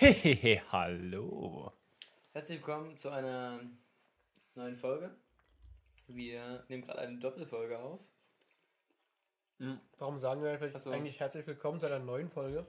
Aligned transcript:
Hehehe, 0.00 0.62
hallo. 0.72 1.70
Herzlich 2.32 2.60
willkommen 2.60 2.96
zu 2.96 3.10
einer 3.10 3.60
neuen 4.54 4.78
Folge. 4.78 5.14
Wir 6.06 6.64
nehmen 6.68 6.86
gerade 6.86 7.00
eine 7.00 7.18
Doppelfolge 7.18 7.78
auf. 7.78 8.00
Warum 9.98 10.16
sagen 10.16 10.42
wir 10.42 10.52
eigentlich, 10.52 10.74
so. 10.78 10.90
eigentlich 10.90 11.20
herzlich 11.20 11.46
willkommen 11.46 11.80
zu 11.80 11.84
einer 11.84 11.98
neuen 11.98 12.30
Folge? 12.30 12.66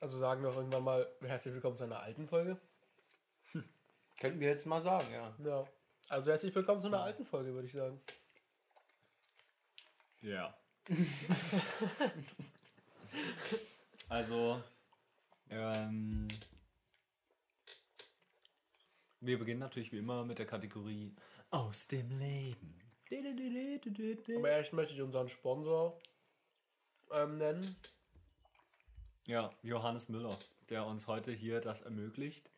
Also 0.00 0.16
sagen 0.16 0.44
wir 0.44 0.48
auch 0.48 0.56
irgendwann 0.56 0.84
mal 0.84 1.06
herzlich 1.20 1.52
willkommen 1.52 1.76
zu 1.76 1.84
einer 1.84 2.00
alten 2.00 2.26
Folge. 2.26 2.58
Könnten 4.18 4.40
wir 4.40 4.48
jetzt 4.48 4.64
mal 4.64 4.80
sagen, 4.80 5.12
ja. 5.12 5.34
Ja. 5.44 5.64
Also 6.08 6.30
herzlich 6.30 6.54
willkommen 6.54 6.80
zu 6.80 6.86
einer 6.86 7.02
alten 7.02 7.26
Folge, 7.26 7.52
würde 7.52 7.66
ich 7.66 7.74
sagen. 7.74 8.00
Ja. 10.22 10.54
also, 14.10 14.62
ähm, 15.48 16.28
wir 19.20 19.38
beginnen 19.38 19.60
natürlich 19.60 19.92
wie 19.92 19.98
immer 19.98 20.24
mit 20.24 20.38
der 20.38 20.46
Kategorie 20.46 21.14
aus 21.50 21.88
dem 21.88 22.10
Leben. 22.10 22.78
Aber 24.36 24.50
erst 24.50 24.72
möchte 24.72 24.94
ich 24.94 25.02
unseren 25.02 25.28
Sponsor 25.28 25.98
ähm, 27.12 27.38
nennen. 27.38 27.76
Ja, 29.26 29.52
Johannes 29.62 30.08
Müller, 30.08 30.38
der 30.68 30.86
uns 30.86 31.06
heute 31.06 31.32
hier 31.32 31.60
das 31.60 31.82
ermöglicht 31.82 32.50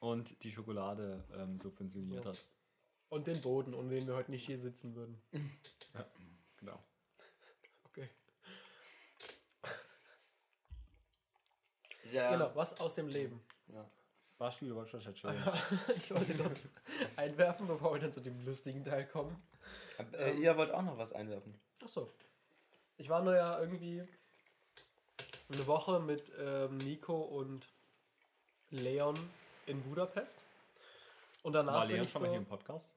und 0.00 0.42
die 0.44 0.52
Schokolade 0.52 1.24
ähm, 1.34 1.58
subventioniert 1.58 2.24
Ja. 2.24 2.30
hat. 2.32 2.46
Und 3.10 3.26
den 3.26 3.40
Boden, 3.40 3.72
ohne 3.72 3.88
den 3.88 4.06
wir 4.06 4.14
heute 4.14 4.30
nicht 4.30 4.44
hier 4.44 4.58
sitzen 4.58 4.94
würden. 4.94 5.22
Ja, 5.94 6.06
genau. 6.58 6.82
Okay. 7.84 8.10
Ja, 12.12 12.30
Genau, 12.32 12.50
was 12.54 12.78
aus 12.80 12.94
dem 12.94 13.08
Leben. 13.08 13.40
ja. 13.68 13.84
Beispiel, 14.38 14.68
du 14.68 14.76
wolltest 14.76 14.94
was 14.94 15.06
erzählen. 15.06 15.42
ich 15.96 16.14
wollte 16.14 16.36
kurz 16.36 16.68
einwerfen, 17.16 17.66
bevor 17.66 17.94
wir 17.94 18.00
dann 18.00 18.12
zu 18.12 18.20
dem 18.20 18.44
lustigen 18.44 18.84
Teil 18.84 19.04
kommen. 19.06 19.34
Aber, 19.98 20.16
Äh, 20.16 20.34
ihr 20.36 20.56
wollt 20.56 20.70
auch 20.70 20.82
noch 20.82 20.96
was 20.96 21.12
einwerfen. 21.12 21.58
Achso. 21.82 22.12
Ich 22.98 23.08
war 23.08 23.20
nur 23.22 23.34
ja 23.34 23.58
irgendwie 23.58 24.06
eine 25.52 25.66
Woche 25.66 25.98
mit 25.98 26.30
ähm, 26.38 26.78
Nico 26.78 27.16
und 27.20 27.68
Leon 28.70 29.18
in 29.66 29.82
Budapest. 29.82 30.38
Und 31.42 31.54
danach 31.54 31.74
War 31.74 31.86
bin 31.86 31.96
Leon 31.96 32.04
ich 32.04 32.12
schon 32.12 32.20
so... 32.20 32.26
mal 32.26 32.30
hier 32.30 32.38
im 32.40 32.46
Podcast? 32.46 32.94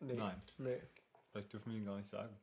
nee, 0.00 0.14
Nein. 0.14 0.42
Nee. 0.58 0.82
Vielleicht 1.30 1.52
dürfen 1.52 1.70
wir 1.72 1.78
ihn 1.78 1.84
gar 1.86 1.96
nicht 1.96 2.08
sagen. 2.08 2.36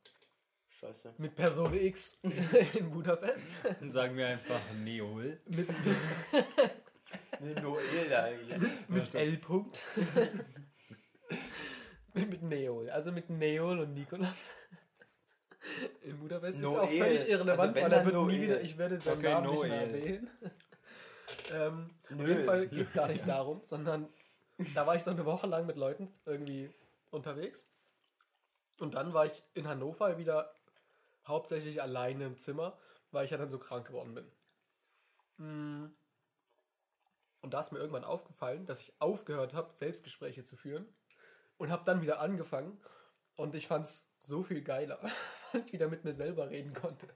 Scheiße. 0.81 1.13
Mit 1.17 1.35
Person 1.35 1.73
X 1.73 2.19
in 2.73 2.89
Budapest. 2.91 3.55
Dann 3.79 3.89
sagen 3.89 4.17
wir 4.17 4.27
einfach 4.27 4.59
Neol. 4.83 5.39
mit 5.45 5.67
Nee, 7.39 7.53
Noel 7.61 8.13
eigentlich. 8.13 8.61
mit 8.87 9.13
L. 9.15 9.33
-Punkt. 9.35 9.81
mit, 12.13 12.29
mit 12.29 12.41
Neol. 12.43 12.89
Also 12.89 13.11
mit 13.11 13.29
Neol 13.29 13.79
und 13.79 13.93
Nikolas. 13.93 14.51
In 16.01 16.17
Budapest 16.19 16.57
ist 16.59 16.65
auch 16.65 16.85
Noel. 16.89 16.97
völlig 16.97 17.29
irrelevant, 17.29 17.77
Also 17.77 17.81
weil 17.81 17.93
er 17.93 18.05
wird 18.05 18.15
nie 18.15 18.21
Noel. 18.21 18.41
wieder, 18.41 18.61
ich 18.61 18.77
werde 18.77 18.99
seinen 19.01 19.17
Okay, 19.19 19.31
Namen 19.31 19.51
nicht 19.51 19.63
mehr 19.63 19.87
Noel. 19.87 19.95
erwähnen. 19.95 20.29
ähm, 21.51 21.89
auf 22.19 22.27
jeden 22.27 22.45
Fall 22.45 22.67
geht 22.67 22.85
es 22.87 22.93
gar 22.93 23.07
nicht 23.07 23.27
darum, 23.27 23.61
sondern 23.63 24.07
da 24.73 24.87
war 24.87 24.95
ich 24.95 25.03
so 25.03 25.11
eine 25.11 25.25
Woche 25.25 25.47
lang 25.47 25.65
mit 25.65 25.77
Leuten 25.77 26.11
irgendwie 26.25 26.71
unterwegs. 27.11 27.65
Und 28.79 28.95
dann 28.95 29.13
war 29.13 29.25
ich 29.27 29.43
in 29.53 29.67
Hannover 29.67 30.17
wieder 30.17 30.53
hauptsächlich 31.25 31.81
alleine 31.81 32.25
im 32.25 32.37
Zimmer, 32.37 32.77
weil 33.11 33.25
ich 33.25 33.31
ja 33.31 33.37
dann 33.37 33.49
so 33.49 33.59
krank 33.59 33.87
geworden 33.87 34.13
bin. 34.13 34.31
Mm. 35.37 35.95
Und 37.41 37.53
da 37.53 37.59
ist 37.59 37.71
mir 37.71 37.79
irgendwann 37.79 38.03
aufgefallen, 38.03 38.65
dass 38.65 38.79
ich 38.79 38.93
aufgehört 39.01 39.53
habe, 39.53 39.75
Selbstgespräche 39.75 40.43
zu 40.43 40.55
führen 40.55 40.87
und 41.57 41.71
habe 41.71 41.83
dann 41.85 42.01
wieder 42.01 42.19
angefangen. 42.19 42.79
Und 43.35 43.55
ich 43.55 43.67
fand 43.67 43.85
es 43.85 44.07
so 44.19 44.43
viel 44.43 44.61
geiler, 44.61 44.99
weil 45.51 45.65
ich 45.65 45.73
wieder 45.73 45.87
mit 45.87 46.03
mir 46.03 46.13
selber 46.13 46.49
reden 46.49 46.73
konnte. 46.73 47.07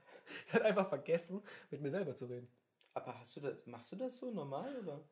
Ich 0.46 0.54
hatte 0.54 0.64
einfach 0.64 0.88
vergessen, 0.88 1.42
mit 1.70 1.80
mir 1.80 1.90
selber 1.90 2.14
zu 2.14 2.26
reden. 2.26 2.50
Aber 2.94 3.18
hast 3.18 3.36
du 3.36 3.40
das, 3.40 3.66
machst 3.66 3.92
du 3.92 3.96
das 3.96 4.16
so 4.16 4.30
normal 4.32 4.76
oder? 4.80 5.08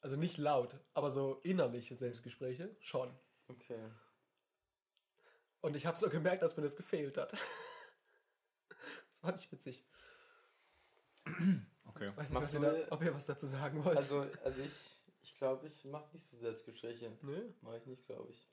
Also 0.00 0.16
nicht 0.16 0.38
laut, 0.38 0.78
aber 0.92 1.10
so 1.10 1.40
innerliche 1.42 1.96
Selbstgespräche 1.96 2.76
schon. 2.80 3.14
Okay. 3.48 3.90
Und 5.60 5.76
ich 5.76 5.86
habe 5.86 5.96
so 5.96 6.10
gemerkt, 6.10 6.42
dass 6.42 6.56
mir 6.56 6.62
das 6.62 6.76
gefehlt 6.76 7.16
hat. 7.16 7.34
Das 9.24 9.30
fand 9.30 9.42
ich 9.42 9.52
witzig. 9.52 9.84
Okay. 11.86 12.10
Weiß 12.16 12.30
nicht, 12.30 12.42
was 12.42 12.54
ihr 12.54 12.60
da, 12.60 12.74
ob 12.90 13.02
ihr 13.02 13.14
was 13.14 13.26
dazu 13.26 13.46
sagen 13.46 13.84
wollt. 13.84 13.96
Also, 13.96 14.26
also 14.42 14.62
ich, 14.62 14.72
ich 15.22 15.36
glaube, 15.36 15.68
ich 15.68 15.84
mache 15.84 16.08
nicht 16.12 16.26
so 16.26 16.36
Selbstgespräche. 16.38 17.12
Nö. 17.22 17.52
Mache 17.60 17.76
ich 17.76 17.86
nicht, 17.86 18.04
glaube 18.06 18.30
ich. 18.32 18.50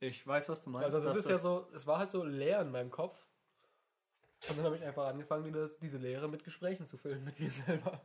Ich 0.00 0.26
weiß, 0.26 0.48
was 0.48 0.60
du 0.62 0.70
meinst. 0.70 0.86
Also 0.86 1.06
das 1.06 1.16
ist 1.16 1.28
ja 1.28 1.38
so, 1.38 1.68
es 1.72 1.86
war 1.86 1.98
halt 1.98 2.10
so 2.10 2.24
leer 2.24 2.62
in 2.62 2.72
meinem 2.72 2.90
Kopf. 2.90 3.24
Und 4.48 4.56
dann 4.56 4.64
habe 4.64 4.76
ich 4.76 4.82
einfach 4.82 5.06
angefangen, 5.06 5.52
das, 5.52 5.78
diese 5.78 5.98
Leere 5.98 6.26
mit 6.26 6.42
Gesprächen 6.42 6.86
zu 6.86 6.96
füllen, 6.96 7.22
mit 7.22 7.38
mir 7.38 7.50
selber. 7.50 8.00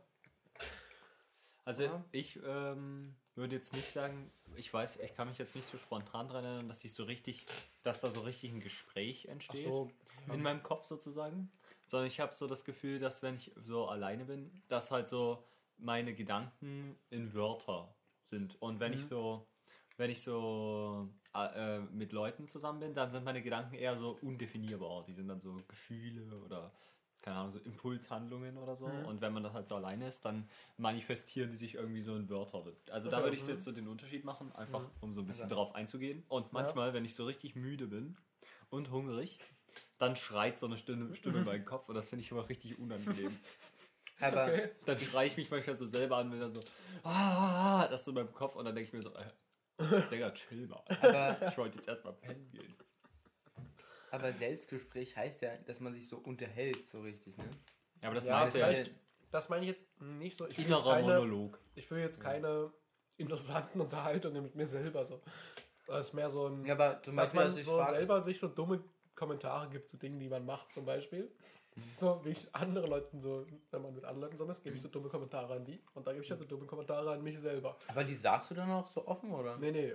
Also 1.66 1.82
Ja. 1.82 2.04
ich 2.12 2.38
ähm, 2.46 3.12
würde 3.34 3.56
jetzt 3.56 3.74
nicht 3.74 3.90
sagen, 3.90 4.30
ich 4.54 4.72
weiß, 4.72 5.00
ich 5.00 5.14
kann 5.14 5.28
mich 5.28 5.36
jetzt 5.36 5.56
nicht 5.56 5.66
so 5.66 5.76
spontan 5.76 6.28
dran 6.28 6.44
erinnern, 6.44 6.68
dass 6.68 6.84
ich 6.84 6.94
so 6.94 7.02
richtig, 7.02 7.44
dass 7.82 7.98
da 8.00 8.08
so 8.08 8.20
richtig 8.20 8.52
ein 8.52 8.60
Gespräch 8.60 9.26
entsteht 9.26 9.74
so, 9.74 9.90
in 10.32 10.42
meinem 10.42 10.62
Kopf 10.62 10.86
sozusagen, 10.86 11.50
sondern 11.86 12.06
ich 12.06 12.20
habe 12.20 12.32
so 12.34 12.46
das 12.46 12.64
Gefühl, 12.64 13.00
dass 13.00 13.22
wenn 13.22 13.34
ich 13.34 13.52
so 13.56 13.88
alleine 13.88 14.24
bin, 14.24 14.62
dass 14.68 14.92
halt 14.92 15.08
so 15.08 15.44
meine 15.76 16.14
Gedanken 16.14 16.96
in 17.10 17.34
Wörter 17.34 17.92
sind 18.20 18.62
und 18.62 18.78
wenn 18.78 18.92
ich 18.92 19.04
so, 19.04 19.48
wenn 19.96 20.10
ich 20.10 20.22
so 20.22 21.08
äh, 21.34 21.78
äh, 21.78 21.80
mit 21.80 22.12
Leuten 22.12 22.46
zusammen 22.46 22.78
bin, 22.78 22.94
dann 22.94 23.10
sind 23.10 23.24
meine 23.24 23.42
Gedanken 23.42 23.74
eher 23.74 23.96
so 23.96 24.18
undefinierbar. 24.22 25.04
Die 25.04 25.14
sind 25.14 25.26
dann 25.26 25.40
so 25.40 25.64
Gefühle 25.66 26.38
oder 26.44 26.72
keine 27.26 27.38
Ahnung, 27.38 27.52
so 27.54 27.58
Impulshandlungen 27.58 28.56
oder 28.56 28.76
so. 28.76 28.86
Und 28.86 29.20
wenn 29.20 29.32
man 29.32 29.42
das 29.42 29.52
halt 29.52 29.66
so 29.66 29.74
alleine 29.74 30.06
ist, 30.06 30.24
dann 30.24 30.48
manifestieren 30.76 31.50
die 31.50 31.56
sich 31.56 31.74
irgendwie 31.74 32.00
so 32.00 32.14
in 32.14 32.28
Wörter. 32.28 32.62
Also 32.92 33.10
da 33.10 33.16
Okay, 33.16 33.24
würde 33.26 33.36
ich 33.36 33.42
mhm. 33.42 33.48
jetzt 33.48 33.64
so 33.64 33.72
den 33.72 33.88
Unterschied 33.88 34.24
machen, 34.24 34.54
einfach 34.54 34.80
um 35.00 35.12
so 35.12 35.20
ein 35.22 35.26
bisschen 35.26 35.44
Also- 35.44 35.56
drauf 35.56 35.74
einzugehen. 35.74 36.22
Und 36.28 36.52
manchmal, 36.52 36.94
wenn 36.94 37.04
ich 37.04 37.16
so 37.16 37.24
richtig 37.26 37.56
müde 37.56 37.88
bin 37.88 38.16
und 38.70 38.92
hungrig, 38.92 39.40
dann 39.98 40.14
schreit 40.14 40.56
so 40.56 40.66
eine 40.66 40.78
Stimme, 40.78 41.16
Stimme 41.16 41.38
in 41.38 41.44
meinen 41.44 41.64
Kopf 41.64 41.88
und 41.88 41.96
das 41.96 42.06
finde 42.08 42.24
ich 42.24 42.30
immer 42.30 42.48
richtig 42.48 42.78
unangenehm. 42.78 43.36
Aber 44.20 44.44
Okay. 44.44 44.70
Dann 44.84 44.98
schreie 45.00 45.26
ich 45.26 45.36
mich 45.36 45.50
manchmal 45.50 45.76
so 45.76 45.84
selber 45.84 46.18
an, 46.18 46.30
wenn 46.30 46.38
dann 46.38 46.50
so, 46.50 46.60
ah, 47.02 47.88
das 47.88 48.04
so 48.04 48.12
in 48.12 48.14
meinem 48.14 48.32
Kopf 48.32 48.54
und 48.54 48.64
dann 48.66 48.74
denke 48.76 48.86
ich 48.86 48.92
mir 48.94 49.02
so, 49.02 49.10
äh, 49.16 49.26
Digga, 50.12 50.30
chill 50.30 50.68
mal. 50.68 50.80
Aber- 51.02 51.48
ich 51.48 51.58
wollte 51.58 51.76
jetzt 51.78 51.88
erstmal 51.88 52.12
pennen 52.12 52.48
gehen. 52.52 52.72
Aber 54.16 54.32
Selbstgespräch 54.32 55.16
heißt 55.16 55.42
ja, 55.42 55.56
dass 55.66 55.80
man 55.80 55.92
sich 55.94 56.08
so 56.08 56.18
unterhält, 56.18 56.86
so 56.86 57.00
richtig, 57.00 57.36
ne? 57.38 57.44
Ja, 58.02 58.08
aber 58.08 58.14
das 58.16 58.26
Ja, 58.26 58.34
meinte 58.40 58.58
das 58.58 58.60
er 58.62 58.66
heißt, 58.68 58.86
jetzt 58.88 58.96
das 59.30 59.48
meine 59.48 59.62
ich 59.66 59.72
jetzt 59.72 60.00
nicht 60.00 60.36
so. 60.36 60.46
Ich 60.46 60.56
will 60.56 60.64
jetzt 60.64 60.68
innerer 60.68 60.94
keine, 60.94 61.06
Monolog. 61.20 61.58
ich 61.74 61.90
will 61.90 61.98
jetzt 61.98 62.20
keine 62.20 62.72
interessanten 63.16 63.80
Unterhaltungen 63.82 64.42
mit 64.42 64.54
mir 64.54 64.66
selber 64.66 65.04
so. 65.04 65.20
Das 65.86 66.08
ist 66.08 66.14
mehr 66.14 66.30
so 66.30 66.46
ein, 66.48 66.64
Ja, 66.64 66.74
aber 66.74 67.02
zum 67.02 67.16
dass 67.16 67.32
Beispiel, 67.32 67.52
man 67.54 67.62
so 67.62 67.94
selber 67.94 68.20
sich 68.20 68.38
so 68.38 68.48
dumme 68.48 68.82
Kommentare 69.14 69.68
gibt 69.70 69.88
zu 69.88 69.96
Dingen, 69.96 70.18
die 70.20 70.28
man 70.28 70.44
macht, 70.44 70.72
zum 70.72 70.84
Beispiel. 70.84 71.30
So 71.96 72.24
wie 72.24 72.30
ich 72.30 72.54
andere 72.54 72.86
Leuten 72.86 73.20
so, 73.20 73.46
wenn 73.70 73.82
man 73.82 73.94
mit 73.94 74.04
anderen 74.04 74.22
Leuten 74.22 74.38
so 74.38 74.46
ist, 74.48 74.62
gebe 74.64 74.74
ich 74.76 74.80
so 74.82 74.88
dumme 74.88 75.08
Kommentare 75.10 75.54
an 75.54 75.64
die. 75.64 75.82
Und 75.94 76.06
da 76.06 76.12
gebe 76.12 76.24
ich 76.24 76.30
halt 76.30 76.40
so 76.40 76.46
dumme 76.46 76.64
Kommentare 76.66 77.12
an 77.12 77.22
mich 77.22 77.38
selber. 77.38 77.76
Aber 77.88 78.02
die 78.04 78.14
sagst 78.14 78.50
du 78.50 78.54
dann 78.54 78.70
auch 78.70 78.90
so 78.90 79.06
offen, 79.06 79.30
oder? 79.32 79.58
Nee, 79.58 79.72
nee. 79.72 79.94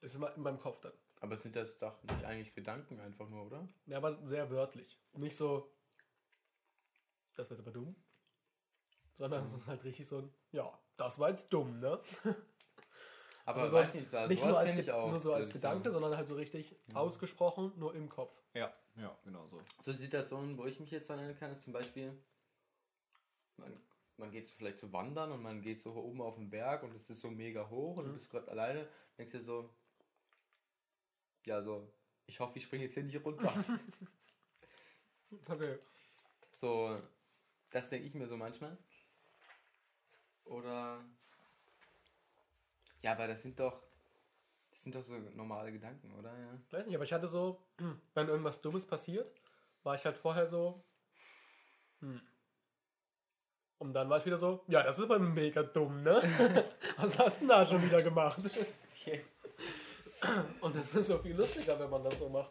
Ist 0.00 0.14
immer 0.14 0.34
in 0.34 0.42
meinem 0.42 0.58
Kopf 0.58 0.80
dann. 0.80 0.92
Aber 1.20 1.36
sind 1.36 1.54
das 1.56 1.76
doch 1.78 2.02
nicht 2.02 2.24
eigentlich 2.24 2.54
Gedanken 2.54 2.98
einfach 3.00 3.28
nur, 3.28 3.46
oder? 3.46 3.68
Ja, 3.86 3.98
aber 3.98 4.18
sehr 4.26 4.50
wörtlich. 4.50 4.98
Nicht 5.12 5.36
so, 5.36 5.70
das 7.34 7.50
war 7.50 7.56
jetzt 7.56 7.66
aber 7.66 7.72
dumm. 7.72 7.94
Sondern 9.18 9.42
es 9.42 9.52
ist 9.52 9.66
halt 9.66 9.84
richtig 9.84 10.08
so 10.08 10.18
ein, 10.18 10.32
ja, 10.52 10.72
das 10.96 11.18
war 11.18 11.28
jetzt 11.28 11.52
dumm, 11.52 11.78
ne? 11.80 12.00
Aber 13.46 13.62
Also 13.62 13.72
so- 13.72 13.82
weiß 13.82 13.94
nicht, 13.94 14.14
also 14.14 14.28
nicht 14.28 14.44
nur 14.44 14.58
als, 14.58 14.74
ich 14.74 14.92
auch. 14.92 15.10
nur 15.10 15.18
so 15.18 15.32
als 15.34 15.50
Gedanke, 15.50 15.84
sagen. 15.90 15.92
sondern 15.94 16.16
halt 16.16 16.28
so 16.28 16.36
richtig 16.36 16.76
ausgesprochen, 16.94 17.72
nur 17.76 17.94
im 17.94 18.08
Kopf. 18.08 18.32
Ja, 18.54 18.72
ja, 18.96 19.18
genau 19.24 19.46
so. 19.46 19.60
So 19.80 19.92
Situationen, 19.92 20.56
wo 20.56 20.66
ich 20.66 20.78
mich 20.78 20.90
jetzt 20.90 21.10
erinnern 21.10 21.36
kann, 21.36 21.50
ist 21.50 21.62
zum 21.62 21.72
Beispiel, 21.72 22.16
man, 23.56 23.76
man 24.18 24.30
geht 24.30 24.46
so 24.46 24.54
vielleicht 24.54 24.78
so 24.78 24.92
wandern 24.92 25.32
und 25.32 25.42
man 25.42 25.62
geht 25.62 25.80
so 25.80 25.92
oben 25.94 26.20
auf 26.20 26.36
den 26.36 26.48
Berg 26.50 26.82
und 26.82 26.94
es 26.94 27.10
ist 27.10 27.20
so 27.22 27.30
mega 27.30 27.68
hoch 27.68 27.96
und 27.96 28.04
du 28.06 28.12
bist 28.12 28.30
gerade 28.30 28.48
alleine, 28.50 28.86
denkst 29.18 29.32
dir 29.32 29.42
so, 29.42 29.68
ja, 31.46 31.62
so, 31.62 31.92
ich 32.26 32.40
hoffe, 32.40 32.58
ich 32.58 32.64
springe 32.64 32.84
jetzt 32.84 32.94
hier 32.94 33.02
nicht 33.04 33.24
runter. 33.24 33.52
Okay. 35.48 35.78
so, 36.50 37.00
das 37.70 37.88
denke 37.88 38.08
ich 38.08 38.14
mir 38.14 38.26
so 38.26 38.36
manchmal. 38.36 38.76
Oder, 40.44 41.04
ja, 43.02 43.12
aber 43.12 43.26
das 43.28 43.42
sind 43.42 43.58
doch, 43.60 43.82
das 44.70 44.82
sind 44.82 44.94
doch 44.94 45.02
so 45.02 45.18
normale 45.34 45.72
Gedanken, 45.72 46.12
oder? 46.14 46.36
Ja. 46.38 46.60
Weiß 46.70 46.86
nicht, 46.86 46.94
aber 46.94 47.04
ich 47.04 47.12
hatte 47.12 47.28
so, 47.28 47.62
wenn 48.14 48.28
irgendwas 48.28 48.60
Dummes 48.62 48.86
passiert, 48.86 49.40
war 49.82 49.94
ich 49.94 50.04
halt 50.04 50.16
vorher 50.16 50.46
so, 50.46 50.84
hm, 52.00 52.20
Und 53.78 53.94
dann 53.94 54.10
war 54.10 54.18
ich 54.18 54.26
wieder 54.26 54.38
so, 54.38 54.62
ja, 54.68 54.82
das 54.82 54.98
ist 54.98 55.04
aber 55.04 55.18
mega 55.18 55.62
dumm, 55.62 56.02
ne? 56.02 56.20
Was 56.98 57.18
hast 57.18 57.36
du 57.36 57.40
denn 57.40 57.48
da 57.48 57.64
schon 57.64 57.82
wieder 57.82 58.02
gemacht? 58.02 58.40
Okay. 58.94 59.24
Und 60.60 60.76
es 60.76 60.94
ist 60.94 61.06
so 61.06 61.18
viel 61.18 61.34
lustiger, 61.34 61.78
wenn 61.78 61.90
man 61.90 62.04
das 62.04 62.18
so 62.18 62.28
macht. 62.28 62.50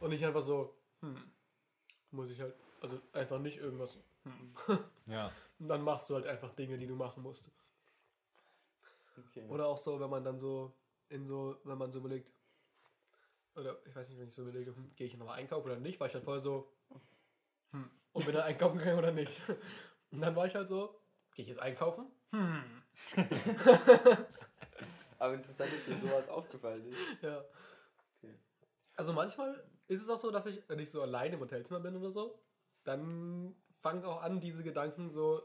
Und 0.00 0.10
nicht 0.10 0.24
einfach 0.24 0.42
so, 0.42 0.76
hm, 1.00 1.16
muss 2.10 2.30
ich 2.30 2.40
halt, 2.40 2.54
also 2.80 3.00
einfach 3.12 3.38
nicht 3.38 3.58
irgendwas. 3.58 3.98
Hm. 4.24 4.54
Ja. 5.06 5.30
Und 5.58 5.68
dann 5.68 5.82
machst 5.82 6.10
du 6.10 6.14
halt 6.14 6.26
einfach 6.26 6.54
Dinge, 6.54 6.78
die 6.78 6.86
du 6.86 6.96
machen 6.96 7.22
musst. 7.22 7.46
okay. 9.18 9.46
Oder 9.48 9.66
auch 9.66 9.78
so, 9.78 9.98
wenn 10.00 10.10
man 10.10 10.24
dann 10.24 10.38
so 10.38 10.74
in 11.08 11.26
so, 11.26 11.56
wenn 11.64 11.78
man 11.78 11.92
so 11.92 12.00
überlegt, 12.00 12.32
oder 13.54 13.78
ich 13.86 13.94
weiß 13.94 14.08
nicht, 14.08 14.18
wenn 14.18 14.28
ich 14.28 14.34
so 14.34 14.42
überlege, 14.42 14.74
hm, 14.74 14.94
gehe 14.96 15.06
ich 15.06 15.16
nochmal 15.16 15.38
einkaufen 15.38 15.66
oder 15.66 15.78
nicht, 15.78 15.98
war 15.98 16.06
ich 16.06 16.14
halt 16.14 16.24
vorher 16.24 16.40
so, 16.40 16.72
hm, 17.70 17.90
und 18.12 18.24
bin 18.24 18.34
dann 18.34 18.44
einkaufen 18.46 18.78
gegangen 18.78 18.98
oder 18.98 19.12
nicht. 19.12 19.40
Und 20.10 20.20
dann 20.20 20.36
war 20.36 20.46
ich 20.46 20.54
halt 20.54 20.68
so, 20.68 21.00
gehe 21.34 21.42
ich 21.44 21.48
jetzt 21.48 21.60
einkaufen? 21.60 22.10
Hm. 22.32 22.82
Aber 25.18 25.34
interessant, 25.34 25.70
dass 25.72 25.84
dir 25.84 25.96
sowas 26.08 26.28
aufgefallen 26.28 26.84
ist. 26.86 26.98
Ja. 27.22 27.44
Okay. 28.18 28.34
Also 28.96 29.12
manchmal 29.12 29.62
ist 29.88 30.02
es 30.02 30.08
auch 30.08 30.18
so, 30.18 30.30
dass 30.30 30.46
ich, 30.46 30.62
wenn 30.68 30.78
ich 30.78 30.90
so 30.90 31.02
alleine 31.02 31.34
im 31.34 31.40
Hotelzimmer 31.40 31.80
bin 31.80 31.96
oder 31.96 32.10
so, 32.10 32.38
dann 32.84 33.54
fangen 33.78 34.04
auch 34.04 34.22
an, 34.22 34.40
diese 34.40 34.62
Gedanken 34.64 35.10
so 35.10 35.42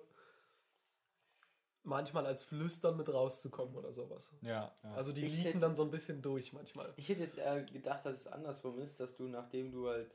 manchmal 1.84 2.26
als 2.28 2.44
Flüstern 2.44 2.98
mit 2.98 3.10
rauszukommen 3.12 3.76
oder 3.76 3.92
sowas. 3.92 4.30
Ja. 4.42 4.74
ja. 4.84 4.94
Also 4.94 5.12
die 5.14 5.22
Ich 5.26 5.32
liegen 5.32 5.44
hätte- 5.44 5.60
dann 5.60 5.76
so 5.76 5.84
ein 5.84 5.92
bisschen 5.92 6.22
durch 6.22 6.54
manchmal. 6.54 6.94
Ich 6.96 7.10
hätte 7.10 7.22
jetzt 7.22 7.38
eher 7.38 7.64
gedacht, 7.64 8.06
dass 8.06 8.18
es 8.18 8.28
andersrum 8.28 8.80
ist, 8.80 9.00
dass 9.00 9.16
du, 9.16 9.28
nachdem 9.28 9.72
du 9.72 9.88
halt 9.90 10.14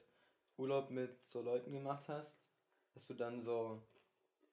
Urlaub 0.56 0.90
mit 0.90 1.24
so 1.26 1.42
Leuten 1.42 1.72
gemacht 1.72 2.08
hast, 2.08 2.48
dass 2.94 3.06
du 3.06 3.14
dann 3.14 3.42
so, 3.42 3.82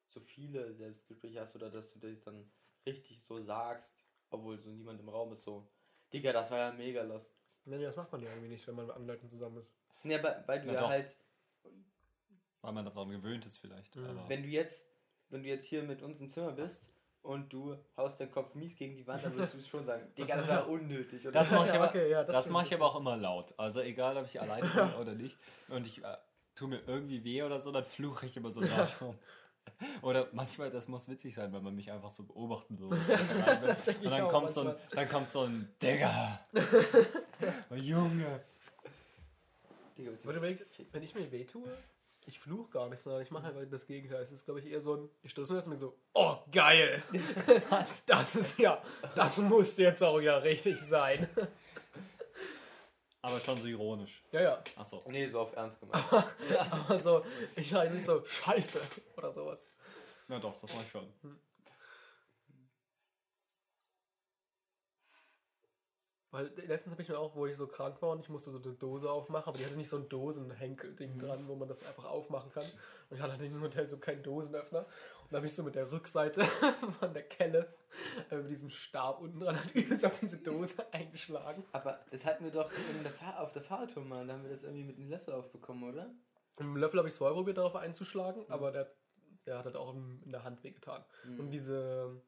so 0.08 0.20
viele 0.20 0.74
Selbstgespräche 0.74 1.40
hast 1.40 1.56
oder 1.56 1.70
dass 1.70 1.94
du 1.94 2.00
das 2.00 2.20
dann 2.22 2.52
richtig 2.86 3.22
so 3.24 3.42
sagst, 3.42 4.10
obwohl 4.34 4.60
so 4.60 4.70
niemand 4.70 5.00
im 5.00 5.10
Raum 5.10 5.32
ist, 5.34 5.44
so, 5.44 5.68
Digga, 6.12 6.32
das 6.34 6.52
war 6.52 6.58
ja 6.58 6.72
mega 6.72 7.02
lost. 7.04 7.32
Nee, 7.66 7.78
nee, 7.78 7.84
das 7.86 7.96
macht 7.96 8.12
man 8.12 8.22
ja 8.22 8.30
irgendwie 8.30 8.50
nicht, 8.50 8.68
wenn 8.68 8.76
man 8.76 8.86
mit 8.88 8.96
anderen 8.96 9.16
Leuten 9.16 9.30
zusammen 9.30 9.58
ist. 9.58 9.74
Ja, 10.04 10.20
aber 10.20 10.44
weil 10.48 10.60
du 10.62 10.68
Na 10.68 10.74
ja 10.74 10.80
doch. 10.82 10.90
halt, 10.90 11.16
Weil 12.62 12.74
man 12.74 12.86
daran 12.86 13.10
gewöhnt 13.10 13.46
ist 13.46 13.58
vielleicht. 13.58 13.96
Mhm. 13.96 14.06
Aber 14.06 14.30
wenn 14.30 14.44
du 14.44 14.50
jetzt, 14.50 14.86
wenn 15.30 15.44
du 15.44 15.50
jetzt 15.50 15.66
hier 15.66 15.84
mit 15.84 16.02
uns 16.02 16.20
im 16.22 16.30
Zimmer 16.30 16.52
bist 16.52 16.90
und 17.22 17.52
du 17.54 17.78
haust 17.98 18.20
deinen 18.20 18.32
Kopf 18.32 18.54
mies 18.56 18.76
gegen 18.76 18.96
die 18.96 19.08
Wand, 19.08 19.24
dann 19.24 19.34
würdest 19.34 19.54
du 19.54 19.62
schon 19.62 19.86
sagen, 19.86 20.12
Digga, 20.18 20.38
das 20.38 20.48
war 20.48 20.68
unnötig. 20.70 21.24
Oder 21.26 21.32
Das 21.40 21.52
mache 21.52 21.66
ich, 21.66 21.74
Ja, 21.74 21.80
aber, 21.80 21.90
okay, 21.90 22.10
ja, 22.10 22.24
das 22.24 22.34
das 22.36 22.44
stimmt. 22.46 22.54
mach 22.54 22.66
ich 22.66 22.74
aber 22.74 22.86
auch 22.86 22.96
immer 23.00 23.16
laut. 23.18 23.54
Also 23.58 23.82
egal, 23.82 24.18
ob 24.18 24.26
ich 24.26 24.40
alleine 24.42 24.68
bin 24.68 24.94
oder 25.00 25.14
nicht. 25.14 25.38
Und 25.70 25.88
ich 25.88 26.04
äh, 26.04 26.18
tue 26.56 26.68
mir 26.68 26.82
irgendwie 26.86 27.24
weh 27.24 27.44
oder 27.44 27.60
so, 27.60 27.72
dann 27.72 27.86
fluche 27.86 28.26
ich 28.26 28.36
immer 28.38 28.52
so 28.52 28.62
laut 28.62 29.02
rum. 29.02 29.18
Oder 30.02 30.30
manchmal, 30.32 30.70
das 30.70 30.88
muss 30.88 31.08
witzig 31.10 31.36
sein, 31.36 31.52
wenn 31.54 31.64
man 31.64 31.76
mich 31.76 31.92
einfach 31.92 32.10
so 32.10 32.24
beobachten 32.24 32.80
würde. 32.80 32.96
Und 34.04 34.12
dann 34.12 34.28
kommt, 34.28 34.54
so 34.54 34.62
ein, 34.62 34.76
dann 34.92 35.10
kommt 35.10 35.32
so 35.32 35.42
ein 35.42 35.70
Digga. 35.82 36.40
Oh, 37.70 37.76
Junge. 37.76 38.42
Aber 39.98 40.32
du 40.34 40.38
überlegst, 40.38 40.66
wenn 40.94 41.04
ich 41.04 41.14
mir 41.14 41.30
weh 41.32 41.44
tue, 41.44 41.68
ich 42.26 42.40
fluch 42.40 42.70
gar 42.70 42.90
nicht, 42.90 43.02
sondern 43.02 43.22
ich 43.22 43.32
mache 43.32 43.48
einfach 43.48 43.62
das 43.70 43.86
Gegenteil. 43.86 44.22
Es 44.22 44.32
ist, 44.32 44.46
glaube 44.46 44.62
ich, 44.62 44.68
eher 44.68 44.82
so 44.82 44.96
ein, 44.96 45.10
ich 45.24 45.32
stoße 45.32 45.54
mir 45.54 45.60
das 45.60 45.68
mir 45.68 45.76
so, 45.76 45.98
oh, 46.14 46.38
geil. 46.52 47.04
Was? 47.70 48.06
Das 48.06 48.36
ist 48.36 48.60
ja, 48.60 48.82
das 49.16 49.40
musste 49.40 49.84
jetzt 49.84 50.02
auch 50.02 50.20
wieder 50.20 50.42
richtig 50.44 50.80
sein. 50.80 51.28
Aber 53.24 53.40
schon 53.40 53.58
so 53.58 53.68
ironisch. 53.68 54.22
Ja, 54.34 54.42
ja. 54.42 54.64
Achso. 54.76 55.02
Nee, 55.08 55.28
so 55.28 55.40
auf 55.40 55.56
Ernst 55.56 55.80
gemacht. 55.80 56.04
Aber 56.72 57.00
so, 57.00 57.24
ich 57.56 57.74
halt 57.74 57.94
nicht 57.94 58.06
so, 58.06 58.24
scheiße 58.26 58.82
oder 59.16 59.32
sowas. 59.32 59.70
Na 60.28 60.40
doch, 60.40 60.60
das 60.60 60.74
mache 60.74 60.84
ich 60.84 60.90
schon. 60.90 61.08
Weil 66.32 66.52
letztens 66.68 66.92
habe 66.92 67.02
ich 67.02 67.08
mir 67.08 67.18
auch, 67.18 67.34
wo 67.36 67.46
ich 67.46 67.56
so 67.56 67.66
krank 67.66 68.02
war 68.02 68.10
und 68.10 68.20
ich 68.20 68.28
musste 68.28 68.52
so 68.52 68.62
eine 68.62 68.74
Dose 68.74 69.10
aufmachen, 69.10 69.48
aber 69.48 69.58
die 69.58 69.64
hatte 69.64 69.78
nicht 69.78 69.88
so 69.88 69.98
ein 69.98 70.10
Dosenhenkel-Ding 70.10 71.18
dran, 71.18 71.48
wo 71.48 71.56
man 71.56 71.70
das 71.70 71.82
einfach 71.84 72.06
aufmachen 72.06 72.52
kann. 72.52 72.66
Und 73.10 73.16
ich 73.16 73.22
hatte 73.22 73.34
halt 73.34 73.42
im 73.42 73.62
Hotel 73.62 73.88
so 73.88 74.00
keinen 74.00 74.24
Dosenöffner. 74.24 74.86
Da 75.34 75.38
habe 75.38 75.48
ich 75.48 75.56
so 75.56 75.64
mit 75.64 75.74
der 75.74 75.92
Rückseite 75.92 76.46
von 77.00 77.12
der 77.12 77.24
Kelle 77.24 77.74
äh, 78.30 78.36
mit 78.36 78.52
diesem 78.52 78.70
Stab 78.70 79.20
unten 79.20 79.40
dran 79.40 79.58
halt 79.58 79.74
übelst 79.74 80.06
auf 80.06 80.20
diese 80.20 80.38
Dose 80.38 80.86
eingeschlagen. 80.94 81.66
Aber 81.72 82.00
das 82.12 82.24
hatten 82.24 82.44
wir 82.44 82.52
doch 82.52 82.72
in 82.72 83.04
der 83.04 83.42
auf 83.42 83.52
der 83.52 83.64
Fahrradtour 83.64 84.06
mal, 84.06 84.28
da 84.28 84.34
haben 84.34 84.44
wir 84.44 84.52
das 84.52 84.62
irgendwie 84.62 84.84
mit 84.84 84.98
einem 84.98 85.10
Löffel 85.10 85.34
aufbekommen, 85.34 85.92
oder? 85.92 86.06
Mit 86.06 86.60
dem 86.60 86.78
Löffel 86.78 87.00
habe 87.00 87.08
ich 87.08 87.16
es 87.16 87.18
vorher 87.18 87.34
probiert, 87.34 87.58
darauf 87.58 87.76
einzuschlagen, 87.76 88.46
aber 88.48 88.72
der, 88.72 88.94
der 89.48 89.58
hat 89.58 89.66
halt 89.66 89.76
auch 89.76 89.96
in, 89.96 90.22
in 90.24 90.32
der 90.32 90.44
Hand 90.44 90.64
wehgetan. 90.64 91.04
Und 91.40 91.50
diese, 91.50 92.22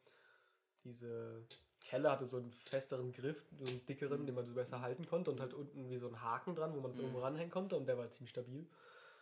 diese 0.83 1.45
Kelle 1.81 2.09
hatte 2.09 2.25
so 2.25 2.37
einen 2.37 2.53
festeren 2.53 3.11
Griff, 3.11 3.45
so 3.55 3.65
einen 3.65 3.85
dickeren, 3.85 4.25
den 4.25 4.33
man 4.33 4.47
so 4.47 4.55
besser 4.55 4.81
halten 4.81 5.05
konnte 5.05 5.29
und 5.29 5.39
halt 5.41 5.53
unten 5.53 5.91
wie 5.91 5.99
so 5.99 6.07
ein 6.07 6.23
Haken 6.23 6.55
dran, 6.55 6.73
wo 6.73 6.79
man 6.79 6.89
das 6.89 6.99
irgendwo 6.99 7.19
ranhängen 7.19 7.51
konnte 7.51 7.75
und 7.75 7.85
der 7.85 7.97
war 7.97 8.05
halt 8.05 8.13
ziemlich 8.13 8.31
stabil. 8.31 8.67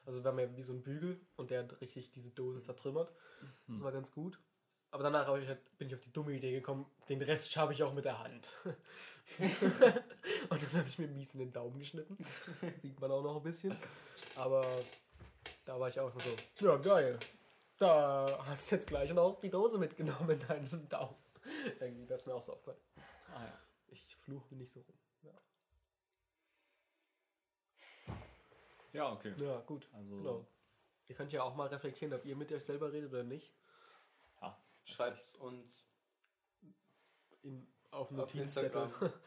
Also 0.06 0.24
war 0.24 0.34
mir 0.34 0.56
wie 0.56 0.64
so 0.64 0.74
ein 0.74 0.84
Bügel 0.84 1.20
und 1.38 1.52
der 1.52 1.64
hat 1.64 1.82
richtig 1.82 2.12
diese 2.12 2.32
Dose 2.32 2.62
zertrümmert. 2.62 3.12
Das 3.68 3.82
war 3.82 3.92
ganz 3.92 4.12
gut. 4.12 4.40
Aber 4.92 5.04
danach 5.04 5.36
ich 5.38 5.48
halt, 5.48 5.78
bin 5.80 5.88
ich 5.88 5.96
auf 5.96 6.02
die 6.02 6.14
dumme 6.14 6.34
Idee 6.34 6.52
gekommen, 6.52 6.86
den 7.10 7.22
Rest 7.22 7.52
schaffe 7.52 7.74
ich 7.74 7.82
auch 7.82 7.94
mit 7.94 8.06
der 8.06 8.24
Hand. 8.24 8.48
und 9.40 10.62
dann 10.62 10.80
habe 10.80 10.88
ich 10.88 11.00
mir 11.00 11.08
mies 11.08 11.34
in 11.34 11.40
den 11.40 11.52
Daumen 11.52 11.80
geschnitten. 11.80 12.16
Sieht 12.78 13.00
man 13.00 13.10
auch 13.10 13.24
noch 13.24 13.38
ein 13.38 13.44
bisschen. 13.44 13.76
Aber 14.36 14.64
da 15.66 15.80
war 15.80 15.90
ich 15.90 16.00
auch 16.00 16.12
so, 16.14 16.66
ja 16.66 16.78
geil. 16.78 17.18
Da 17.80 18.28
hast 18.46 18.70
du 18.70 18.76
jetzt 18.76 18.88
gleich 18.88 19.12
noch 19.14 19.40
die 19.40 19.50
Dose 19.50 19.80
mitgenommen 19.80 20.30
in 20.30 20.48
deinen 20.48 20.90
Daumen. 20.90 21.16
Irgendwie, 21.80 22.06
das 22.06 22.22
ist 22.22 22.28
mir 22.28 22.36
auch 22.36 22.44
so 22.44 22.54
aufgefallen. 22.54 22.78
Ah, 23.34 23.46
ja. 23.46 23.60
Ich 23.88 24.16
fluche 24.18 24.56
nicht 24.56 24.72
so 24.72 24.82
rum. 24.82 24.96
Ja, 28.94 29.06
ja, 29.06 29.12
okay. 29.14 29.34
ja 29.38 29.60
gut. 29.62 29.88
Also, 29.94 30.18
Genau. 30.18 30.48
Ihr 31.08 31.16
könnt 31.16 31.34
ja 31.34 31.44
auch 31.44 31.56
mal 31.56 31.68
reflektieren, 31.68 32.14
ob 32.14 32.24
ihr 32.26 32.36
mit 32.36 32.52
euch 32.52 32.64
selber 32.64 32.92
redet 32.94 33.12
oder 33.12 33.24
nicht. 33.24 33.54
ja. 34.42 34.58
Schreibt 34.86 35.36
uns. 35.36 35.86
In, 37.42 37.68
auf 37.92 38.08
dem 38.08 38.20
Auf 38.22 38.34
Notizzettel. 38.34 38.82
Instagram. 38.84 39.14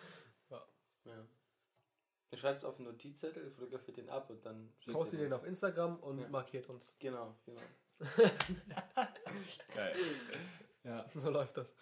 Ja. 1.05 1.25
Ihr 2.33 2.39
schreibt 2.39 2.59
es 2.59 2.65
auf 2.65 2.77
einen 2.79 2.87
Notizzettel, 2.89 3.49
fotografiert 3.53 3.97
den 3.99 4.09
ab 4.09 4.29
und 4.29 4.45
dann 4.45 4.73
schickt 4.81 4.97
Postet 4.97 5.21
ihr 5.21 5.27
den 5.27 5.33
auf 5.35 5.45
Instagram 5.45 6.01
und 6.01 6.19
Ja. 6.19 6.29
markiert 6.29 6.69
uns. 6.69 6.97
Genau, 6.99 7.37
genau. 7.45 7.61
Geil. 9.75 9.97
Ja. 10.83 11.07
So 11.15 11.31
läuft 11.31 11.57
das. 11.57 11.77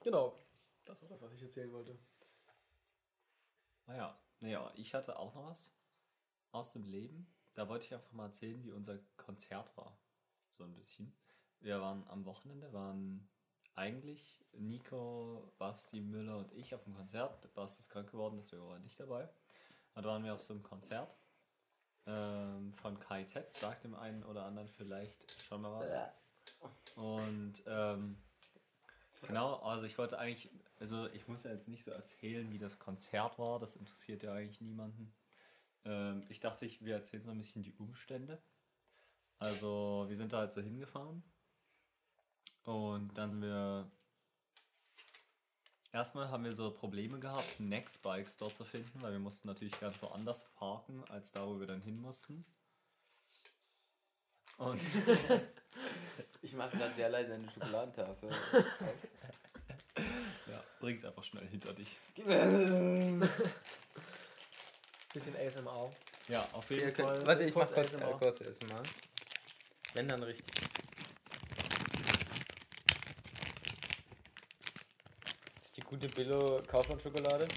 Genau. 0.00 0.38
Das 0.84 1.00
war 1.00 1.08
das, 1.08 1.22
was 1.22 1.32
ich 1.32 1.42
erzählen 1.42 1.72
wollte. 1.72 1.98
Naja, 3.86 4.18
naja, 4.40 4.70
ich 4.76 4.92
hatte 4.94 5.18
auch 5.18 5.34
noch 5.34 5.46
was 5.46 5.74
aus 6.52 6.72
dem 6.72 6.84
Leben. 6.84 7.26
Da 7.54 7.68
wollte 7.68 7.86
ich 7.86 7.94
einfach 7.94 8.12
mal 8.12 8.26
erzählen, 8.26 8.62
wie 8.64 8.72
unser 8.72 8.98
Konzert 9.16 9.76
war. 9.76 9.98
So 10.50 10.64
ein 10.64 10.74
bisschen. 10.74 11.12
Wir 11.60 11.80
waren 11.80 12.06
am 12.08 12.24
Wochenende, 12.24 12.72
waren 12.72 13.28
eigentlich 13.74 14.44
Nico, 14.52 15.52
Basti, 15.58 16.00
Müller 16.00 16.38
und 16.38 16.52
ich 16.52 16.74
auf 16.74 16.84
dem 16.84 16.94
Konzert. 16.94 17.52
Basti 17.54 17.80
ist 17.80 17.90
krank 17.90 18.10
geworden, 18.10 18.36
deswegen 18.36 18.62
war 18.62 18.74
er 18.74 18.80
nicht 18.80 18.98
dabei. 18.98 19.28
Und 19.94 20.04
da 20.04 20.08
waren 20.08 20.24
wir 20.24 20.34
auf 20.34 20.42
so 20.42 20.54
einem 20.54 20.62
Konzert 20.62 21.18
ähm, 22.06 22.72
von 22.74 22.98
KIZ, 22.98 23.38
sagt 23.54 23.84
dem 23.84 23.94
einen 23.94 24.22
oder 24.24 24.44
anderen 24.44 24.68
vielleicht 24.68 25.30
schon 25.42 25.62
mal 25.62 25.72
was. 25.72 25.90
Und 26.96 27.62
ähm, 27.66 28.16
genau, 29.22 29.56
also 29.56 29.84
ich 29.84 29.98
wollte 29.98 30.18
eigentlich, 30.18 30.50
also 30.78 31.08
ich 31.08 31.28
muss 31.28 31.42
ja 31.42 31.52
jetzt 31.52 31.68
nicht 31.68 31.84
so 31.84 31.90
erzählen, 31.90 32.50
wie 32.52 32.58
das 32.58 32.78
Konzert 32.78 33.38
war, 33.38 33.58
das 33.58 33.76
interessiert 33.76 34.22
ja 34.22 34.32
eigentlich 34.32 34.60
niemanden. 34.60 35.12
Ähm, 35.84 36.24
ich 36.28 36.40
dachte, 36.40 36.66
ich, 36.66 36.84
wir 36.84 36.94
erzählen 36.94 37.24
so 37.24 37.30
ein 37.30 37.38
bisschen 37.38 37.62
die 37.62 37.74
Umstände. 37.74 38.40
Also 39.38 40.04
wir 40.08 40.16
sind 40.16 40.32
da 40.32 40.38
halt 40.38 40.52
so 40.52 40.60
hingefahren 40.60 41.22
und 42.64 43.16
dann 43.16 43.30
sind 43.30 43.42
wir 43.42 43.90
Erstmal 45.92 46.30
haben 46.30 46.44
wir 46.44 46.54
so 46.54 46.70
Probleme 46.70 47.18
gehabt, 47.18 47.58
Nextbikes 47.58 48.36
dort 48.36 48.54
zu 48.54 48.64
finden, 48.64 49.02
weil 49.02 49.10
wir 49.10 49.18
mussten 49.18 49.48
natürlich 49.48 49.80
ganz 49.80 50.00
woanders 50.02 50.48
parken, 50.54 51.02
als 51.08 51.32
da, 51.32 51.44
wo 51.44 51.58
wir 51.58 51.66
dann 51.66 51.80
hin 51.80 52.00
mussten. 52.00 52.44
Und 54.56 54.80
Ich 56.42 56.54
mache 56.54 56.76
gerade 56.76 56.94
sehr 56.94 57.10
leise 57.10 57.34
eine 57.34 57.50
Schokoladentafel. 57.50 58.30
ja, 60.48 60.64
bring's 60.80 61.04
einfach 61.04 61.24
schnell 61.24 61.46
hinter 61.46 61.74
dich. 61.74 61.96
Bisschen 65.12 65.36
ASMR. 65.36 65.90
Ja, 66.28 66.48
auf 66.52 66.70
jeden 66.70 66.94
Fall. 66.94 67.26
Warte, 67.26 67.44
ich 67.44 67.52
kurz 67.52 67.70
mach 67.70 67.74
kurz 67.74 67.94
ASMR. 67.94 68.10
Äh, 68.10 68.18
kurz 68.18 68.40
ASMR. 68.42 68.82
Wenn 69.94 70.08
dann 70.08 70.22
richtig. 70.22 70.46
Das 75.56 75.64
ist 75.66 75.76
die 75.76 75.80
gute 75.80 76.08
Billo 76.08 76.62
Kaufmann 76.66 77.00
Schokolade 77.00 77.48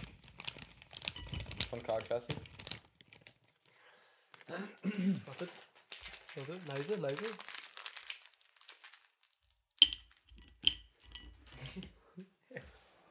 von 1.69 1.83
K 1.83 1.98
Klasse. 2.00 2.29
Wartet. 5.25 5.50
Warte, 6.36 6.60
leise, 6.67 6.95
leise. 6.95 7.25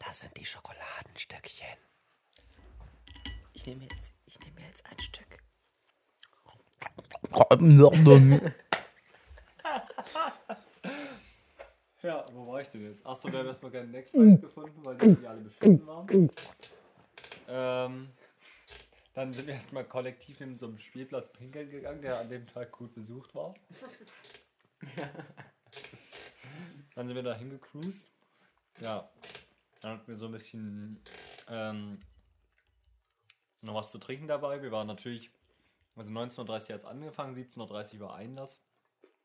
Das 0.00 0.20
sind 0.20 0.36
die 0.36 0.44
Schokoladenstöckchen. 0.44 1.78
Ich 3.52 3.66
nehme 3.66 3.84
jetzt 3.84 4.14
jetzt 4.72 4.86
ein 4.86 4.98
Stück. 4.98 5.38
Ja, 12.02 12.26
wo 12.32 12.48
war 12.48 12.60
ich 12.60 12.66
denn 12.66 12.82
jetzt? 12.84 13.06
Achso, 13.06 13.30
wir 13.30 13.38
haben 13.38 13.46
erstmal 13.46 13.70
keine 13.70 13.86
Nextbikes 13.86 14.40
gefunden, 14.40 14.84
weil 14.84 14.96
die 14.96 15.24
alle 15.24 15.40
beschissen 15.40 15.86
waren. 15.86 16.32
Ähm, 17.46 18.10
dann 19.14 19.32
sind 19.32 19.46
wir 19.46 19.54
erstmal 19.54 19.84
kollektiv 19.84 20.40
in 20.40 20.56
so 20.56 20.66
einem 20.66 20.78
Spielplatz 20.78 21.30
pinkeln 21.32 21.70
gegangen, 21.70 22.02
der 22.02 22.18
an 22.18 22.28
dem 22.28 22.44
Tag 22.48 22.72
gut 22.72 22.92
besucht 22.92 23.36
war. 23.36 23.54
dann 26.96 27.06
sind 27.06 27.14
wir 27.14 27.22
da 27.22 27.36
hingecruised. 27.36 28.10
Ja, 28.80 29.08
dann 29.80 29.92
hatten 29.92 30.08
wir 30.08 30.16
so 30.16 30.26
ein 30.26 30.32
bisschen 30.32 31.00
ähm, 31.48 32.00
noch 33.62 33.74
was 33.74 33.90
zu 33.90 33.98
trinken 33.98 34.28
dabei. 34.28 34.62
Wir 34.62 34.72
waren 34.72 34.86
natürlich, 34.86 35.30
also 35.96 36.10
19.30 36.10 36.40
Uhr 36.40 36.56
hat 36.56 36.68
es 36.68 36.84
angefangen, 36.84 37.34
17.30 37.34 37.94
Uhr 37.94 38.08
war 38.08 38.14
Einlass 38.14 38.60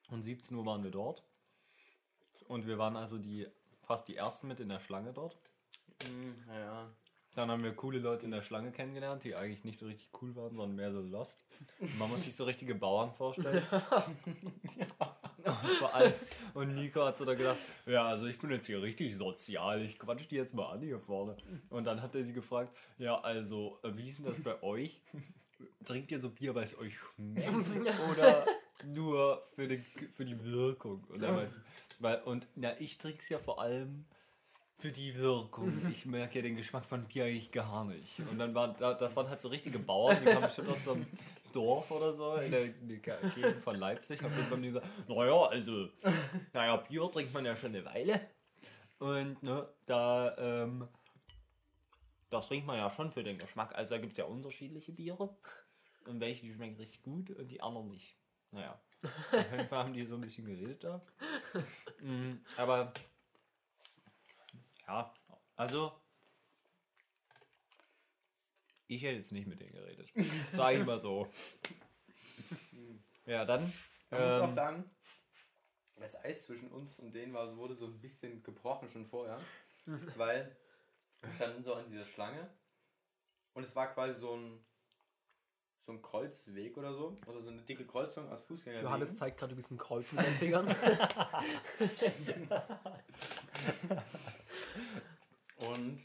und 0.10 0.22
17 0.22 0.56
Uhr 0.56 0.66
waren 0.66 0.84
wir 0.84 0.92
dort. 0.92 1.24
Und 2.48 2.68
wir 2.68 2.78
waren 2.78 2.96
also 2.96 3.18
die 3.18 3.48
fast 3.82 4.08
die 4.08 4.18
ersten 4.18 4.48
mit 4.48 4.60
in 4.60 4.70
der 4.70 4.80
Schlange 4.80 5.14
dort. 5.14 5.38
Ja. 6.50 6.90
Dann 7.38 7.52
haben 7.52 7.62
wir 7.62 7.72
coole 7.76 8.00
Leute 8.00 8.26
in 8.26 8.32
der 8.32 8.42
Schlange 8.42 8.72
kennengelernt, 8.72 9.24
die 9.24 9.36
eigentlich 9.36 9.64
nicht 9.64 9.78
so 9.78 9.86
richtig 9.86 10.10
cool 10.20 10.36
waren, 10.36 10.56
sondern 10.56 10.76
mehr 10.76 10.92
so 10.92 11.02
lost. 11.02 11.46
Und 11.80 12.00
man 12.00 12.10
muss 12.10 12.24
sich 12.24 12.36
so 12.36 12.46
richtige 12.46 12.74
Bauern 12.74 13.14
vorstellen. 13.14 13.62
und, 15.46 15.70
vor 15.78 15.94
allem, 15.94 16.14
und 16.56 16.74
Nico 16.74 17.06
hat 17.06 17.16
so 17.16 17.26
da 17.26 17.36
gedacht, 17.36 17.60
ja, 17.86 18.08
also 18.08 18.26
ich 18.26 18.40
bin 18.40 18.50
jetzt 18.50 18.66
hier 18.66 18.82
richtig 18.82 19.16
sozial, 19.16 19.84
ich 19.84 20.00
quatsch 20.00 20.26
die 20.32 20.36
jetzt 20.36 20.56
mal 20.56 20.72
an 20.72 20.82
hier 20.82 21.00
vorne. 21.00 21.38
Und 21.70 21.84
dann 21.84 22.02
hat 22.02 22.16
er 22.16 22.26
sie 22.26 22.34
gefragt, 22.34 22.76
ja, 22.98 23.22
also, 23.22 23.78
äh, 23.84 23.96
wie 23.96 24.10
ist 24.10 24.18
denn 24.18 24.26
das 24.26 24.42
bei 24.42 24.64
euch? 24.64 25.00
Trinkt 25.86 26.12
ihr 26.12 26.20
so 26.20 26.32
Bier, 26.32 26.56
weil 26.56 26.64
es 26.64 26.76
euch 26.80 26.98
schmeckt? 26.98 28.00
Oder 28.14 28.46
nur 28.84 29.44
für 29.54 29.68
die, 29.68 29.78
für 30.16 30.26
die 30.26 30.44
Wirkung? 30.44 31.04
Und, 31.10 31.22
er 31.22 31.34
meinte, 31.34 31.54
weil, 32.00 32.20
und 32.24 32.48
na, 32.56 32.72
ich 32.82 32.98
trinke 32.98 33.20
es 33.20 33.30
ja 33.30 33.38
vor 33.38 33.62
allem 33.62 34.06
für 34.80 34.92
die 34.92 35.16
Wirkung. 35.16 35.72
Ich 35.92 36.06
merke 36.06 36.36
ja 36.38 36.42
den 36.44 36.56
Geschmack 36.56 36.86
von 36.86 37.06
Bier 37.06 37.26
eigentlich 37.26 37.52
gar 37.52 37.84
nicht. 37.86 38.20
Und 38.32 38.38
dann 38.40 38.54
waren 38.56 38.76
da- 38.78 38.94
das 38.94 39.16
waren 39.16 39.30
halt 39.30 39.42
so 39.42 39.48
richtige 39.50 39.80
Bauern, 39.80 40.18
die 40.20 40.26
kamen 40.26 40.44
bestimmt 40.44 40.70
aus 40.70 40.84
so 40.84 40.94
einem 40.94 41.06
Dorf 41.54 41.90
oder 41.92 42.12
so 42.12 42.36
in 42.36 42.52
der, 42.52 42.66
in 42.66 42.88
der 42.88 42.98
Gegend 43.00 43.62
von 43.64 43.76
Leipzig. 43.76 44.24
Auf 44.24 44.32
jeden 44.32 44.44
Fall 44.44 44.52
haben 44.58 44.62
die 44.62 44.68
gesagt, 44.70 44.88
naja, 45.10 45.46
also, 45.48 45.90
naja, 46.54 46.76
Bier 46.78 47.10
trinkt 47.12 47.34
man 47.34 47.46
ja 47.46 47.56
schon 47.56 47.70
eine 47.76 47.84
Weile. 47.86 48.20
Und 49.00 49.42
ne, 49.44 49.68
da, 49.86 50.36
ähm, 50.38 50.88
das 52.30 52.48
trinkt 52.48 52.68
man 52.68 52.78
ja 52.78 52.90
schon 52.92 53.12
für 53.12 53.24
den 53.24 53.38
Geschmack. 53.38 53.74
Also 53.76 53.96
da 53.96 54.02
gibt 54.02 54.12
es 54.12 54.18
ja 54.18 54.26
unterschiedliche 54.26 54.92
Biere. 54.92 55.36
Und 56.06 56.20
welche, 56.20 56.46
die 56.46 56.54
schmecken 56.54 56.76
richtig 56.78 57.02
gut 57.02 57.30
und 57.32 57.48
die 57.50 57.62
anderen 57.62 57.90
nicht. 57.90 58.16
Naja. 58.52 58.80
Auf 59.04 59.52
jeden 59.52 59.68
Fall 59.68 59.84
haben 59.84 59.94
die 59.94 60.06
so 60.06 60.16
ein 60.16 60.22
bisschen 60.22 60.46
geredet 60.46 60.84
da. 60.84 61.02
Mm, 62.02 62.34
Aber 62.58 62.92
ja, 64.88 65.14
also 65.56 66.02
ich 68.88 69.02
hätte 69.02 69.16
jetzt 69.16 69.32
nicht 69.32 69.48
mit 69.48 69.60
denen 69.60 69.74
geredet. 69.74 70.10
Sag 70.54 70.76
ich 70.76 70.86
mal 70.86 71.00
so. 71.00 71.28
Ja, 73.26 73.44
dann. 73.44 73.74
Man 74.10 74.24
muss 74.24 74.34
auch 74.36 74.48
Ähm, 74.48 74.54
sagen, 74.54 74.96
das 75.98 76.16
Eis 76.24 76.44
zwischen 76.44 76.72
uns 76.72 76.98
und 76.98 77.14
denen 77.14 77.34
war, 77.34 77.58
wurde 77.58 77.76
so 77.76 77.86
ein 77.86 78.00
bisschen 78.00 78.42
gebrochen 78.42 78.90
schon 78.90 79.06
vorher. 79.06 79.38
weil 80.16 80.56
wir 81.22 81.34
standen 81.34 81.62
so 81.62 81.74
an 81.74 81.90
dieser 81.90 82.06
Schlange 82.06 82.50
und 83.54 83.64
es 83.64 83.76
war 83.76 83.94
quasi 83.94 84.18
so 84.18 84.38
ein 84.38 84.66
so 85.88 85.94
ein 85.94 86.02
Kreuzweg 86.02 86.78
oder 86.78 86.94
so. 86.94 87.16
Oder 87.28 87.42
so 87.42 87.50
eine 87.50 87.62
dicke 87.62 87.86
Kreuzung 87.86 88.30
aus 88.30 88.42
Fußgängerwegen. 88.42 88.86
Johannes 88.90 89.16
zeigt 89.16 89.38
gerade 89.40 89.54
ein 89.54 89.56
bisschen 89.56 89.78
Kreuz 89.78 90.12
mit 90.12 90.26
den 90.26 90.34
Fingern. 90.34 90.68
Und, 95.60 96.04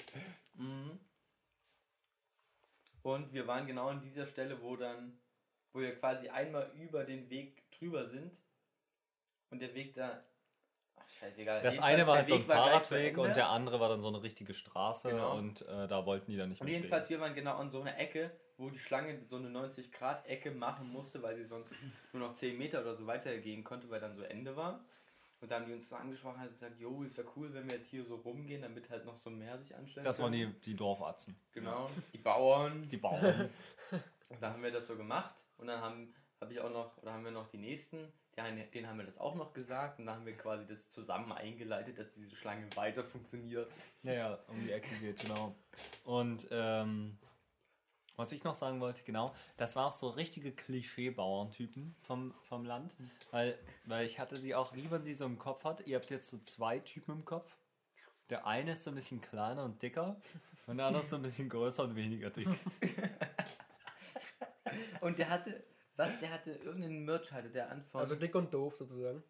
mhm. 0.54 0.98
und 3.02 3.32
wir 3.34 3.46
waren 3.46 3.66
genau 3.66 3.88
an 3.88 4.00
dieser 4.00 4.24
Stelle, 4.24 4.62
wo 4.62 4.76
dann, 4.76 5.20
wo 5.74 5.80
wir 5.80 5.94
quasi 5.94 6.28
einmal 6.30 6.72
über 6.74 7.04
den 7.04 7.28
Weg 7.28 7.70
drüber 7.78 8.08
sind 8.08 8.40
und 9.50 9.60
der 9.60 9.74
Weg 9.74 9.92
da, 9.92 10.24
ach 10.96 11.06
scheißegal. 11.06 11.60
das 11.60 11.74
Jedenfalls, 11.74 11.94
eine 11.94 12.06
war 12.06 12.16
halt 12.16 12.28
so 12.28 12.34
ein 12.36 12.44
Fahrradweg 12.44 13.18
und 13.18 13.36
der 13.36 13.50
andere 13.50 13.78
war 13.78 13.90
dann 13.90 14.00
so 14.00 14.08
eine 14.08 14.22
richtige 14.22 14.54
Straße 14.54 15.10
Genau. 15.10 15.36
und 15.36 15.60
äh, 15.68 15.86
da 15.86 16.06
wollten 16.06 16.30
die 16.30 16.38
dann 16.38 16.48
nicht 16.48 16.62
Und 16.62 16.68
mehr 16.68 16.76
jedenfalls, 16.76 17.04
stehen. 17.06 17.18
wir 17.18 17.26
waren 17.26 17.34
genau 17.34 17.56
an 17.56 17.68
so 17.68 17.82
einer 17.82 17.98
Ecke, 17.98 18.30
wo 18.62 18.70
die 18.70 18.78
Schlange 18.78 19.20
so 19.28 19.36
eine 19.36 19.48
90-Grad-Ecke 19.48 20.52
machen 20.52 20.88
musste, 20.88 21.22
weil 21.22 21.36
sie 21.36 21.44
sonst 21.44 21.76
nur 22.12 22.28
noch 22.28 22.34
10 22.34 22.56
Meter 22.56 22.80
oder 22.80 22.94
so 22.94 23.06
weitergehen 23.06 23.64
konnte, 23.64 23.90
weil 23.90 24.00
dann 24.00 24.14
so 24.14 24.22
Ende 24.22 24.56
war. 24.56 24.84
Und 25.40 25.50
dann 25.50 25.62
haben 25.62 25.68
die 25.68 25.74
uns 25.74 25.88
so 25.88 25.96
angesprochen 25.96 26.40
und 26.40 26.50
gesagt, 26.50 26.78
jo, 26.78 27.02
es 27.02 27.16
wäre 27.16 27.26
cool, 27.36 27.52
wenn 27.52 27.66
wir 27.68 27.74
jetzt 27.74 27.88
hier 27.88 28.04
so 28.04 28.14
rumgehen, 28.14 28.62
damit 28.62 28.88
halt 28.88 29.04
noch 29.04 29.16
so 29.16 29.28
mehr 29.28 29.58
sich 29.58 29.74
anstellen 29.74 30.04
Das 30.04 30.20
waren 30.20 30.30
die, 30.30 30.46
die 30.60 30.76
Dorfatzen. 30.76 31.34
Genau, 31.52 31.90
die 32.12 32.18
Bauern. 32.18 32.88
Die 32.88 32.96
Bauern. 32.96 33.50
Und 34.28 34.40
da 34.40 34.52
haben 34.52 34.62
wir 34.62 34.70
das 34.70 34.86
so 34.86 34.96
gemacht 34.96 35.34
und 35.58 35.66
dann 35.66 35.82
haben 35.82 36.14
habe 36.42 36.52
ich 36.52 36.60
auch 36.60 36.70
noch, 36.70 36.98
oder 36.98 37.12
haben 37.12 37.24
wir 37.24 37.30
noch 37.30 37.48
die 37.48 37.58
nächsten, 37.58 38.12
den, 38.36 38.70
denen 38.72 38.88
haben 38.88 38.98
wir 38.98 39.06
das 39.06 39.18
auch 39.18 39.34
noch 39.36 39.52
gesagt 39.52 39.98
und 39.98 40.06
dann 40.06 40.16
haben 40.16 40.26
wir 40.26 40.36
quasi 40.36 40.66
das 40.66 40.90
zusammen 40.90 41.30
eingeleitet, 41.32 41.98
dass 41.98 42.14
diese 42.14 42.34
Schlange 42.34 42.66
weiter 42.74 43.04
funktioniert. 43.04 43.72
Ja, 44.02 44.12
ja, 44.12 44.38
um 44.48 44.60
die 44.60 44.72
Ecke 44.72 44.94
geht, 44.96 45.20
genau. 45.20 45.54
Und 46.04 46.46
ähm, 46.50 47.16
was 48.16 48.32
ich 48.32 48.44
noch 48.44 48.54
sagen 48.54 48.80
wollte, 48.80 49.02
genau, 49.04 49.34
das 49.56 49.74
war 49.76 49.86
auch 49.86 49.92
so 49.92 50.08
richtige 50.10 50.52
Klischee-Bauerntypen 50.52 51.94
vom, 52.02 52.34
vom 52.42 52.64
Land. 52.64 52.94
Weil, 53.30 53.58
weil 53.86 54.06
ich 54.06 54.18
hatte 54.18 54.36
sie 54.36 54.54
auch, 54.54 54.74
wie 54.74 54.86
man 54.88 55.02
sie 55.02 55.14
so 55.14 55.24
im 55.24 55.38
Kopf 55.38 55.64
hat. 55.64 55.86
Ihr 55.86 55.96
habt 55.96 56.10
jetzt 56.10 56.28
so 56.30 56.38
zwei 56.38 56.78
Typen 56.78 57.12
im 57.12 57.24
Kopf. 57.24 57.56
Der 58.30 58.46
eine 58.46 58.72
ist 58.72 58.84
so 58.84 58.90
ein 58.90 58.94
bisschen 58.94 59.20
kleiner 59.20 59.64
und 59.64 59.82
dicker 59.82 60.16
und 60.66 60.76
der 60.78 60.86
andere 60.86 61.02
ist 61.02 61.10
so 61.10 61.16
ein 61.16 61.22
bisschen 61.22 61.48
größer 61.48 61.82
und 61.84 61.96
weniger 61.96 62.30
dick. 62.30 62.48
Und 65.00 65.18
der 65.18 65.28
hatte, 65.28 65.62
was, 65.96 66.18
der 66.20 66.30
hatte 66.30 66.52
irgendeinen 66.52 67.04
Merch 67.04 67.32
hatte 67.32 67.50
der 67.50 67.70
an 67.70 67.82
von, 67.84 68.00
Also 68.00 68.14
dick 68.14 68.34
und 68.34 68.54
doof 68.54 68.76
sozusagen. 68.76 69.22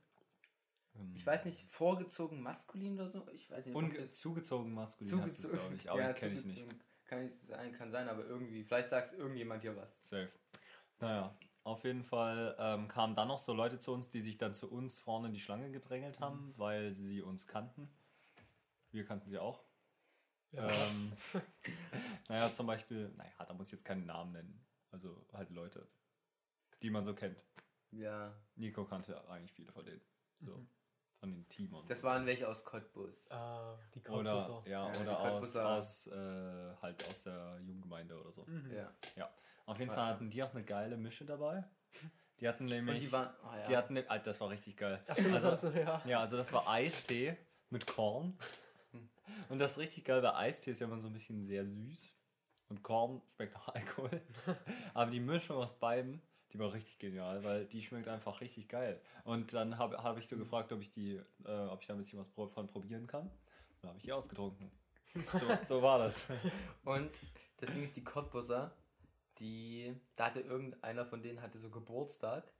ich 1.14 1.26
weiß 1.26 1.44
nicht, 1.46 1.64
vorgezogen 1.68 2.40
maskulin 2.42 2.94
oder 3.00 3.08
so? 3.10 3.26
Ich 3.32 3.50
weiß 3.50 3.66
nicht. 3.66 3.98
das- 3.98 4.12
zugezogen 4.12 4.72
maskulin 4.74 5.20
heißt 5.22 5.38
es, 5.40 5.44
zugezogen- 5.50 5.58
glaube 5.58 5.74
ich. 5.76 5.90
Aber 5.90 6.00
Ja, 6.02 6.12
kenne 6.12 6.34
ich 6.34 6.44
nicht. 6.44 6.64
Kann 7.12 7.24
nicht 7.24 7.46
sein, 7.46 7.72
kann 7.72 7.90
sein, 7.90 8.08
aber 8.08 8.24
irgendwie, 8.24 8.64
vielleicht 8.64 8.88
sagt 8.88 9.12
irgendjemand 9.12 9.60
hier 9.60 9.76
was. 9.76 9.98
Safe. 10.00 10.32
Naja, 10.98 11.36
auf 11.62 11.84
jeden 11.84 12.04
Fall 12.04 12.56
ähm, 12.58 12.88
kamen 12.88 13.14
dann 13.14 13.28
noch 13.28 13.38
so 13.38 13.52
Leute 13.52 13.78
zu 13.78 13.92
uns, 13.92 14.08
die 14.08 14.22
sich 14.22 14.38
dann 14.38 14.54
zu 14.54 14.72
uns 14.72 14.98
vorne 14.98 15.26
in 15.26 15.34
die 15.34 15.40
Schlange 15.40 15.70
gedrängelt 15.70 16.20
haben, 16.20 16.54
weil 16.56 16.90
sie 16.90 17.20
uns 17.20 17.46
kannten. 17.46 17.94
Wir 18.92 19.04
kannten 19.04 19.28
sie 19.28 19.38
auch. 19.38 19.62
Ja. 20.52 20.66
Ähm, 20.66 21.12
naja, 22.30 22.50
zum 22.50 22.66
Beispiel, 22.66 23.10
naja, 23.10 23.44
da 23.46 23.52
muss 23.52 23.66
ich 23.66 23.72
jetzt 23.72 23.84
keinen 23.84 24.06
Namen 24.06 24.32
nennen. 24.32 24.66
Also 24.90 25.26
halt 25.34 25.50
Leute, 25.50 25.86
die 26.80 26.88
man 26.88 27.04
so 27.04 27.12
kennt. 27.12 27.44
Ja, 27.90 28.34
Nico 28.54 28.86
kannte 28.86 29.22
eigentlich 29.28 29.52
viele 29.52 29.70
von 29.70 29.84
denen. 29.84 30.00
So, 30.36 30.66
von 31.22 31.30
den 31.32 31.48
Teamern. 31.48 31.84
das 31.86 32.02
waren 32.02 32.26
welche 32.26 32.48
aus 32.48 32.64
Cottbus. 32.64 33.30
Ah, 33.30 33.78
die 33.94 34.00
oder, 34.08 34.32
Cottbusser. 34.40 34.62
ja, 34.68 34.86
Ja, 34.86 34.90
die 34.92 34.98
oder 35.02 35.20
aus, 35.20 35.56
aus 35.56 36.06
äh, 36.08 36.74
halt 36.82 37.08
aus 37.08 37.22
der 37.22 37.60
Jugendgemeinde 37.64 38.20
oder 38.20 38.32
so. 38.32 38.44
Mhm. 38.44 38.72
Ja. 38.74 38.92
Ja. 39.14 39.30
Auf 39.66 39.78
jeden 39.78 39.90
Weiß 39.90 39.96
Fall 39.96 40.08
ja. 40.08 40.14
hatten 40.14 40.30
die 40.30 40.42
auch 40.42 40.50
eine 40.52 40.64
geile 40.64 40.96
Mische 40.96 41.24
dabei. 41.24 41.62
Die 42.40 42.48
hatten 42.48 42.64
Und 42.64 42.70
nämlich. 42.70 43.04
die 43.04 43.12
waren, 43.12 43.32
oh 43.44 43.54
ja. 43.54 43.62
Die 43.68 43.76
hatten, 43.76 43.94
ne- 43.94 44.04
ah, 44.08 44.18
das 44.18 44.40
war 44.40 44.50
richtig 44.50 44.76
geil. 44.76 45.00
Ach 45.06 45.16
stimmt, 45.16 45.32
also, 45.34 45.50
das 45.50 45.60
du, 45.60 45.68
ja. 45.80 46.02
ja, 46.04 46.18
also 46.18 46.36
das 46.36 46.52
war 46.52 46.68
Eistee 46.68 47.36
mit 47.70 47.86
Korn. 47.86 48.36
Und 49.48 49.60
das 49.60 49.72
ist 49.72 49.78
richtig 49.78 50.04
geil, 50.04 50.20
weil 50.24 50.32
Eistee 50.32 50.72
ist 50.72 50.80
ja 50.80 50.88
immer 50.88 50.98
so 50.98 51.06
ein 51.06 51.12
bisschen 51.12 51.40
sehr 51.40 51.64
süß. 51.64 52.18
Und 52.68 52.82
Korn 52.82 53.22
schmeckt 53.36 53.54
auch 53.56 53.68
Alkohol. 53.74 54.20
Aber 54.92 55.08
die 55.12 55.20
Mischung 55.20 55.58
aus 55.58 55.78
beiden, 55.78 56.20
die 56.52 56.58
war 56.58 56.72
richtig 56.72 56.98
genial, 56.98 57.42
weil 57.44 57.64
die 57.66 57.82
schmeckt 57.82 58.08
einfach 58.08 58.40
richtig 58.40 58.68
geil. 58.68 59.00
Und 59.24 59.52
dann 59.54 59.78
habe 59.78 60.02
hab 60.02 60.18
ich 60.18 60.28
so 60.28 60.36
gefragt, 60.36 60.72
ob 60.72 60.80
ich 60.80 60.90
die, 60.90 61.20
äh, 61.44 61.66
ob 61.68 61.80
ich 61.80 61.86
da 61.86 61.94
ein 61.94 61.98
bisschen 61.98 62.18
was 62.18 62.28
von 62.28 62.66
probieren 62.66 63.06
kann. 63.06 63.30
Dann 63.80 63.88
habe 63.90 63.98
ich 63.98 64.04
die 64.04 64.12
ausgetrunken. 64.12 64.70
So, 65.14 65.46
so 65.66 65.82
war 65.82 65.98
das. 65.98 66.28
Und 66.84 67.10
das 67.58 67.70
Ding 67.72 67.82
ist, 67.84 67.94
die 67.96 68.02
Cottbusser, 68.02 68.74
die, 69.38 69.94
da 70.14 70.26
hatte 70.26 70.40
irgendeiner 70.40 71.04
von 71.04 71.20
denen 71.20 71.42
hatte 71.42 71.58
so 71.58 71.68
Geburtstag 71.68 72.50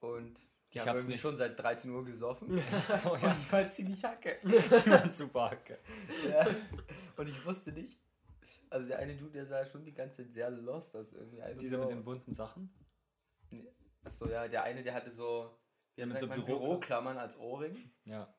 und 0.00 0.38
die 0.72 0.76
Ich 0.76 0.80
haben 0.80 0.90
hab's 0.90 1.00
irgendwie 1.00 1.12
nicht. 1.12 1.22
schon 1.22 1.36
seit 1.36 1.58
13 1.58 1.90
Uhr 1.90 2.04
gesoffen. 2.04 2.62
So, 3.02 3.14
Und 3.14 3.22
ja, 3.22 3.32
ich 3.32 3.50
war 3.50 3.70
ziemlich 3.70 4.04
hacke. 4.04 4.38
die 4.42 4.90
waren 4.90 5.10
super 5.10 5.52
hacke. 5.52 5.78
Ja. 6.28 6.46
Und 7.16 7.28
ich 7.28 7.46
wusste 7.46 7.72
nicht, 7.72 7.98
also 8.68 8.86
der 8.88 8.98
eine 8.98 9.16
Dude, 9.16 9.32
der 9.32 9.46
sah 9.46 9.64
schon 9.64 9.84
die 9.84 9.94
ganze 9.94 10.18
Zeit 10.18 10.32
sehr 10.32 10.50
lost 10.50 10.94
aus 10.96 11.14
irgendwie. 11.14 11.38
I 11.38 11.42
don't 11.44 11.58
Diese 11.60 11.76
know. 11.76 11.84
mit 11.86 11.96
den 11.96 12.04
bunten 12.04 12.32
Sachen. 12.34 12.74
Achso, 14.04 14.28
ja, 14.28 14.48
der 14.48 14.64
eine, 14.64 14.82
der 14.82 14.94
hatte 14.94 15.10
so, 15.10 15.56
wie 15.96 16.04
mit 16.04 16.18
so 16.18 16.26
Büro- 16.26 16.44
Büroklammern 16.44 17.18
als 17.18 17.36
Ohrring. 17.38 17.76
Ja. 18.04 18.32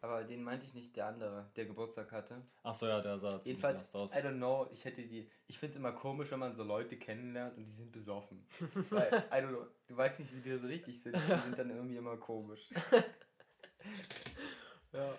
Aber 0.00 0.22
den 0.22 0.44
meinte 0.44 0.64
ich 0.64 0.74
nicht, 0.74 0.94
der 0.96 1.06
andere, 1.06 1.50
der 1.56 1.66
Geburtstag 1.66 2.12
hatte. 2.12 2.46
Achso, 2.62 2.86
ja, 2.86 3.00
der 3.00 3.18
sah 3.18 3.30
ziemlich 3.42 3.46
Jedenfalls, 3.46 3.94
aus. 3.96 4.14
I 4.14 4.18
don't 4.18 4.36
know, 4.36 4.68
ich 4.72 4.84
hätte 4.84 5.02
die. 5.02 5.28
Ich 5.48 5.58
finde 5.58 5.72
es 5.72 5.76
immer 5.76 5.92
komisch, 5.92 6.30
wenn 6.30 6.38
man 6.38 6.54
so 6.54 6.62
Leute 6.62 6.96
kennenlernt 6.96 7.56
und 7.56 7.64
die 7.64 7.72
sind 7.72 7.90
besoffen. 7.90 8.46
Weil, 8.90 9.08
I 9.12 9.42
don't 9.44 9.48
know, 9.48 9.66
du 9.88 9.96
weißt 9.96 10.20
nicht, 10.20 10.32
wie 10.36 10.40
die 10.40 10.56
so 10.56 10.66
richtig 10.68 11.02
sind. 11.02 11.16
Die 11.16 11.40
sind 11.40 11.58
dann 11.58 11.70
irgendwie 11.70 11.96
immer 11.96 12.16
komisch. 12.16 12.68
Ja. 14.92 15.14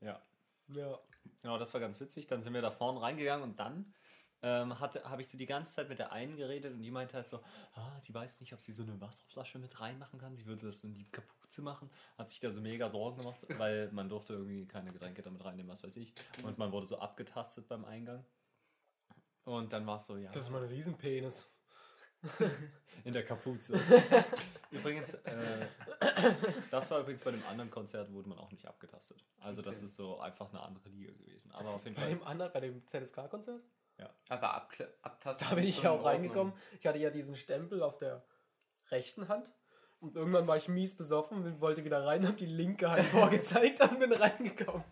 Ja. 0.00 0.22
Ja. 0.68 0.98
Genau, 1.42 1.58
das 1.58 1.72
war 1.72 1.80
ganz 1.80 2.00
witzig. 2.00 2.26
Dann 2.26 2.42
sind 2.42 2.52
wir 2.54 2.62
da 2.62 2.70
vorne 2.70 3.00
reingegangen 3.00 3.42
und 3.42 3.58
dann 3.58 3.94
ähm, 4.42 4.78
habe 4.80 5.20
ich 5.20 5.28
so 5.28 5.36
die 5.36 5.46
ganze 5.46 5.74
Zeit 5.74 5.88
mit 5.88 5.98
der 5.98 6.12
einen 6.12 6.36
geredet 6.36 6.72
und 6.72 6.80
die 6.80 6.90
meinte 6.90 7.16
halt 7.16 7.28
so, 7.28 7.40
ah, 7.74 8.00
sie 8.00 8.14
weiß 8.14 8.40
nicht, 8.40 8.52
ob 8.54 8.60
sie 8.60 8.72
so 8.72 8.82
eine 8.82 9.00
Wasserflasche 9.00 9.58
mit 9.58 9.80
reinmachen 9.80 10.18
kann. 10.18 10.34
Sie 10.34 10.46
würde 10.46 10.66
das 10.66 10.82
in 10.84 10.94
die 10.94 11.04
Kapuze 11.10 11.62
machen. 11.62 11.90
Hat 12.16 12.30
sich 12.30 12.40
da 12.40 12.50
so 12.50 12.60
mega 12.60 12.88
Sorgen 12.88 13.18
gemacht, 13.18 13.46
weil 13.58 13.90
man 13.92 14.08
durfte 14.08 14.34
irgendwie 14.34 14.66
keine 14.66 14.92
Getränke 14.92 15.22
damit 15.22 15.44
reinnehmen, 15.44 15.70
was 15.70 15.82
weiß 15.82 15.96
ich. 15.96 16.14
Und 16.42 16.56
man 16.58 16.72
wurde 16.72 16.86
so 16.86 16.98
abgetastet 16.98 17.68
beim 17.68 17.84
Eingang. 17.84 18.24
Und 19.44 19.72
dann 19.72 19.86
war 19.86 19.96
es 19.96 20.06
so, 20.06 20.16
ja. 20.16 20.30
Das 20.30 20.44
ist 20.44 20.50
mein 20.50 20.64
Riesenpenis. 20.64 21.46
In 23.04 23.14
der 23.14 23.24
Kapuze. 23.24 23.80
übrigens, 24.70 25.14
äh, 25.14 25.66
das 26.70 26.90
war 26.90 27.00
übrigens 27.00 27.22
bei 27.22 27.30
dem 27.30 27.42
anderen 27.46 27.70
Konzert, 27.70 28.12
wurde 28.12 28.28
man 28.28 28.38
auch 28.38 28.50
nicht 28.50 28.66
abgetastet. 28.66 29.24
Also 29.40 29.62
das 29.62 29.82
ist 29.82 29.94
so 29.94 30.20
einfach 30.20 30.50
eine 30.50 30.60
andere 30.60 30.88
Liga 30.90 31.12
gewesen. 31.12 31.50
Aber 31.52 31.70
auf 31.70 31.84
jeden 31.84 31.96
Bei 31.96 32.02
Fall. 32.02 32.10
dem 32.10 32.22
anderen, 32.22 32.52
bei 32.52 32.60
dem 32.60 32.86
ZSK-Konzert? 32.86 33.62
Aber 34.28 34.54
abkle- 34.56 34.88
abtasten. 35.02 35.48
Da 35.48 35.54
bin 35.54 35.64
ich 35.64 35.82
ja 35.82 35.90
auch 35.90 36.04
reingekommen. 36.04 36.52
Ich 36.80 36.86
hatte 36.86 36.98
ja 36.98 37.10
diesen 37.10 37.36
Stempel 37.36 37.82
auf 37.82 37.98
der 37.98 38.22
rechten 38.90 39.28
Hand. 39.28 39.52
Und 40.00 40.16
irgendwann 40.16 40.46
war 40.46 40.56
ich 40.56 40.66
mies 40.68 40.96
besoffen 40.96 41.44
und 41.44 41.60
wollte 41.60 41.84
wieder 41.84 42.06
rein, 42.06 42.26
habe 42.26 42.36
die 42.36 42.46
linke 42.46 42.90
halt 42.90 43.04
vorgezeigt 43.06 43.80
und 43.82 43.98
bin 43.98 44.12
reingekommen. 44.12 44.82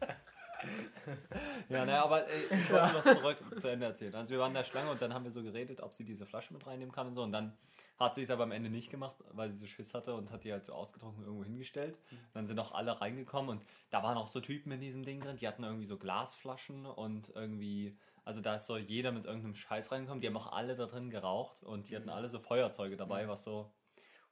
Ja, 1.68 1.84
naja, 1.84 2.04
aber 2.04 2.26
ey, 2.28 2.42
ich 2.50 2.70
wollte 2.70 2.92
noch 2.94 3.04
zurück 3.04 3.38
zu 3.60 3.68
Ende 3.68 3.86
erzählen. 3.86 4.14
Also 4.14 4.30
wir 4.32 4.40
waren 4.40 4.48
in 4.50 4.54
der 4.54 4.64
Schlange 4.64 4.90
und 4.90 5.00
dann 5.00 5.14
haben 5.14 5.24
wir 5.24 5.30
so 5.30 5.42
geredet, 5.42 5.80
ob 5.80 5.94
sie 5.94 6.04
diese 6.04 6.26
Flasche 6.26 6.52
mit 6.52 6.66
reinnehmen 6.66 6.92
kann 6.92 7.06
und 7.06 7.14
so. 7.14 7.22
Und 7.22 7.32
dann 7.32 7.56
hat 7.98 8.14
sie 8.14 8.22
es 8.22 8.30
aber 8.30 8.42
am 8.42 8.52
Ende 8.52 8.68
nicht 8.68 8.90
gemacht, 8.90 9.14
weil 9.32 9.50
sie 9.50 9.58
so 9.58 9.66
Schiss 9.66 9.94
hatte 9.94 10.14
und 10.14 10.30
hat 10.30 10.44
die 10.44 10.52
halt 10.52 10.64
so 10.64 10.72
ausgetrunken 10.72 11.22
irgendwo 11.24 11.44
hingestellt. 11.44 11.98
Dann 12.34 12.46
sind 12.46 12.58
auch 12.58 12.72
alle 12.72 13.00
reingekommen 13.00 13.50
und 13.50 13.64
da 13.90 14.02
waren 14.02 14.16
auch 14.16 14.26
so 14.28 14.40
Typen 14.40 14.72
in 14.72 14.80
diesem 14.80 15.04
Ding 15.04 15.20
drin, 15.20 15.36
die 15.36 15.46
hatten 15.48 15.64
irgendwie 15.64 15.86
so 15.86 15.96
Glasflaschen 15.96 16.86
und 16.86 17.30
irgendwie, 17.34 17.96
also 18.28 18.42
da 18.42 18.56
ist 18.56 18.66
so 18.66 18.76
jeder 18.76 19.10
mit 19.10 19.24
irgendeinem 19.24 19.54
Scheiß 19.54 19.90
reingekommen. 19.90 20.20
Die 20.20 20.26
haben 20.26 20.36
auch 20.36 20.52
alle 20.52 20.74
da 20.74 20.84
drin 20.84 21.08
geraucht 21.08 21.62
und 21.62 21.88
die 21.88 21.96
hatten 21.96 22.10
alle 22.10 22.28
so 22.28 22.38
Feuerzeuge 22.38 22.94
dabei, 22.98 23.26
was 23.26 23.42
so. 23.42 23.72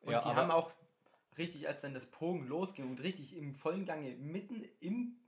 Und 0.01 0.11
die 0.11 0.15
aber- 0.17 0.37
haben 0.37 0.51
auch 0.51 0.71
richtig, 1.39 1.67
als 1.67 1.81
dann 1.81 1.95
das 1.95 2.05
Pogen 2.05 2.47
losging 2.47 2.91
und 2.91 3.03
richtig 3.03 3.35
im 3.35 3.55
vollen 3.55 3.87
Gange, 3.87 4.11
mitten 4.17 4.63
im, 4.81 5.19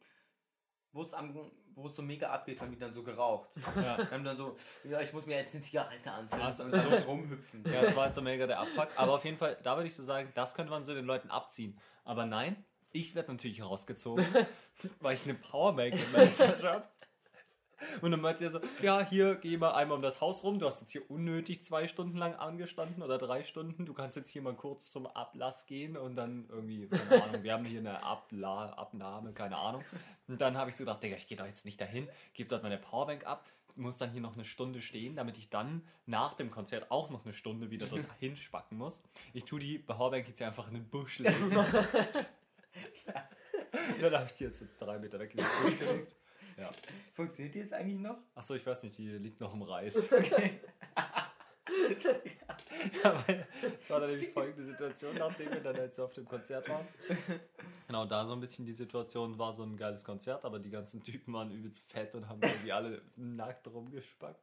wo 0.93 1.01
es 1.01 1.15
am, 1.15 1.35
wo 1.75 1.87
es 1.87 1.97
so 1.97 2.03
mega 2.03 2.29
abgeht, 2.31 2.61
haben 2.61 2.71
die 2.71 2.79
dann 2.79 2.93
so 2.93 3.03
geraucht. 3.03 3.49
Ja. 3.77 3.97
Wir 3.97 4.11
haben 4.11 4.25
dann 4.25 4.37
so, 4.37 4.55
ja, 4.85 5.01
ich 5.01 5.15
muss 5.15 5.25
mir 5.25 5.37
jetzt 5.39 5.55
eine 5.55 5.65
Zigarette 5.65 6.13
anzünden 6.13 6.47
Also- 6.47 6.65
und 6.65 6.73
dann 6.73 6.93
rumhüpfen. 7.07 7.65
Ja, 7.73 7.81
das 7.81 7.97
war 7.97 8.05
halt 8.05 8.15
so 8.15 8.21
mega 8.21 8.47
der 8.47 8.61
Abfuck. 8.61 8.89
Aber 8.97 9.15
auf 9.15 9.25
jeden 9.25 9.39
Fall, 9.39 9.57
da 9.63 9.77
würde 9.77 9.87
ich 9.89 9.95
so 9.95 10.03
sagen, 10.03 10.31
das 10.35 10.55
könnte 10.55 10.71
man 10.71 10.85
so 10.85 10.93
den 10.93 11.07
Leuten 11.07 11.31
abziehen. 11.31 11.81
Aber 12.05 12.27
nein, 12.27 12.67
ich 12.91 13.15
werde 13.15 13.33
natürlich 13.33 13.63
rausgezogen, 13.63 14.27
weil 15.01 15.15
ich 15.15 15.25
eine 15.25 15.35
Powerbank 15.35 15.95
in 15.95 16.13
meiner 16.13 16.35
Tasche 16.35 16.71
habe. 16.71 16.89
Und 18.01 18.11
dann 18.11 18.21
meinte 18.21 18.45
er 18.45 18.51
so, 18.51 18.61
ja, 18.83 19.05
hier, 19.05 19.37
geh 19.37 19.57
mal 19.57 19.73
einmal 19.73 19.97
um 19.97 20.03
das 20.03 20.21
Haus 20.21 20.43
rum. 20.43 20.59
Du 20.59 20.67
hast 20.67 20.81
jetzt 20.81 20.93
hier 20.93 21.09
unnötig 21.11 21.63
zwei 21.63 21.87
Stunden 21.87 22.17
lang 22.17 22.35
angestanden 22.35 23.03
oder 23.03 23.19
drei 23.19 23.43
Stunden. 23.43 23.87
Du 23.87 23.95
kannst 23.95 24.17
jetzt 24.17 24.31
hier 24.31 24.43
mal 24.43 24.55
kurz 24.55 24.91
zum 24.91 25.07
Ablass 25.07 25.67
gehen 25.67 25.97
und 25.97 26.17
dann 26.17 26.47
irgendwie, 26.49 26.87
keine 26.87 27.23
Ahnung, 27.23 27.43
wir 27.43 27.53
haben 27.53 27.65
hier 27.65 27.81
eine 27.81 28.03
Abla 28.03 28.71
Abnahme, 28.71 29.33
keine 29.33 29.57
Ahnung. 29.57 29.85
Und 30.27 30.41
dann 30.41 30.57
habe 30.57 30.71
ich 30.71 30.77
so 30.77 30.85
gedacht, 30.85 31.03
Digga, 31.03 31.17
ich 31.17 31.27
gehe 31.29 31.37
doch 31.37 31.47
jetzt 31.47 31.65
nicht 31.65 31.81
dahin, 31.81 32.09
gebe 32.35 32.49
dort 32.49 32.63
meine 32.63 32.79
Powerbank 32.79 33.27
ab, 33.27 33.47
muss 33.77 33.97
dann 33.97 34.11
hier 34.11 34.21
noch 34.21 34.35
eine 34.35 34.45
Stunde 34.45 34.81
stehen, 34.81 35.15
damit 35.15 35.39
ich 35.39 35.49
dann 35.49 35.83
nach 36.07 36.35
dem 36.35 36.51
Konzert 36.51 36.91
auch 36.91 37.11
noch 37.11 37.25
eine 37.25 37.33
Stunde 37.33 37.71
wieder 37.71 37.87
dort 37.87 38.05
hinspacken 38.19 38.77
muss. 38.77 39.03
Ich 39.33 39.45
tue 39.45 39.61
die 39.61 39.79
Powerbank 39.79 40.27
jetzt 40.29 40.43
einfach 40.43 40.69
in 40.69 40.75
den 40.75 40.89
Busch 40.89 41.21
legen. 41.21 41.57
Und 43.97 44.03
dann 44.03 44.15
habe 44.15 44.27
ich 44.27 44.35
die 44.35 44.45
jetzt 44.45 44.59
so 44.59 44.67
drei 44.79 44.99
Meter 44.99 45.19
weg 45.19 45.33
in 45.33 45.39
den 45.39 45.47
Busch 45.47 45.79
gelegt. 45.79 46.15
Ja. 46.59 46.71
Funktioniert 47.13 47.55
die 47.55 47.59
jetzt 47.61 47.73
eigentlich 47.73 47.99
noch? 48.01 48.19
Achso, 48.35 48.55
ich 48.55 48.67
weiß 48.67 48.83
nicht, 48.85 48.99
die 48.99 49.09
liegt 49.11 49.41
noch 49.41 49.55
im 49.55 49.63
Reis. 49.63 50.09
ja, 53.05 53.23
weil 53.27 53.47
es 53.81 53.91
war 53.91 54.01
dann 54.01 54.11
nämlich 54.11 54.31
folgende 54.31 54.63
Situation, 54.65 55.15
nachdem 55.17 55.51
wir 55.51 55.61
dann 55.61 55.77
jetzt 55.77 55.99
auf 55.99 56.13
dem 56.15 56.25
Konzert 56.25 56.69
waren. 56.69 56.87
Genau, 57.87 58.07
da 58.07 58.27
so 58.27 58.33
ein 58.33 58.41
bisschen 58.41 58.65
die 58.65 58.73
Situation 58.73 59.39
war 59.39 59.53
so 59.53 59.65
ein 59.65 59.77
geiles 59.77 60.05
Konzert, 60.05 60.45
aber 60.45 60.59
die 60.59 60.71
ganzen 60.71 61.03
Typen 61.03 61.33
waren 61.35 61.51
übelst 61.51 61.83
fett 61.91 62.15
und 62.15 62.29
haben 62.29 62.41
irgendwie 62.43 62.73
alle 62.73 63.03
nackt 63.17 63.67
rumgespackt. 63.69 64.41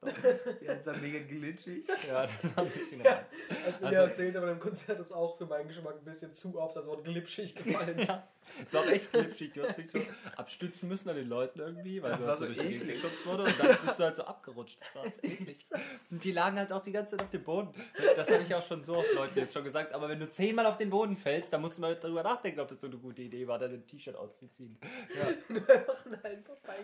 Ja, 0.61 0.75
das 0.75 0.85
war 0.87 0.97
mega 0.97 1.19
glitschig. 1.19 1.85
Ja, 2.07 2.21
das 2.21 2.55
war 2.55 2.63
ein 2.63 2.69
bisschen 2.71 3.03
Ja. 3.03 3.11
rein. 3.11 3.25
Als 3.65 3.81
wir 3.81 3.87
Also- 3.87 4.01
erzählt 4.01 4.35
haben, 4.35 4.45
beim 4.45 4.59
Konzert 4.59 4.99
ist 4.99 5.11
auch 5.11 5.37
für 5.37 5.45
meinen 5.45 5.67
Geschmack 5.67 5.95
ein 5.97 6.05
bisschen 6.05 6.33
zu 6.33 6.59
oft 6.59 6.75
das 6.75 6.85
Wort 6.87 7.03
glitschig 7.03 7.55
gefallen. 7.55 7.99
Ja, 7.99 8.27
es 8.65 8.73
war 8.73 8.81
auch 8.81 8.87
echt 8.87 9.11
glitschig. 9.11 9.53
Du 9.53 9.63
hast 9.63 9.77
dich 9.77 9.89
so 9.89 9.99
abstützen 10.35 10.89
müssen 10.89 11.09
an 11.09 11.15
den 11.15 11.27
Leuten 11.27 11.59
irgendwie, 11.59 12.01
weil 12.01 12.11
Das 12.11 12.21
du 12.21 12.27
halt 12.27 12.37
so 12.37 12.45
durch 12.45 12.57
die 12.57 12.67
Gegend 12.67 12.89
geschubst 12.89 13.25
wurde 13.25 13.43
und 13.43 13.59
dann 13.59 13.77
bist 13.83 13.99
du 13.99 14.03
halt 14.03 14.15
so 14.15 14.23
abgerutscht. 14.23 14.79
Das 14.81 14.95
war 14.95 15.05
jetzt 15.05 15.23
eklig. 15.23 15.65
Und 16.11 16.23
die 16.23 16.31
lagen 16.31 16.57
halt 16.57 16.71
auch 16.71 16.81
die 16.81 16.91
ganze 16.91 17.17
Zeit 17.17 17.25
auf 17.25 17.29
dem 17.31 17.43
Boden. 17.43 17.69
Das 18.15 18.31
habe 18.31 18.43
ich 18.43 18.53
auch 18.53 18.65
schon 18.65 18.83
so 18.83 18.97
oft 18.97 19.13
Leuten 19.13 19.39
jetzt 19.39 19.53
schon 19.53 19.63
gesagt. 19.63 19.93
Aber 19.93 20.09
wenn 20.09 20.19
du 20.19 20.29
zehnmal 20.29 20.65
auf 20.65 20.77
den 20.77 20.89
Boden 20.89 21.17
fällst, 21.17 21.51
dann 21.53 21.61
musst 21.61 21.77
du 21.77 21.81
mal 21.81 21.95
darüber 21.95 22.23
nachdenken, 22.23 22.59
ob 22.59 22.67
das 22.67 22.81
so 22.81 22.87
eine 22.87 22.97
gute 22.97 23.21
Idee 23.21 23.47
war, 23.47 23.59
dein 23.59 23.85
T-Shirt 23.85 24.15
auszuziehen. 24.15 24.77
Ja. 25.15 25.55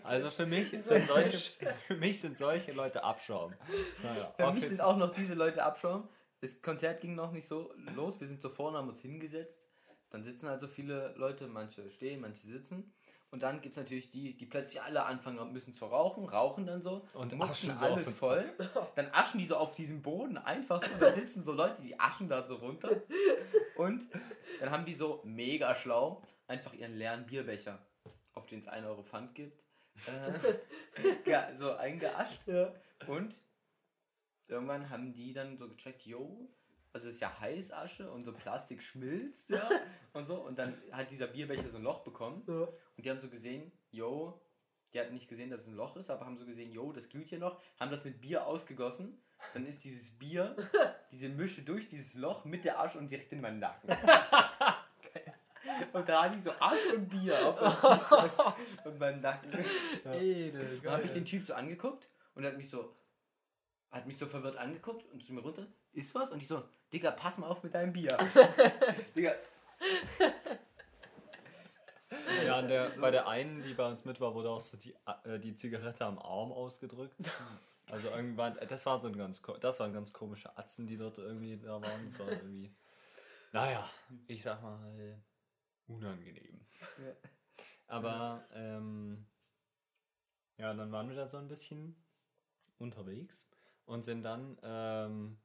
Also 0.04 0.32
für 0.32 0.46
mich, 0.46 0.70
sind 0.70 1.06
solche, 1.06 1.66
für 1.88 1.96
mich 1.96 2.20
sind 2.20 2.38
solche 2.38 2.72
Leute 2.72 3.04
Abschaum. 3.04 3.54
Naja, 4.04 4.34
Für 4.38 4.54
mich 4.54 4.66
sind 4.66 4.82
auch 4.82 4.98
noch 4.98 5.14
diese 5.14 5.34
Leute 5.34 5.64
Abschaum. 5.64 6.08
Das 6.42 6.62
Konzert 6.62 7.02
ging 7.02 7.16
noch 7.16 7.32
nicht 7.32 7.48
so 7.48 7.74
los. 7.96 8.20
Wir 8.20 8.28
sind 8.28 8.42
so 8.42 8.50
vorne, 8.50 8.78
haben 8.78 8.90
uns 8.90 9.00
hingesetzt. 9.00 9.62
Dann 10.12 10.24
sitzen 10.24 10.50
halt 10.50 10.60
so 10.60 10.68
viele 10.68 11.14
Leute, 11.16 11.48
manche 11.48 11.90
stehen, 11.90 12.22
manche 12.22 12.46
sitzen. 12.46 12.94
Und 13.32 13.44
dann 13.44 13.62
gibt 13.62 13.74
es 13.76 13.78
natürlich 13.78 14.10
die, 14.10 14.36
die 14.36 14.46
plötzlich 14.46 14.82
alle 14.82 15.06
anfangen 15.06 15.54
müssen 15.54 15.74
zu 15.74 15.86
rauchen, 15.86 16.26
rauchen 16.26 16.66
dann 16.66 16.82
so 16.82 17.08
Und 17.14 17.34
aschen 17.42 17.76
so 17.78 17.86
alles 17.86 18.20
voll. 18.20 18.54
Dann 18.96 19.10
aschen 19.14 19.40
die 19.40 19.46
so 19.46 19.56
auf 19.56 19.74
diesem 19.74 20.02
Boden 20.02 20.38
einfach 20.38 20.84
so. 20.84 20.90
Da 21.00 21.14
sitzen 21.14 21.42
so 21.42 21.54
Leute, 21.54 21.82
die 21.82 21.98
aschen 21.98 22.28
da 22.28 22.46
so 22.46 22.56
runter. 22.56 22.90
Und 23.78 24.04
dann 24.60 24.70
haben 24.70 24.86
die 24.86 24.94
so 24.94 25.22
mega 25.24 25.74
schlau 25.74 26.22
einfach 26.48 26.74
ihren 26.74 26.98
leeren 26.98 27.26
Bierbecher, 27.26 27.80
auf 28.34 28.46
den 28.48 28.60
es 28.60 28.68
1 28.68 28.86
Euro 28.86 29.04
Pfand 29.04 29.34
gibt, 29.34 29.64
äh, 31.26 31.56
so 31.56 31.72
eingeascht. 31.72 32.48
Ja. 32.48 32.74
Und 33.08 33.42
irgendwann 34.50 34.90
haben 34.90 35.14
die 35.14 35.32
dann 35.32 35.58
so 35.58 35.70
gecheckt, 35.70 36.06
yo, 36.06 36.50
also 36.94 37.08
das 37.08 37.16
ist 37.16 37.22
ja 37.22 37.40
Heißasche 37.40 38.12
und 38.12 38.24
so 38.24 38.34
Plastik 38.34 38.84
schmilzt, 38.84 39.50
ja, 39.50 39.70
und 40.14 40.26
so. 40.26 40.36
Und 40.36 40.60
dann 40.60 40.76
hat 40.92 41.10
dieser 41.12 41.28
Bierbecher 41.28 41.70
so 41.70 41.78
ein 41.78 41.84
Loch 41.84 42.04
bekommen. 42.04 42.44
Ja. 42.48 42.54
Und 42.64 43.06
die 43.06 43.10
haben 43.10 43.20
so 43.20 43.30
gesehen, 43.30 43.72
yo, 43.92 44.42
die 44.94 45.00
hatten 45.00 45.14
nicht 45.14 45.30
gesehen, 45.30 45.50
dass 45.50 45.62
es 45.62 45.68
ein 45.68 45.76
Loch 45.76 45.96
ist, 45.96 46.10
aber 46.10 46.26
haben 46.26 46.38
so 46.38 46.46
gesehen, 46.46 46.72
yo, 46.72 46.92
das 46.92 47.08
glüht 47.08 47.30
hier 47.30 47.40
noch, 47.40 47.62
haben 47.80 47.92
das 47.92 48.04
mit 48.04 48.20
Bier 48.20 48.46
ausgegossen. 48.46 49.22
Dann 49.54 49.66
ist 49.66 49.84
dieses 49.84 50.12
Bier, 50.12 50.56
diese 51.12 51.30
Mische 51.30 51.62
durch 51.62 51.88
dieses 51.88 52.14
Loch 52.16 52.46
mit 52.46 52.66
der 52.66 52.80
Asche 52.80 52.98
und 52.98 53.10
direkt 53.10 53.32
in 53.32 53.42
meinen 53.42 53.60
Nacken. 53.60 53.90
Und 55.94 56.08
da 56.08 56.24
hatte 56.24 56.36
ich 56.36 56.44
so 56.44 56.52
Asche 56.60 56.96
und 56.96 57.08
Bier 57.08 57.38
auf 57.46 58.84
und 58.86 59.00
meinem 59.00 59.22
Nacken. 59.22 59.52
Edel, 60.06 60.80
Dann 60.84 60.94
habe 60.94 61.04
ich 61.04 61.12
den 61.12 61.26
Typ 61.26 61.46
so 61.46 61.54
angeguckt 61.54 62.10
und 62.34 62.44
er 62.44 62.52
hat 62.52 62.58
mich 62.58 62.70
so 62.70 62.96
hat 63.92 64.08
mich 64.08 64.18
so 64.18 64.26
verwirrt 64.26 64.56
angeguckt 64.56 65.06
und 65.12 65.24
zu 65.24 65.34
mir 65.34 65.42
runter, 65.42 65.68
ist 65.92 66.16
was? 66.16 66.32
Und 66.32 66.40
ich 66.40 66.48
so, 66.48 66.64
Digga, 66.94 67.12
pass 67.12 67.38
mal 67.38 67.48
auf 67.48 67.64
mit 67.64 67.74
deinem 67.74 67.94
Bier. 67.94 68.18
Digga, 69.16 69.34
Ja, 72.46 72.58
an 72.58 72.68
der, 72.68 72.90
bei 73.00 73.12
der 73.12 73.28
einen, 73.28 73.62
die 73.62 73.74
bei 73.74 73.88
uns 73.88 74.06
mit 74.06 74.20
war, 74.20 74.34
wurde 74.34 74.50
auch 74.50 74.62
so 74.62 74.78
die, 74.78 74.96
äh, 75.24 75.40
die 75.40 75.56
Zigarette 75.56 76.06
am 76.06 76.20
Arm 76.20 76.52
ausgedrückt. 76.52 77.16
Also 77.90 78.08
irgendwann, 78.08 78.58
das 78.70 78.86
war 78.86 79.02
so 79.02 79.08
ein 79.10 79.18
ganz, 79.18 79.42
das 79.60 79.80
waren 79.82 79.92
ganz 79.92 80.14
komische 80.14 80.58
Atzen, 80.58 80.88
die 80.88 80.96
dort 80.96 81.18
irgendwie 81.18 81.58
da 81.58 81.82
waren. 81.82 82.06
Das 82.06 82.20
war 82.20 82.30
irgendwie, 82.30 82.74
naja, 83.52 83.90
ich 84.28 84.44
sag 84.44 84.62
mal, 84.62 85.22
unangenehm. 85.88 86.66
Ja. 86.80 87.12
Aber, 87.88 88.46
ähm, 88.54 89.26
ja, 90.58 90.74
dann 90.74 90.94
waren 90.94 91.10
wir 91.10 91.18
da 91.18 91.28
so 91.28 91.38
ein 91.38 91.50
bisschen 91.50 92.02
unterwegs 92.78 93.50
und 93.86 94.06
sind 94.06 94.24
dann, 94.24 94.58
ähm, 94.64 95.38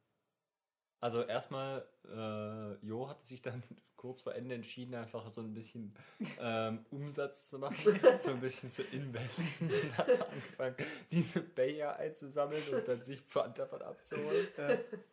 Also 0.99 1.21
erstmal, 1.21 1.85
äh, 2.11 2.85
Jo 2.85 3.07
hatte 3.07 3.23
sich 3.23 3.41
dann 3.41 3.61
kurz 3.97 4.21
vor 4.21 4.35
Ende 4.35 4.53
entschieden, 4.55 4.93
einfach 4.93 5.27
so 5.29 5.41
ein 5.41 5.53
bisschen 5.55 5.93
ähm, 6.39 6.85
Umsatz 6.91 7.49
zu 7.49 7.57
machen, 7.59 7.99
so 8.19 8.31
ein 8.31 8.39
bisschen 8.41 8.69
zu 8.69 8.83
investen. 8.83 9.69
Und 9.69 9.97
hat 9.97 10.11
so 10.11 10.23
angefangen, 10.23 10.75
diese 11.11 11.41
Becher 11.41 11.95
einzusammeln 11.97 12.61
und 12.73 12.87
dann 12.87 13.01
sich 13.01 13.21
Pfand 13.21 13.57
davon 13.57 13.81
abzuholen. 13.81 14.47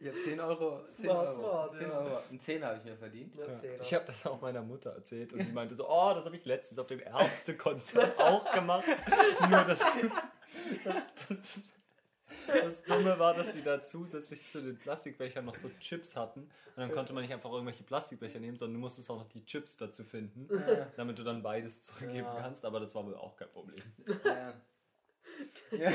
Ich 0.01 0.09
habe 0.09 0.21
10 0.21 0.41
Euro. 0.41 0.85
10 0.85 1.05
Smart, 1.05 1.29
Euro. 1.29 1.33
smart, 1.33 1.75
10 1.75 1.89
ja. 1.89 1.99
Euro. 1.99 2.19
Ein 2.31 2.41
10 2.41 2.65
habe 2.65 2.79
ich 2.79 2.85
mir 2.85 2.97
verdient. 2.97 3.37
Ja, 3.37 3.47
Ja. 3.47 3.53
Zehner. 3.53 3.81
Ich 3.83 3.95
habe 3.95 4.05
das 4.05 4.27
auch 4.27 4.41
meiner 4.41 4.63
Mutter 4.63 4.91
erzählt 4.91 5.33
und 5.33 5.39
die 5.41 5.53
meinte 5.53 5.75
so, 5.75 5.89
oh, 5.89 6.13
das 6.15 6.27
habe 6.27 6.37
ich 6.37 6.45
letztens 6.45 6.79
auf 6.79 6.87
dem 6.87 7.01
Ärztekonzert 7.01 8.19
auch 8.19 8.53
gemacht. 8.53 8.85
Nur 9.51 9.65
das, 9.65 9.81
das, 10.85 11.03
das, 11.29 11.69
das 12.47 12.83
Dumme 12.83 13.19
war, 13.19 13.35
dass 13.35 13.53
die 13.53 13.63
da 13.63 13.81
zusätzlich 13.83 14.45
zu 14.47 14.61
den 14.63 14.79
Plastikbechern 14.79 15.45
noch 15.45 15.55
so 15.55 15.69
Chips 15.81 16.17
hatten. 16.17 16.41
Und 16.41 16.51
dann 16.77 16.91
konnte 16.93 17.13
man 17.13 17.23
nicht 17.23 17.33
einfach 17.33 17.51
irgendwelche 17.53 17.85
Plastikbecher 17.85 18.41
nehmen, 18.41 18.57
sondern 18.57 18.75
du 18.75 18.81
musstest 18.81 19.11
auch 19.11 19.19
noch 19.19 19.29
die 19.29 19.45
Chips 19.45 19.77
dazu 19.77 20.05
finden, 20.05 20.49
damit 20.97 21.19
du 21.19 21.23
dann 21.25 21.43
beides 21.43 21.83
zurückgeben 21.83 22.27
Ja. 22.27 22.41
kannst. 22.41 22.65
Aber 22.65 22.81
das 22.81 22.95
war 22.95 23.05
wohl 23.07 23.15
auch 23.15 23.37
kein 23.37 23.49
Problem. 23.51 23.77
Ja. 24.25 24.55
ja. 25.79 25.93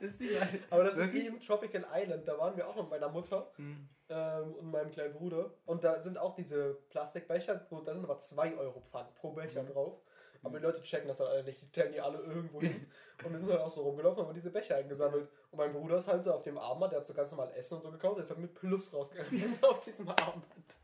Das 0.00 0.12
ist 0.12 0.20
die 0.20 0.30
Aber 0.70 0.84
das 0.84 0.96
ist 0.96 1.12
wie 1.12 1.26
im 1.26 1.40
Tropical 1.40 1.84
Island, 1.94 2.26
da 2.26 2.38
waren 2.38 2.56
wir 2.56 2.66
auch 2.66 2.76
mit 2.76 2.88
meiner 2.88 3.10
Mutter 3.10 3.50
Hm. 3.56 3.86
ähm, 4.08 4.54
und 4.54 4.70
meinem 4.70 4.90
kleinen 4.90 5.12
Bruder. 5.12 5.52
Und 5.66 5.84
da 5.84 5.98
sind 5.98 6.16
auch 6.16 6.34
diese 6.34 6.78
Plastikbecher, 6.88 7.66
wo, 7.68 7.80
da 7.80 7.92
sind 7.92 8.04
aber 8.04 8.18
2 8.18 8.56
Euro 8.56 8.80
Pfand 8.80 9.14
pro 9.14 9.32
Becher 9.32 9.62
drauf. 9.64 10.00
Aber 10.42 10.58
die 10.58 10.64
Leute 10.64 10.82
checken 10.82 11.08
das 11.08 11.18
dann 11.18 11.28
alle 11.28 11.44
nicht, 11.44 11.60
die 11.60 11.66
stellen 11.66 11.92
die 11.92 12.00
alle 12.00 12.18
irgendwo 12.18 12.60
hin. 12.60 12.86
Und 13.24 13.32
wir 13.32 13.38
sind 13.38 13.50
halt 13.50 13.60
auch 13.60 13.70
so 13.70 13.82
rumgelaufen 13.82 14.20
und 14.20 14.28
haben 14.28 14.34
diese 14.34 14.50
Becher 14.50 14.76
eingesammelt. 14.76 15.28
Und 15.50 15.58
mein 15.58 15.74
Bruder 15.74 15.96
ist 15.96 16.08
halt 16.08 16.24
so 16.24 16.32
auf 16.32 16.42
dem 16.42 16.56
Armband, 16.56 16.92
der 16.92 17.00
hat 17.00 17.06
so 17.06 17.12
ganz 17.12 17.30
normal 17.30 17.52
Essen 17.54 17.74
und 17.74 17.82
so 17.82 17.90
gekauft, 17.90 18.16
der 18.16 18.24
ist 18.24 18.30
halt 18.30 18.40
mit 18.40 18.54
Plus 18.54 18.94
rausgegangen 18.94 19.58
auf 19.62 19.80
diesem 19.80 20.08
Armband. 20.08 20.76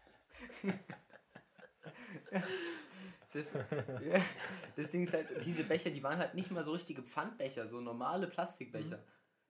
Das, 3.33 3.53
ja, 3.53 4.23
das 4.77 4.91
Ding 4.91 5.03
ist 5.03 5.13
halt, 5.13 5.45
diese 5.45 5.65
Becher, 5.65 5.91
die 5.91 6.03
waren 6.03 6.19
halt 6.19 6.35
nicht 6.35 6.51
mal 6.51 6.65
so 6.65 6.73
richtige 6.73 7.03
Pfandbecher, 7.03 7.67
so 7.69 7.83
normale 7.83 8.29
Plastikbecher. 8.29 8.99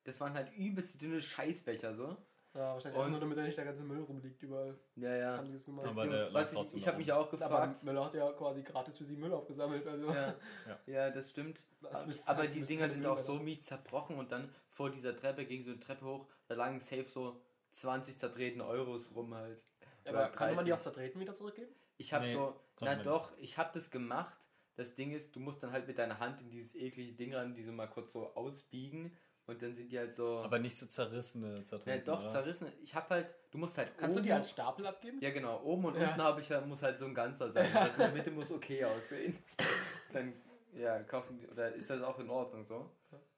Das 0.03 0.21
waren 0.21 0.35
halt 0.35 0.53
übelst 0.57 1.01
dünne 1.01 1.21
Scheißbecher, 1.21 1.95
so. 1.95 2.16
Ja, 2.57 2.73
wahrscheinlich 2.73 2.99
Und- 2.99 3.07
auch 3.07 3.11
nur 3.11 3.21
damit 3.21 3.37
da 3.38 3.42
nicht 3.42 3.59
der 3.59 3.64
ganze 3.66 3.83
Müll 3.85 4.01
rumliegt 4.03 4.42
überall. 4.42 4.79
Ja, 4.97 5.14
ja. 5.14 5.37
Haben 5.37 5.47
die 5.47 5.53
das 5.53 5.64
gemacht. 5.66 5.87
Aber 5.88 6.07
der 6.07 6.31
trotzdem 6.33 6.77
ich 6.79 6.83
ich 6.83 6.88
habe 6.88 6.99
mich 6.99 7.12
auch 7.12 7.27
Aber 7.27 7.31
gefragt. 7.37 7.85
Müller 7.85 8.05
hat 8.07 8.14
ja 8.14 8.33
quasi 8.33 8.62
gratis 8.62 8.97
für 8.99 9.05
sie 9.05 9.16
Müll 9.16 9.33
aufgesammelt. 9.33 9.87
Also 9.87 10.07
Ja, 10.11 10.35
Ja. 10.66 10.79
ja, 10.87 11.11
das 11.11 11.31
stimmt. 11.31 11.64
Das 11.83 12.07
müsste- 12.07 12.27
Aber 12.29 12.42
das 12.45 12.53
die 12.53 12.62
Dinger 12.64 12.88
sind 12.88 13.01
Müll 13.03 13.11
auch 13.11 13.19
so 13.19 13.35
mies 13.35 13.61
zerbrochen 13.62 14.16
und 14.19 14.33
dann 14.33 14.49
vor 14.69 14.90
dieser 14.90 15.14
Treppe 15.14 15.45
ging 15.45 15.62
so 15.64 15.71
eine 15.71 15.81
Treppe 15.81 16.05
hoch, 16.07 16.27
da 16.49 16.55
lagen 16.55 16.81
safe 16.81 17.05
so 17.05 17.40
20 17.73 18.16
zertretene 18.19 18.64
Euros 18.64 19.14
rum 19.14 19.35
halt. 19.35 19.62
aber 20.07 20.29
kann 20.31 20.55
man 20.55 20.64
die 20.64 20.71
30. 20.71 20.73
auch 20.75 20.83
zertreten 20.83 21.21
wieder 21.21 21.35
zurückgeben? 21.35 21.75
Ich 21.99 22.12
habe 22.14 22.25
Nee, 22.27 22.33
so, 22.33 22.59
na 22.81 22.95
doch, 22.97 23.37
ich 23.38 23.59
habe 23.59 23.71
das 23.75 23.90
gemacht. 23.90 24.37
Das 24.77 24.95
Ding 24.95 25.12
ist, 25.12 25.35
du 25.35 25.40
musst 25.40 25.62
dann 25.62 25.73
halt 25.73 25.87
mit 25.87 25.97
deiner 25.99 26.19
Hand 26.21 26.42
in 26.42 26.51
dieses 26.51 26.75
eklige 26.75 27.12
Ding 27.14 27.35
ran, 27.35 27.55
die 27.55 27.62
so 27.64 27.73
mal 27.73 27.87
kurz 27.88 28.12
so 28.12 28.35
ausbiegen 28.35 29.12
und 29.46 29.62
dann 29.62 29.74
sind 29.74 29.90
die 29.92 29.98
halt 29.98 30.14
so. 30.14 30.38
Aber 30.38 30.59
nicht 30.59 30.76
so 30.76 30.87
zerrissene, 30.87 31.56
ja, 31.59 31.64
zertreten. 31.64 32.04
doch, 32.04 32.20
oder? 32.20 32.28
zerrissen. 32.28 32.72
Ich 32.82 32.94
habe 32.94 33.09
halt, 33.11 33.35
du 33.50 33.59
musst 33.59 33.78
halt. 33.78 33.96
Kannst 33.96 34.16
du 34.16 34.20
oben, 34.20 34.26
die 34.26 34.32
als 34.32 34.50
Stapel 34.50 34.87
abgeben? 34.87 35.20
Ja, 35.20 35.30
genau. 35.30 35.62
Oben 35.62 35.85
und 35.87 35.96
Ja. 35.96 36.09
unten 36.09 36.22
habe 36.22 36.40
ich 36.40 36.50
muss 36.66 36.82
halt 36.82 36.98
so 36.98 37.06
ein 37.06 37.14
ganzer 37.14 37.50
sein. 37.50 37.68
Das 37.72 37.94
in 37.98 38.04
der 38.04 38.12
Mitte 38.12 38.30
muss 38.30 38.50
okay 38.50 38.85
aussehen. 38.85 39.38
Dann, 40.12 40.32
ja, 40.72 41.02
kaufen 41.04 41.38
die, 41.38 41.46
oder 41.48 41.72
ist 41.72 41.88
das 41.90 42.02
auch 42.02 42.18
in 42.18 42.28
Ordnung 42.30 42.64
so? 42.64 42.90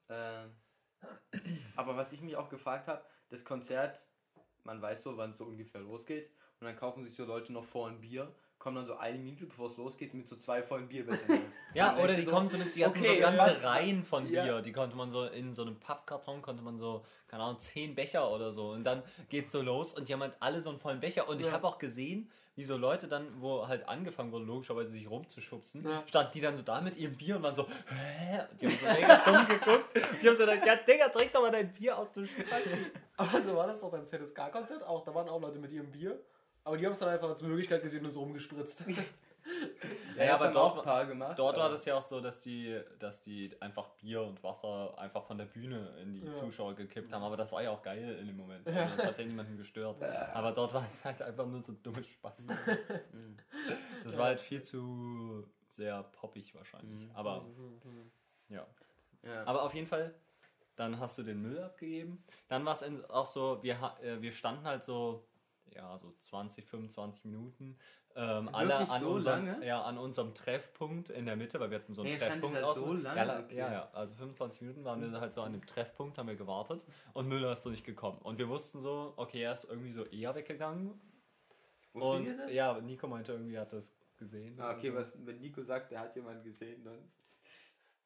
Ähm, 0.09 0.51
aber 1.75 1.95
was 1.95 2.11
ich 2.11 2.21
mich 2.21 2.35
auch 2.35 2.49
gefragt 2.49 2.87
habe, 2.87 3.03
das 3.29 3.45
Konzert, 3.45 4.05
man 4.63 4.81
weiß 4.81 5.03
so, 5.03 5.15
wann 5.17 5.31
es 5.31 5.37
so 5.37 5.45
ungefähr 5.45 5.81
losgeht. 5.81 6.31
Und 6.59 6.65
dann 6.65 6.75
kaufen 6.75 7.03
sich 7.05 7.15
so 7.15 7.23
Leute 7.25 7.53
noch 7.53 7.63
vor 7.63 7.87
ein 7.87 8.01
Bier, 8.01 8.33
kommen 8.59 8.75
dann 8.75 8.85
so 8.85 8.95
eine 8.97 9.17
Minute 9.17 9.45
bevor 9.45 9.67
es 9.67 9.77
losgeht 9.77 10.13
mit 10.13 10.27
so 10.27 10.35
zwei 10.35 10.61
vollen 10.61 10.87
Bierbechern. 10.87 11.39
Ja, 11.73 11.95
oder 11.97 12.13
die 12.15 12.25
du 12.25 12.31
kommen 12.31 12.47
so 12.49 12.57
mit, 12.57 12.75
die 12.75 12.83
hatten 12.83 12.97
okay, 12.99 13.15
so 13.15 13.21
ganze 13.21 13.43
was- 13.45 13.63
Reihen 13.63 14.03
von 14.03 14.27
Ja. 14.29 14.43
Bier. 14.43 14.61
Die 14.61 14.71
konnte 14.71 14.95
man 14.97 15.09
so 15.11 15.25
in 15.25 15.53
so 15.53 15.61
einem 15.61 15.79
Pappkarton, 15.79 16.41
konnte 16.41 16.63
man 16.63 16.77
so, 16.77 17.05
keine 17.27 17.43
Ahnung, 17.43 17.59
zehn 17.59 17.93
Becher 17.95 18.29
oder 18.31 18.51
so. 18.51 18.71
Und 18.71 18.83
dann 18.83 19.03
geht's 19.29 19.51
so 19.51 19.61
los 19.61 19.93
und 19.93 20.09
die 20.09 20.13
haben 20.13 20.21
halt 20.21 20.33
alle 20.39 20.61
so 20.61 20.69
einen 20.71 20.79
vollen 20.79 20.99
Becher. 20.99 21.29
Und 21.29 21.39
ich 21.39 21.45
Ja. 21.47 21.53
habe 21.53 21.67
auch 21.67 21.77
gesehen, 21.77 22.29
wie 22.55 22.63
so 22.63 22.75
Leute 22.75 23.07
dann, 23.07 23.27
wo 23.39 23.67
halt 23.67 23.87
angefangen 23.87 24.31
wurde, 24.31 24.45
logischerweise 24.45 24.91
sich 24.91 25.07
rumzuschubsen, 25.09 25.85
Ja. 25.87 26.03
standen 26.07 26.31
die 26.33 26.41
dann 26.41 26.55
so 26.55 26.63
da 26.63 26.81
mit 26.81 26.97
ihrem 26.97 27.15
Bier 27.15 27.35
und 27.37 27.43
waren 27.43 27.53
so, 27.53 27.67
hä? 27.87 28.39
Die 28.59 28.65
haben 28.67 28.75
so 28.75 28.87
mega 28.87 29.15
dumm 29.25 29.47
geguckt. 29.47 29.97
Ich 30.19 30.25
habe 30.27 30.35
so 30.35 30.45
gedacht, 30.45 30.65
ja, 30.65 30.75
Digga, 30.75 31.07
trink 31.09 31.31
doch 31.31 31.41
mal 31.41 31.51
dein 31.51 31.71
Bier 31.71 31.97
aus, 31.97 32.11
du 32.11 32.25
Spasti. 32.25 32.87
Aber 33.15 33.41
so 33.41 33.55
war 33.55 33.67
das 33.67 33.79
doch 33.79 33.91
beim 33.91 34.05
ZSK-Konzert 34.05 34.83
auch. 34.83 35.03
Da 35.05 35.13
waren 35.13 35.29
auch 35.29 35.39
Leute 35.39 35.59
mit 35.59 35.71
ihrem 35.71 35.91
Bier. 35.91 36.19
Aber 36.69 36.77
die 36.77 36.85
haben 36.85 36.93
es 36.93 36.99
dann 36.99 37.09
einfach 37.09 37.27
als 37.29 37.41
Möglichkeit 37.41 37.81
gesehen 37.81 38.05
und 38.05 38.11
so 38.11 38.19
rumgespritzt. 38.21 38.85
Ja, 40.15 40.25
ja, 40.25 40.35
aber 40.35 40.51
dort 40.51 41.07
gemacht. 41.07 41.39
Dort 41.39 41.57
war 41.57 41.63
aber- 41.65 41.71
das 41.71 41.83
ja 41.85 41.95
auch 41.97 42.01
so, 42.03 42.21
dass 42.21 42.41
die, 42.41 42.79
dass 42.99 43.23
die 43.23 43.51
einfach 43.61 43.89
Bier 43.95 44.21
und 44.21 44.43
Wasser 44.43 44.95
einfach 44.97 45.23
von 45.25 45.37
der 45.39 45.45
Bühne 45.45 45.89
in 46.03 46.13
die 46.13 46.25
Ja. 46.25 46.31
Zuschauer 46.31 46.75
gekippt 46.75 47.11
haben. 47.11 47.23
Aber 47.23 47.35
das 47.35 47.51
war 47.51 47.63
ja 47.63 47.71
auch 47.71 47.81
geil 47.81 48.17
in 48.19 48.27
dem 48.27 48.37
Moment. 48.37 48.67
Ja. 48.67 48.83
Also 48.83 48.97
Das 48.97 49.05
hat 49.07 49.17
ja 49.17 49.25
niemanden 49.25 49.57
gestört. 49.57 50.03
Aber 50.35 50.51
dort 50.51 50.73
war 50.75 50.85
es 50.93 51.03
halt 51.03 51.21
einfach 51.23 51.47
nur 51.47 51.63
so 51.63 51.73
dumme 51.73 52.03
Spaß. 52.03 52.47
Mhm. 53.11 53.37
Das 54.03 54.17
war 54.17 54.25
halt 54.25 54.39
viel 54.39 54.61
zu 54.61 55.47
sehr 55.67 56.03
poppig 56.03 56.53
wahrscheinlich. 56.53 57.05
Mhm. 57.09 57.15
Aber 57.15 57.43
ja. 58.49 58.67
Ja. 59.23 59.43
Aber 59.45 59.63
auf 59.63 59.73
jeden 59.73 59.87
Fall, 59.87 60.13
dann 60.75 60.99
hast 60.99 61.17
du 61.17 61.23
den 61.23 61.41
Müll 61.41 61.59
abgegeben. 61.59 62.23
Dann 62.49 62.63
war 62.65 62.73
es 62.73 63.09
auch 63.09 63.25
so, 63.25 63.63
wir, 63.63 63.95
äh, 64.03 64.21
wir 64.21 64.31
standen 64.31 64.63
halt 64.65 64.83
so, 64.83 65.25
ja, 65.75 65.97
so 65.97 66.13
20, 66.19 66.65
25 66.65 67.25
Minuten. 67.25 67.77
Ähm, 68.15 68.49
alle 68.53 68.75
an, 68.89 68.99
so 69.01 69.11
unserem, 69.11 69.45
lange? 69.45 69.65
ja, 69.65 69.81
an 69.83 69.97
unserem 69.97 70.33
Treffpunkt 70.33 71.09
in 71.09 71.25
der 71.25 71.35
Mitte, 71.35 71.59
weil 71.59 71.69
wir 71.69 71.77
hatten 71.79 71.93
so 71.93 72.01
einen 72.01 72.11
Hey, 72.11 72.19
Treffpunkt 72.19 72.61
außen. 72.61 72.83
so 72.83 72.93
lange? 72.93 73.25
Ja, 73.25 73.39
Okay. 73.39 73.55
ja, 73.55 73.71
ja, 73.71 73.89
also 73.93 74.15
25 74.15 74.61
Minuten 74.61 74.83
waren 74.83 75.01
wir 75.01 75.21
halt 75.21 75.33
so 75.33 75.41
an 75.41 75.51
dem 75.53 75.65
Treffpunkt, 75.65 76.17
haben 76.17 76.27
wir 76.27 76.35
gewartet 76.35 76.85
und 77.13 77.27
Müller 77.27 77.53
ist 77.53 77.63
so 77.63 77.69
nicht 77.69 77.85
gekommen. 77.85 78.17
Und 78.23 78.39
wir 78.39 78.49
wussten 78.49 78.79
so, 78.79 79.13
okay, 79.15 79.41
er 79.43 79.53
ist 79.53 79.65
irgendwie 79.65 79.91
so 79.91 80.05
eher 80.05 80.33
weggegangen. 80.35 80.99
Wusstet 81.93 82.39
und 82.39 82.49
ja, 82.51 82.79
Nico 82.81 83.07
meinte 83.07 83.33
irgendwie, 83.33 83.55
er 83.55 83.61
hat 83.61 83.73
das 83.73 83.95
gesehen. 84.17 84.59
Ah, 84.59 84.71
okay, 84.75 84.93
was, 84.93 85.25
wenn 85.25 85.39
Nico 85.39 85.61
sagt, 85.63 85.91
er 85.91 86.01
hat 86.01 86.15
jemanden 86.15 86.43
gesehen, 86.43 86.83
dann. 86.83 86.97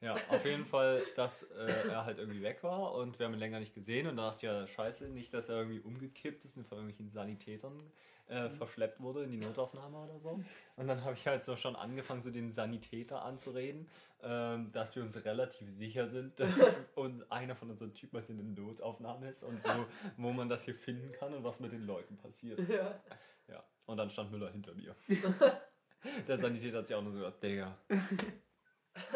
Ja, 0.04 0.16
auf 0.28 0.46
jeden 0.46 0.66
Fall, 0.66 1.02
dass 1.16 1.44
äh, 1.44 1.90
er 1.90 2.04
halt 2.04 2.18
irgendwie 2.18 2.42
weg 2.42 2.62
war 2.62 2.94
und 2.94 3.20
wir 3.20 3.26
haben 3.26 3.34
ihn 3.34 3.40
länger 3.40 3.62
nicht 3.62 3.74
gesehen 3.74 4.06
und 4.08 4.18
da 4.18 4.32
dachte 4.32 4.46
ja, 4.46 4.68
scheiße, 4.68 5.08
nicht, 5.08 5.34
dass 5.34 5.48
er 5.48 5.56
irgendwie 5.56 5.80
umgekippt 5.80 6.44
ist 6.44 6.58
und 6.58 6.68
von 6.68 6.78
irgendwelchen 6.80 7.10
Sanitätern 7.10 7.82
äh, 8.28 8.50
verschleppt 8.50 9.00
wurde 9.00 9.24
in 9.24 9.32
die 9.32 9.38
Notaufnahme 9.38 9.98
oder 9.98 10.20
so. 10.20 10.44
Und 10.76 10.88
dann 10.88 11.06
habe 11.06 11.16
ich 11.16 11.26
halt 11.26 11.46
so 11.46 11.56
schon 11.56 11.78
angefangen, 11.78 12.20
so 12.20 12.32
den 12.32 12.50
Sanitäter 12.50 13.24
anzureden, 13.24 13.88
ähm, 14.22 14.74
dass 14.74 14.94
wir 14.98 15.04
uns 15.04 15.24
relativ 15.24 15.70
sicher 15.70 16.10
sind, 16.10 16.38
dass 16.40 16.66
uns 16.96 17.32
einer 17.32 17.56
von 17.56 17.70
unseren 17.70 17.94
Typen 17.94 18.18
halt 18.18 18.30
in 18.30 18.56
der 18.56 18.64
Notaufnahme 18.64 19.30
ist 19.30 19.44
und 19.44 19.64
wo, 19.64 19.86
wo 20.18 20.34
man 20.34 20.50
das 20.50 20.66
hier 20.66 20.76
finden 20.76 21.14
kann 21.14 21.34
und 21.34 21.46
was 21.46 21.62
mit 21.62 21.72
den 21.72 21.86
Leuten 21.86 22.18
passiert. 22.18 22.60
Ja. 22.68 23.00
Ja, 23.48 23.64
und 23.86 23.96
dann 23.96 24.10
stand 24.10 24.32
Müller 24.32 24.52
hinter 24.52 24.74
mir. 24.74 24.96
Der 26.28 26.38
Sanitäter 26.38 26.80
hat 26.80 26.88
sich 26.88 26.96
auch 26.96 27.02
nur 27.02 27.14
so 27.14 27.20
gedacht, 27.20 27.42
Digga. 27.42 27.78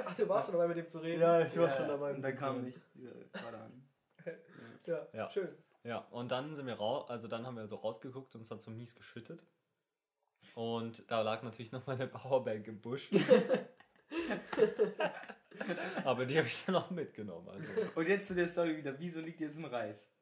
Ach, 0.06 0.16
du 0.16 0.28
warst 0.28 0.48
schon 0.48 0.54
dabei, 0.58 0.68
mit 0.68 0.78
dem 0.78 0.90
zu 0.90 1.00
reden? 1.00 1.22
Ja, 1.22 1.42
ich 1.42 1.56
Und 1.58 2.22
dann 2.22 2.36
kam 2.36 2.66
ich 2.68 2.76
gerade 3.32 3.58
an. 3.58 3.84
Ja, 4.86 5.06
Ja. 5.12 5.30
schön. 5.30 5.50
Ja, 5.84 6.00
und 6.12 6.32
dann 6.32 6.56
sind 6.56 6.66
wir 6.66 6.76
raus, 6.76 7.10
also 7.10 7.28
dann 7.28 7.46
haben 7.46 7.58
wir 7.58 7.68
so 7.68 7.76
rausgeguckt 7.76 8.36
und 8.36 8.42
es 8.42 8.52
hat 8.52 8.62
so 8.62 8.72
mies 8.72 8.96
geschüttet. 8.96 9.46
Und 10.56 11.04
da 11.12 11.22
lag 11.22 11.44
natürlich 11.44 11.72
noch 11.74 11.86
meine 11.88 12.08
Powerbank 12.08 12.68
im 12.68 12.80
Busch. 12.80 13.10
Aber 16.04 16.26
die 16.26 16.38
habe 16.38 16.48
ich 16.48 16.66
dann 16.66 16.76
auch 16.76 16.90
mitgenommen. 16.90 17.48
Also, 17.50 17.70
Und 17.96 18.08
jetzt 18.08 18.28
zu 18.28 18.36
der 18.36 18.48
Story 18.48 18.78
wieder. 18.78 18.98
Wieso 19.00 19.20
liegt 19.22 19.40
jetzt 19.40 19.58
im 19.58 19.66
Reis? 19.66 20.14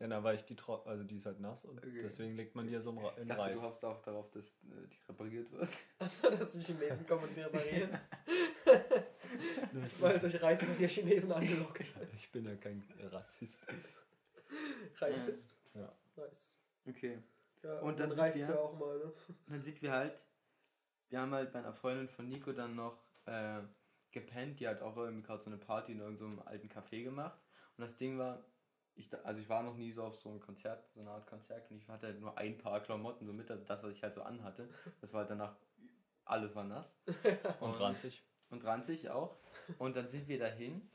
Ja, 0.00 0.08
dann 0.08 0.22
war 0.24 0.34
ich 0.34 0.44
die 0.44 0.56
tro 0.56 0.76
also 0.84 1.04
die 1.04 1.16
ist 1.16 1.26
halt 1.26 1.40
nass 1.40 1.64
und 1.64 1.78
Okay. 1.78 2.02
deswegen 2.02 2.34
legt 2.36 2.54
man 2.54 2.66
die 2.66 2.72
ja 2.74 2.80
so 2.80 2.90
im, 2.90 2.98
Ra 2.98 3.10
Ich 3.20 3.26
dachte, 3.28 3.34
du 3.34 3.40
Reis. 3.50 3.62
hoffst 3.62 3.84
auch 3.84 4.02
darauf, 4.02 4.30
dass 4.30 4.52
äh, 4.64 4.86
die 4.88 4.98
repariert 5.08 5.50
wird. 5.52 5.68
Achso, 5.98 6.30
dass 6.30 6.52
die 6.52 6.60
Chinesen 6.62 7.06
kommen 7.06 7.24
und 7.24 7.32
sie 7.32 7.42
reparieren. 7.42 7.90
Weil 10.00 10.18
durch 10.18 10.40
Reise 10.42 10.66
wird 10.68 10.78
die 10.80 10.88
Chinesen 10.88 11.32
angelockt. 11.32 11.84
Ich 12.16 12.30
bin 12.32 12.44
ja 12.46 12.54
kein 12.56 12.82
Rassist. 13.10 13.66
Reis 14.98 15.28
ist. 15.28 15.56
Ja. 15.74 15.92
Reis. 16.16 16.52
Okay. 16.86 17.18
Ja, 17.62 17.78
Und 17.80 17.88
und 17.90 18.00
dann 18.00 18.08
dann 18.08 18.10
sind 18.10 18.20
reißt 18.24 18.38
wir- 18.38 18.54
ja 18.54 18.60
auch 18.60 18.78
mal, 18.78 18.98
ne? 18.98 19.12
Dann 19.48 19.62
sind 19.62 19.80
wir 19.82 19.92
halt, 19.92 20.24
wir 21.08 21.20
haben 21.20 21.32
halt 21.32 21.52
bei 21.52 21.58
einer 21.60 21.72
Freundin 21.72 22.08
von 22.08 22.28
Nico 22.28 22.52
dann 22.52 22.74
noch 22.76 22.98
äh, 23.26 23.60
gepennt, 24.12 24.60
die 24.60 24.68
hat 24.68 24.82
auch 24.82 24.96
irgendwie 24.96 25.22
gerade 25.26 25.42
so 25.42 25.48
eine 25.50 25.58
Party 25.58 25.92
in 25.92 26.00
irgendeinem 26.00 26.40
alten 26.40 26.68
Café 26.68 27.02
gemacht. 27.02 27.38
Und 27.76 27.82
das 27.82 27.96
Ding 27.96 28.18
war, 28.18 28.44
ich, 28.96 29.08
also 29.24 29.40
ich 29.40 29.48
war 29.48 29.62
noch 29.62 29.76
nie 29.76 29.90
so 29.92 30.04
auf 30.04 30.16
so 30.16 30.28
einem 30.30 30.40
Konzert, 30.40 30.86
so 30.94 31.00
eine 31.00 31.10
Art 31.10 31.26
Konzert 31.26 31.70
und 31.70 31.76
ich 31.78 31.88
hatte 31.88 32.06
halt 32.06 32.20
nur 32.20 32.36
ein 32.38 32.56
paar 32.58 32.80
Klamotten 32.80 33.26
so 33.26 33.32
mit, 33.32 33.50
also 33.50 33.64
das, 33.64 33.82
was 33.82 33.96
ich 33.96 34.02
halt 34.02 34.14
so 34.14 34.22
anhatte. 34.22 34.68
Das 35.00 35.12
war 35.12 35.20
halt 35.20 35.30
danach, 35.30 35.56
alles 36.24 36.54
war 36.54 36.64
nass. 36.64 36.98
Und 37.60 37.78
ranzig. 37.80 38.22
Und 38.50 38.64
ranzig 38.64 39.10
auch. 39.10 39.36
Und 39.78 39.96
dann 39.96 40.08
sind 40.08 40.28
wir 40.28 40.38
dahin. 40.38 40.88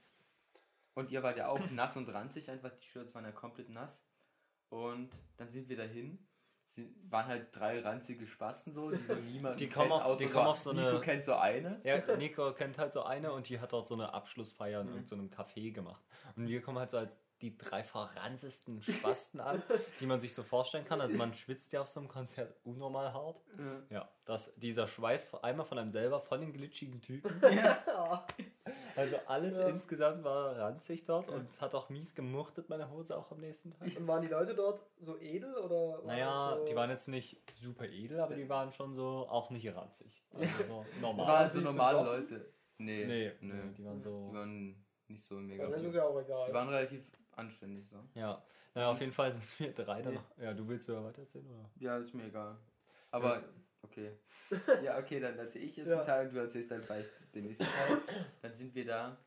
Und 0.94 1.12
ihr 1.12 1.22
wart 1.24 1.38
ja 1.38 1.48
auch 1.50 1.60
nass 1.72 1.96
und 1.98 2.10
ranzig, 2.10 2.50
einfach 2.50 2.72
die 2.72 2.88
Shirts 2.88 3.14
waren 3.16 3.24
ja 3.26 3.32
komplett 3.32 3.70
nass. 3.70 4.08
Und 4.70 5.10
dann 5.38 5.50
sind 5.50 5.68
wir 5.70 5.78
dahin. 5.78 6.26
Sie 6.70 6.94
waren 7.10 7.26
halt 7.26 7.56
drei 7.56 7.82
ranzige 7.82 8.26
Spasten 8.28 8.74
so, 8.74 8.92
die 8.92 8.98
so 9.04 9.16
niemand 9.34 9.60
Die 9.60 9.70
kommen 9.70 9.92
auf- 9.92 10.18
die 10.20 10.28
kommen 10.28 10.48
auf 10.48 10.60
so 10.60 10.70
eine- 10.72 10.84
Nico 10.86 11.00
kennt 11.02 11.24
so 11.24 11.36
eine. 11.36 11.82
Ja, 11.84 12.16
Nico 12.16 12.54
kennt 12.54 12.78
halt 12.78 12.94
so 12.94 13.04
eine 13.04 13.32
und 13.34 13.50
die 13.50 13.60
hat 13.60 13.72
dort 13.74 13.88
so 13.88 13.96
eine 13.96 14.14
Abschlussfeier 14.14 14.82
in 14.82 14.88
Mhm. 14.88 14.94
irgendeinem 14.96 15.30
Café 15.30 15.72
gemacht. 15.74 16.04
Und 16.36 16.48
wir 16.48 16.62
kommen 16.62 16.78
halt 16.80 16.92
so 16.92 16.98
als 16.98 17.20
die 17.42 17.58
drei 17.58 17.84
verranzesten 17.84 18.82
Spasten 18.82 19.40
an, 19.40 19.62
die 20.00 20.06
man 20.06 20.20
sich 20.20 20.34
so 20.34 20.44
vorstellen 20.44 20.86
kann. 20.86 21.02
Also 21.02 21.18
man 21.18 21.34
schwitzt 21.34 21.74
ja 21.74 21.82
auf 21.82 21.88
so 21.88 22.00
einem 22.00 22.10
Konzert 22.10 22.56
unnormal 22.64 23.14
hart. 23.14 23.42
Ja, 23.90 24.10
dass 24.26 24.56
dieser 24.56 24.88
Schweiß 24.88 25.34
einmal 25.44 25.66
von 25.66 25.78
einem 25.80 25.90
selber, 25.90 26.20
von 26.20 26.42
den 26.42 26.54
glitschigen 26.54 27.02
Typen. 27.02 27.32
Also 28.96 29.16
alles 29.28 29.58
Ja. 29.60 29.68
insgesamt 29.68 30.24
war 30.24 30.58
ranzig 30.58 31.04
dort 31.04 31.30
und 31.30 31.50
es 31.50 31.62
hat 31.62 31.74
auch 31.74 31.90
mies 31.90 32.14
gemuchtet, 32.14 32.70
meine 32.70 32.90
Hose 32.92 33.18
auch 33.18 33.32
am 33.32 33.40
nächsten 33.40 33.72
Tag. 33.72 33.88
Und 33.96 34.08
waren 34.08 34.22
die 34.22 34.28
Leute 34.28 34.54
dort 34.54 34.82
so 35.00 35.18
edel 35.20 35.56
oder? 35.56 36.04
Naja, 36.06 36.52
das 36.52 36.60
so 36.60 36.66
die 36.66 36.76
waren 36.76 36.90
jetzt 36.90 37.08
nicht 37.08 37.42
super 37.56 37.86
edel, 37.86 38.20
aber 38.20 38.36
die 38.36 38.48
waren 38.50 38.72
schon 38.72 38.94
so 38.96 39.28
auch 39.30 39.50
nicht 39.50 39.74
ranzig. 39.74 40.24
Also 40.34 40.64
so 40.68 40.86
normal. 41.02 41.26
Das 41.26 41.28
waren 41.28 41.50
so 41.52 41.62
normale 41.62 42.00
besoffen? 42.00 42.22
Leute. 42.22 42.54
Nee, 42.78 43.06
nee, 43.06 43.32
nee, 43.42 43.74
die 43.78 43.86
waren 43.86 44.00
so. 44.02 44.30
Die 44.30 44.36
waren 44.36 44.86
nicht 45.08 45.24
so 45.24 45.36
mega. 45.36 45.64
Dann 45.64 45.74
ist 45.74 45.86
es 45.86 45.94
ja 45.94 46.04
auch 46.06 46.20
egal. 46.20 46.48
Die 46.48 46.54
waren 46.54 46.70
relativ 46.70 47.04
anständig 47.40 47.88
so. 47.90 48.04
Ja, 48.14 48.44
naja, 48.76 48.92
auf 48.92 49.00
jeden 49.00 49.12
Fall 49.14 49.32
sind 49.32 49.60
wir 49.60 49.74
drei 49.74 50.02
dann 50.02 50.16
noch. 50.16 50.38
Ja, 50.38 50.54
du 50.54 50.68
willst 50.68 50.88
ja 50.88 51.04
weiter 51.04 51.22
erzählen, 51.22 51.48
oder? 51.48 51.70
Ja, 51.80 51.98
ist 51.98 52.14
mir 52.14 52.26
egal. 52.26 52.58
Aber, 53.12 53.44
okay. 53.82 54.12
Ja, 54.84 54.98
okay, 55.00 55.20
dann 55.20 55.38
erzähle 55.38 55.66
ich 55.66 55.76
jetzt 55.78 55.88
Ja. 55.88 55.98
den 55.98 56.06
Teil 56.06 56.28
und 56.28 56.34
du 56.36 56.40
erzählst 56.40 56.72
dann 56.72 56.84
vielleicht 56.84 57.10
den 57.34 57.46
nächsten 57.46 57.66
Teil. 57.66 58.02
Dann 58.42 58.54
sind 58.54 58.76
wir 58.76 58.86
da. 58.86 59.18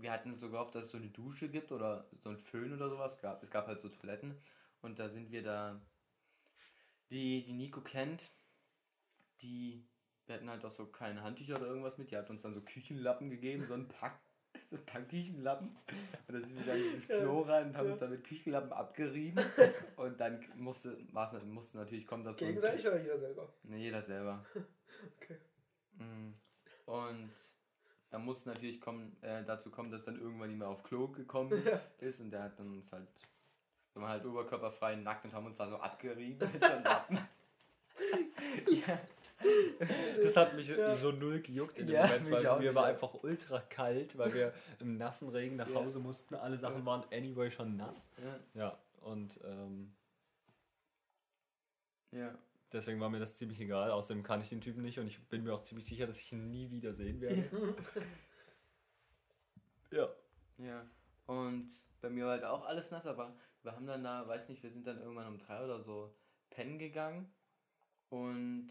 Wir 0.00 0.12
hatten 0.12 0.36
so 0.36 0.50
gehofft, 0.50 0.74
dass 0.74 0.84
es 0.86 0.90
so 0.90 0.98
eine 0.98 1.08
Dusche 1.08 1.48
gibt 1.48 1.72
oder 1.72 2.06
so 2.22 2.28
ein 2.28 2.38
Föhn 2.38 2.72
oder 2.72 2.88
sowas 2.90 3.20
gab. 3.20 3.42
Es 3.42 3.50
gab 3.50 3.66
halt 3.66 3.80
so 3.80 3.88
Toiletten. 3.88 4.38
Und 4.82 4.98
da 4.98 5.08
sind 5.08 5.30
wir 5.30 5.42
da. 5.42 5.80
Die, 7.10 7.42
die 7.44 7.52
Nico 7.52 7.80
kennt, 7.80 8.30
die. 9.40 9.86
Wir 10.26 10.36
hatten 10.36 10.48
halt 10.48 10.64
auch 10.64 10.70
so 10.70 10.86
keine 10.86 11.22
Handtücher 11.22 11.56
oder 11.56 11.66
irgendwas 11.66 11.98
mit. 11.98 12.10
Die 12.10 12.16
hat 12.16 12.30
uns 12.30 12.42
dann 12.42 12.54
so 12.54 12.62
Küchenlappen 12.62 13.28
gegeben, 13.30 13.64
so 13.66 13.74
ein 13.74 13.88
Pack. 13.88 14.18
So 14.74 14.80
ein 14.80 14.86
paar 14.86 15.02
Küchenlappen. 15.02 15.68
Und 16.26 16.34
dann 16.34 16.42
sind 16.44 16.56
wir 16.58 16.64
dann 16.66 16.76
in 16.76 16.82
dieses 16.90 17.06
Klo 17.08 17.42
rein 17.42 17.68
und 17.68 17.76
haben 17.76 17.86
Ja. 17.86 17.92
uns 17.92 18.00
dann 18.00 18.10
mit 18.10 18.24
Küchenlappen 18.24 18.72
abgerieben. 18.72 19.44
Und 19.96 20.18
dann 20.20 20.44
musste, 20.56 20.98
musste 21.46 21.78
natürlich 21.78 22.06
kommen, 22.06 22.24
dass 22.24 22.36
so 22.38 22.44
Gegenseitig 22.46 22.84
oder 22.86 23.00
jeder 23.00 23.18
selber? 23.18 23.48
Ne, 23.62 23.76
jeder 23.78 24.02
selber. 24.02 24.44
Okay. 25.20 25.36
Mm. 25.98 26.32
Und 26.86 27.30
dann 28.10 28.24
muss 28.24 28.46
natürlich 28.46 28.80
kommen, 28.80 29.16
äh, 29.22 29.44
dazu 29.44 29.70
kommen, 29.70 29.90
dass 29.90 30.04
dann 30.04 30.18
irgendwann 30.20 30.50
jemand 30.50 30.70
auf 30.70 30.82
Klo 30.82 31.08
gekommen 31.08 31.50
Ja. 31.66 31.80
ist 31.98 32.20
und 32.20 32.30
der 32.30 32.44
hat 32.44 32.58
dann 32.58 32.72
uns 32.72 32.90
halt, 32.92 33.06
wir 33.92 34.02
waren 34.02 34.10
halt 34.10 34.24
oberkörperfrei 34.24 34.96
nackt 34.96 35.24
und 35.26 35.34
haben 35.34 35.46
uns 35.46 35.58
da 35.58 35.68
so 35.68 35.76
abgerieben 35.76 36.50
mit 36.52 36.62
so 36.64 36.72
Lappen. 36.82 37.18
ja. 38.70 38.98
Das 40.22 40.36
hat 40.36 40.54
mich 40.54 40.68
Ja. 40.68 40.94
so 40.96 41.10
null 41.12 41.40
gejuckt 41.40 41.78
in 41.78 41.86
dem 41.86 41.94
Ja, 41.96 42.06
Moment, 42.06 42.30
weil 42.30 42.58
mir 42.60 42.74
war 42.74 42.86
einfach 42.86 43.14
ultra 43.22 43.60
kalt, 43.60 44.16
weil 44.16 44.32
wir 44.32 44.54
im 44.80 44.96
nassen 44.96 45.28
Regen 45.28 45.56
nach. 45.56 45.72
Hause 45.74 45.98
mussten. 45.98 46.34
Alle 46.34 46.56
Sachen 46.58 46.84
waren 46.86 47.04
anyway 47.12 47.50
schon 47.50 47.76
nass. 47.76 48.12
Ja. 48.54 48.60
Ja, 48.62 48.78
und 49.02 49.40
ähm, 49.44 49.92
ja. 52.12 52.36
deswegen 52.72 53.00
war 53.00 53.10
mir 53.10 53.18
das 53.18 53.36
ziemlich 53.36 53.60
egal. 53.60 53.90
Außerdem 53.90 54.22
kann 54.22 54.40
ich 54.40 54.48
den 54.48 54.60
Typen 54.60 54.82
nicht 54.82 54.98
und 54.98 55.06
ich 55.06 55.20
bin 55.28 55.42
mir 55.44 55.52
auch 55.52 55.62
ziemlich 55.62 55.86
sicher, 55.86 56.06
dass 56.06 56.20
ich 56.20 56.32
ihn 56.32 56.50
nie 56.50 56.70
wieder 56.70 56.94
sehen 56.94 57.20
werde. 57.20 57.44
Ja. 59.90 60.08
Ja. 60.58 60.86
Und 61.26 61.68
bei 62.00 62.10
mir 62.10 62.26
war 62.26 62.32
halt 62.32 62.44
auch 62.44 62.64
alles 62.64 62.90
nass, 62.92 63.06
aber 63.06 63.34
wir 63.62 63.72
haben 63.72 63.86
dann 63.86 64.04
da, 64.04 64.26
weiß 64.28 64.48
nicht, 64.48 64.62
wir 64.62 64.70
sind 64.70 64.86
dann 64.86 65.00
irgendwann 65.00 65.26
um 65.26 65.38
drei 65.38 65.64
oder 65.64 65.80
so 65.80 66.14
pennen 66.50 66.78
gegangen. 66.78 67.32
Und 68.08 68.68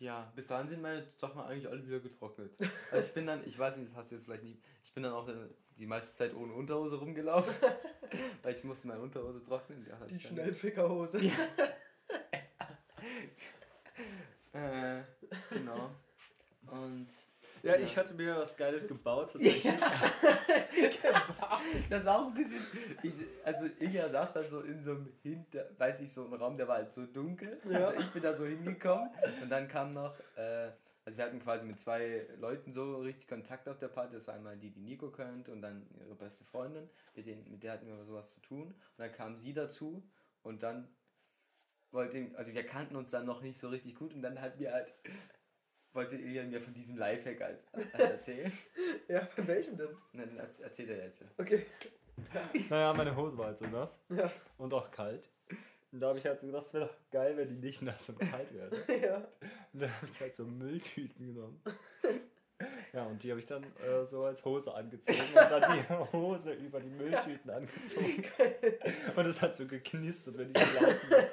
ja, 0.00 0.32
bis 0.34 0.46
dahin 0.46 0.66
sind 0.66 0.80
meine 0.80 1.06
Sachen 1.18 1.42
eigentlich 1.42 1.68
alle 1.68 1.86
wieder 1.86 2.00
getrocknet. 2.00 2.52
Also 2.90 3.06
ich 3.06 3.14
bin 3.14 3.26
dann, 3.26 3.46
ich 3.46 3.58
weiß 3.58 3.76
nicht, 3.76 3.90
das 3.90 3.96
hast 3.96 4.10
du 4.10 4.16
jetzt 4.16 4.24
vielleicht 4.24 4.44
nie, 4.44 4.58
ich 4.82 4.92
bin 4.92 5.02
dann 5.02 5.12
auch 5.12 5.28
äh, 5.28 5.34
die 5.78 5.86
meiste 5.86 6.16
Zeit 6.16 6.34
ohne 6.34 6.54
Unterhose 6.54 6.96
rumgelaufen, 6.96 7.54
weil 8.42 8.54
ich 8.54 8.64
musste 8.64 8.88
meine 8.88 9.00
Unterhose 9.00 9.42
trocknen. 9.42 9.84
Die, 9.84 10.14
Die 10.14 10.20
Schnellfickerhose. 10.20 11.20
Äh, 14.52 15.02
genau. 15.50 15.90
Und 16.66 17.06
Ja, 17.62 17.76
ich 17.76 17.96
hatte 17.96 18.14
mir 18.14 18.36
was 18.36 18.56
Geiles 18.56 18.86
gebaut. 18.86 19.32
tatsächlich. 19.32 19.74
Das 21.88 22.04
war 22.04 22.20
auch 22.20 22.26
ein 22.28 22.34
bisschen. 22.34 22.60
Ich, 23.02 23.14
also 23.44 23.66
Ilja 23.78 24.08
saß 24.08 24.32
dann 24.32 24.48
so 24.48 24.60
in 24.60 24.82
so 24.82 24.92
einem 24.92 25.12
Hinter, 25.22 25.66
weiß 25.76 26.00
ich, 26.00 26.12
so 26.12 26.24
einem 26.24 26.34
Raum, 26.34 26.56
der 26.56 26.66
war 26.66 26.76
halt 26.76 26.92
so 26.92 27.06
dunkel. 27.06 27.60
Ja. 27.70 27.88
Also 27.88 28.00
ich 28.00 28.10
bin 28.10 28.22
da 28.22 28.34
so 28.34 28.44
hingekommen 28.46 29.10
und 29.42 29.48
dann 29.50 29.68
kam 29.68 29.92
noch, 29.92 30.14
äh, 30.36 30.70
also 31.04 31.18
wir 31.18 31.24
hatten 31.24 31.40
quasi 31.40 31.66
mit 31.66 31.78
zwei 31.78 32.26
Leuten 32.38 32.72
so 32.72 32.98
richtig 32.98 33.28
Kontakt 33.28 33.68
auf 33.68 33.78
der 33.78 33.88
Party. 33.88 34.14
Das 34.14 34.26
war 34.26 34.34
einmal 34.34 34.56
die, 34.56 34.70
die 34.70 34.80
Nico 34.80 35.10
kennt 35.10 35.48
und 35.48 35.62
dann 35.62 35.86
ihre 35.98 36.14
beste 36.14 36.44
Freundin, 36.44 36.88
mit, 37.14 37.26
denen, 37.26 37.50
mit 37.50 37.62
der 37.62 37.72
hatten 37.72 37.86
wir 37.86 38.04
sowas 38.04 38.30
zu 38.34 38.40
tun. 38.40 38.68
Und 38.68 38.98
dann 38.98 39.12
kam 39.12 39.36
sie 39.36 39.52
dazu 39.52 40.02
und 40.42 40.62
dann 40.62 40.88
wollte, 41.90 42.30
also 42.34 42.54
wir 42.54 42.64
kannten 42.64 42.96
uns 42.96 43.10
dann 43.10 43.26
noch 43.26 43.42
nicht 43.42 43.58
so 43.58 43.68
richtig 43.68 43.94
gut 43.96 44.14
und 44.14 44.22
dann 44.22 44.40
hat 44.40 44.58
mir 44.58 44.72
halt, 44.72 44.94
wollte 45.92 46.16
Ilja 46.16 46.44
mir 46.44 46.60
von 46.60 46.72
diesem 46.74 46.96
Lifehack 46.96 47.40
halt, 47.40 47.58
erzählen. 47.94 48.52
Ja, 49.08 49.26
von 49.26 49.46
welchem 49.46 49.76
denn? 49.76 49.88
Dann 50.12 50.36
erzählt 50.36 50.90
er 50.90 51.04
jetzt. 51.04 51.24
Okay. 51.38 51.66
Naja, 52.68 52.92
meine 52.94 53.16
Hose 53.16 53.36
war 53.38 53.46
halt 53.46 53.58
so 53.58 53.66
nass 53.66 54.00
Ja. 54.10 54.30
und 54.58 54.72
auch 54.74 54.90
kalt. 54.90 55.28
Und 55.92 56.00
da 56.00 56.08
habe 56.08 56.18
ich 56.18 56.26
halt 56.26 56.38
so 56.38 56.46
gedacht, 56.46 56.66
es 56.66 56.72
wäre 56.74 56.86
doch 56.86 56.94
geil, 57.10 57.36
wenn 57.36 57.48
die 57.48 57.56
nicht 57.56 57.82
nass 57.82 58.08
und 58.10 58.18
kalt 58.20 58.52
wäre. 58.54 58.70
Ja. 59.02 59.16
Und 59.72 59.82
dann 59.82 59.90
habe 59.96 60.06
ich 60.12 60.20
halt 60.20 60.36
so 60.36 60.44
Mülltüten 60.44 61.26
genommen. 61.34 61.60
Ja, 62.92 63.06
und 63.06 63.22
die 63.22 63.30
habe 63.30 63.40
ich 63.40 63.46
dann 63.46 63.64
äh, 63.78 64.04
so 64.04 64.24
als 64.24 64.44
Hose 64.44 64.74
angezogen 64.74 65.18
und 65.18 65.50
dann 65.50 65.78
die 65.78 65.88
Hose 66.12 66.52
über 66.52 66.78
die 66.80 66.90
Mülltüten 66.90 67.50
angezogen. 67.50 68.24
Und 69.16 69.26
es 69.26 69.40
hat 69.40 69.56
so 69.56 69.66
geknistert, 69.66 70.36
wenn 70.36 70.48
ich 70.48 70.54
gelaufen 70.54 71.08
bin. 71.10 71.26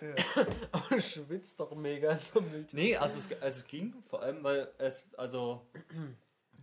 Du 0.00 0.59
schwitzt 0.98 1.60
doch 1.60 1.74
mega 1.74 2.12
in 2.12 2.18
so 2.18 2.38
einem. 2.40 2.66
Nee, 2.72 2.96
also 2.96 3.18
es, 3.18 3.40
also 3.42 3.60
es 3.60 3.66
ging, 3.66 3.94
vor 4.06 4.22
allem, 4.22 4.42
weil 4.42 4.70
es, 4.78 5.08
also 5.16 5.66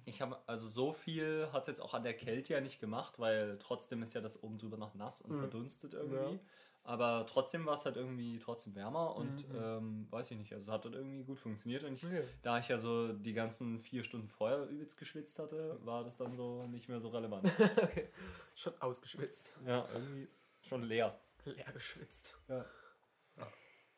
ich 0.06 0.22
habe, 0.22 0.38
also 0.48 0.68
so 0.68 0.94
viel 0.94 1.50
hat 1.52 1.64
es 1.64 1.68
jetzt 1.68 1.82
auch 1.82 1.94
an 1.94 2.04
der 2.04 2.14
Kälte 2.16 2.54
ja 2.54 2.62
nicht 2.62 2.80
gemacht, 2.80 3.20
weil 3.20 3.58
trotzdem 3.60 4.02
ist 4.04 4.14
ja 4.14 4.22
das 4.22 4.42
oben 4.44 4.58
drüber 4.58 4.78
noch 4.78 4.94
nass 4.96 5.22
und 5.22 5.32
Mhm. 5.32 5.40
verdunstet 5.40 5.94
irgendwie. 5.94 6.36
Ja. 6.36 6.40
Aber 6.84 7.26
trotzdem 7.30 7.66
war 7.66 7.74
es 7.74 7.84
halt 7.84 7.98
irgendwie 7.98 8.40
trotzdem 8.40 8.74
wärmer 8.74 9.14
und 9.18 9.50
Mhm. 9.50 9.56
ähm, 9.56 10.08
weiß 10.10 10.32
ich 10.32 10.38
nicht, 10.38 10.54
also 10.54 10.72
hat 10.72 10.86
dann 10.86 10.94
irgendwie 10.94 11.24
gut 11.26 11.38
funktioniert 11.38 11.84
und 11.84 11.94
ich, 11.96 12.06
Okay. 12.06 12.24
da 12.44 12.60
ich 12.60 12.70
ja 12.70 12.80
so 12.80 13.12
die 13.12 13.34
ganzen 13.34 13.80
vier 13.80 14.06
Stunden 14.06 14.30
vorher 14.30 14.66
übelst 14.70 14.98
geschwitzt 14.98 15.38
hatte, 15.40 15.78
war 15.84 16.06
das 16.06 16.16
dann 16.16 16.38
so 16.38 16.66
nicht 16.68 16.88
mehr 16.88 17.02
so 17.02 17.10
relevant. 17.10 17.44
okay. 17.82 18.08
Schon 18.56 18.74
ausgeschwitzt. 18.80 19.54
ja, 19.66 19.86
irgendwie 19.94 20.30
schon 20.62 20.84
leer. 20.84 21.20
Leer 21.44 21.72
geschwitzt. 21.74 22.38
Ja. 22.48 22.64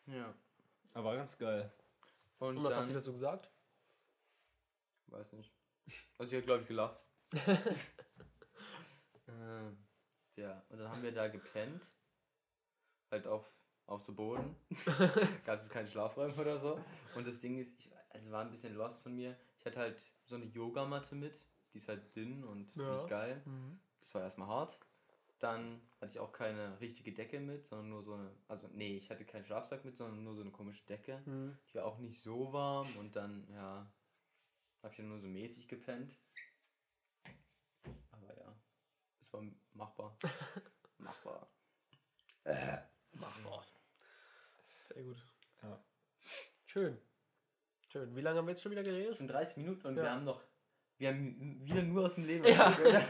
Ja. 0.10 0.34
Aber 0.94 1.06
war 1.06 1.16
ganz 1.16 1.38
geil. 1.38 1.72
Und, 2.40 2.58
Und 2.58 2.64
was 2.64 2.74
dann, 2.74 2.82
hat 2.82 2.88
sie 2.88 2.94
dazu 2.94 3.12
gesagt? 3.12 3.50
Weiß 5.08 5.34
nicht. 5.34 5.54
Also 6.18 6.30
sie 6.30 6.38
hat, 6.38 6.46
glaube 6.46 6.62
ich, 6.62 6.68
gelacht. 6.68 7.04
ähm, 9.28 9.78
ja, 10.36 10.64
und 10.70 10.80
dann 10.80 10.90
haben 10.90 11.04
wir 11.04 11.12
da 11.12 11.28
gepennt. 11.28 11.92
Halt 13.12 13.28
auf, 13.28 13.46
auf 13.88 14.04
so 14.04 14.14
Boden. 14.14 14.56
Gab 15.46 15.60
es 15.60 15.70
keinen 15.70 15.88
Schlafraum 15.88 16.38
oder 16.38 16.60
so. 16.60 16.80
Und 17.16 17.26
das 17.28 17.40
Ding 17.40 17.58
ist, 17.60 17.80
ich 17.80 17.92
also 18.10 18.32
war 18.32 18.42
ein 18.42 18.52
bisschen 18.52 18.76
lost 18.76 19.02
von 19.02 19.16
mir. 19.16 19.36
Ich 19.60 19.66
hatte 19.66 19.80
halt 19.80 20.00
so 20.26 20.36
eine 20.36 20.46
Yogamatte 20.46 21.16
mit. 21.16 21.46
Die 21.74 21.78
ist 21.78 21.88
halt 21.90 22.16
dünn 22.16 22.44
und 22.44 22.76
Ja. 22.76 22.94
nicht 22.94 23.08
geil. 23.08 23.42
Mhm. 23.46 23.80
Das 24.00 24.14
war 24.16 24.22
erstmal 24.22 24.48
hart. 24.48 24.80
Dann 25.40 25.82
hatte 26.02 26.12
ich 26.12 26.20
auch 26.20 26.34
keine 26.34 26.80
richtige 26.82 27.14
Decke 27.14 27.40
mit, 27.40 27.66
sondern 27.66 27.90
nur 27.90 28.04
so 28.04 28.14
eine. 28.14 28.30
Also, 28.50 28.68
nee, 28.74 28.98
ich 28.98 29.10
hatte 29.10 29.26
keinen 29.26 29.46
Schlafsack 29.46 29.86
mit, 29.86 29.96
sondern 29.96 30.24
nur 30.24 30.36
so 30.36 30.42
eine 30.42 30.52
komische 30.52 30.86
Decke. 30.86 31.22
Mhm. 31.26 31.58
Die 31.70 31.76
war 31.76 31.86
auch 31.86 31.98
nicht 31.98 32.20
so 32.20 32.52
warm 32.52 32.88
und 32.98 33.16
dann, 33.16 33.48
ja, 33.54 33.90
habe 34.84 34.92
ich 34.92 34.98
dann 34.98 35.08
nur 35.08 35.20
so 35.20 35.28
mäßig 35.28 35.68
gepennt. 35.70 36.18
Aber 38.12 38.38
ja, 38.38 38.54
es 39.22 39.32
war 39.32 39.44
machbar. 39.74 40.18
machbar. 40.98 41.50
Machbar. 43.14 43.66
Sehr 44.86 45.04
gut. 45.04 45.24
Ja. 45.62 45.84
Schön. 46.66 46.98
Schön. 47.88 48.16
Wie 48.16 48.22
lange 48.22 48.40
haben 48.40 48.46
wir 48.46 48.52
jetzt 48.52 48.62
schon 48.62 48.72
wieder 48.72 48.84
geredet? 48.84 49.16
Schon 49.16 49.28
30 49.28 49.58
Minuten 49.58 49.88
und 49.88 49.96
Ja. 49.96 50.04
wir 50.04 50.12
haben 50.12 50.26
noch, 50.26 50.44
wir 50.98 51.10
haben 51.10 51.64
wieder 51.66 51.82
nur 51.82 52.06
aus 52.06 52.16
dem 52.16 52.26
Leben. 52.26 52.44
Ja. 52.46 52.76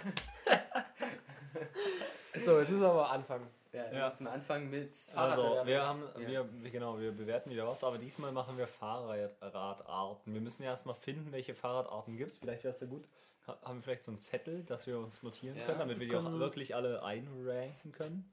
So, 2.45 2.59
jetzt 2.59 2.69
müssen 2.69 2.81
wir 2.83 2.93
mal 2.93 3.05
anfangen. 3.05 3.47
ja, 3.71 3.91
wir 3.91 3.99
Ja. 3.99 4.05
müssen 4.07 4.27
anfangen 4.27 4.69
mit. 4.69 4.93
Also, 5.15 5.57
wir 5.65 5.85
haben, 5.85 6.03
Ja. 6.19 6.27
wir, 6.27 6.49
wir- 6.63 6.71
genau, 6.71 6.99
wir 6.99 7.11
bewerten 7.11 7.49
wieder 7.51 7.67
was, 7.67 7.83
aber 7.83 7.97
diesmal 7.97 8.31
machen 8.31 8.57
wir 8.57 8.67
Fahrradarten. 8.67 10.33
Wir 10.33 10.41
müssen 10.41 10.63
ja 10.63 10.69
erstmal 10.69 10.95
finden, 10.95 11.31
welche 11.31 11.53
Fahrradarten 11.55 12.17
gibt 12.17 12.31
es. 12.31 12.37
Vielleicht 12.37 12.63
wäre 12.63 12.73
es 12.73 12.79
ja 12.81 12.87
gut, 12.87 13.07
ha- 13.47 13.57
haben 13.63 13.77
wir 13.77 13.83
vielleicht 13.83 14.03
so 14.03 14.11
einen 14.11 14.19
Zettel, 14.19 14.63
dass 14.63 14.87
wir 14.87 14.97
uns 14.97 15.23
notieren 15.23 15.57
Ja, 15.57 15.65
können, 15.65 15.79
damit 15.79 15.99
wir 15.99 16.07
die 16.07 16.11
wir 16.13 16.19
auch 16.19 16.39
wirklich 16.39 16.75
alle 16.75 17.03
einranken 17.03 17.91
können? 17.91 18.31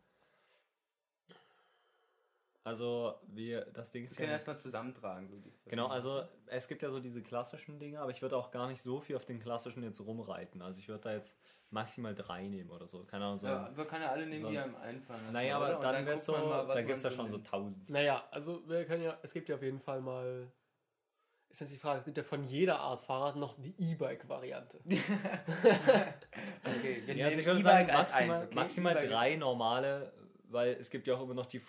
Also, 2.66 3.14
wir, 3.28 3.64
das 3.66 3.92
Ding 3.92 4.02
Wir 4.02 4.10
ist 4.10 4.16
können 4.16 4.28
ja. 4.30 4.34
erstmal 4.34 4.58
zusammentragen. 4.58 5.28
So 5.28 5.38
die 5.38 5.52
Genau, 5.66 5.86
also 5.86 6.24
es 6.46 6.66
gibt 6.66 6.82
ja 6.82 6.90
so 6.90 6.98
diese 6.98 7.22
klassischen 7.22 7.78
Dinge, 7.78 8.00
aber 8.00 8.10
ich 8.10 8.22
würde 8.22 8.36
auch 8.36 8.50
gar 8.50 8.66
nicht 8.66 8.82
so 8.82 8.98
viel 9.00 9.14
auf 9.14 9.24
den 9.24 9.38
klassischen 9.38 9.84
jetzt 9.84 10.00
rumreiten. 10.04 10.60
Also 10.62 10.80
ich 10.80 10.88
würde 10.88 11.02
da 11.02 11.12
jetzt 11.12 11.40
maximal 11.70 12.12
drei 12.12 12.48
nehmen 12.48 12.70
oder 12.70 12.88
so. 12.88 13.04
Keine 13.04 13.24
Ahnung, 13.26 13.38
so. 13.38 13.46
Ja, 13.46 13.70
wir 13.76 13.84
können 13.84 14.02
ja 14.02 14.10
alle 14.10 14.26
nehmen, 14.26 14.40
so- 14.40 14.48
die 14.50 14.58
einem 14.58 14.74
einfallen. 14.74 15.20
lassen, 15.22 15.32
naja, 15.32 15.56
aber 15.58 15.76
Und 15.76 15.84
dann 15.84 16.04
wäre 16.06 16.14
es 16.16 16.24
so, 16.24 16.32
mal, 16.32 16.66
was 16.66 16.74
da 16.74 16.74
man 16.74 16.86
gibt 16.86 16.96
es 16.98 17.02
ja 17.04 17.10
schon 17.12 17.30
so 17.30 17.38
tausend. 17.38 17.88
Naja, 17.88 18.24
also 18.32 18.68
wir 18.68 18.84
können 18.84 19.04
ja, 19.04 19.16
es 19.22 19.32
gibt 19.32 19.48
ja 19.48 19.54
auf 19.54 19.62
jeden 19.62 19.78
Fall 19.80 20.00
mal, 20.00 20.50
ist 21.48 21.60
jetzt 21.60 21.72
die 21.72 21.78
Frage, 21.78 22.00
es 22.00 22.04
gibt 22.04 22.16
ja 22.16 22.24
von 22.24 22.42
jeder 22.42 22.80
Art 22.80 23.00
Fahrrad 23.00 23.36
noch 23.36 23.54
die 23.60 23.76
E-Bike-Variante. 23.78 24.80
Okay, 26.64 27.02
wir 27.06 27.14
Ja, 27.14 27.26
also 27.26 27.36
nehmen 27.36 27.40
ich 27.40 27.46
würde 27.46 27.60
E-Bike 27.60 27.62
sagen, 27.62 27.86
maximal, 27.92 28.36
eins, 28.36 28.46
okay? 28.46 28.54
maximal 28.56 28.96
ist 28.96 29.10
drei 29.12 29.36
normale, 29.36 30.12
weil 30.48 30.72
es 30.80 30.90
gibt 30.90 31.06
ja 31.06 31.14
auch 31.14 31.22
immer 31.22 31.34
noch 31.34 31.46
die 31.46 31.60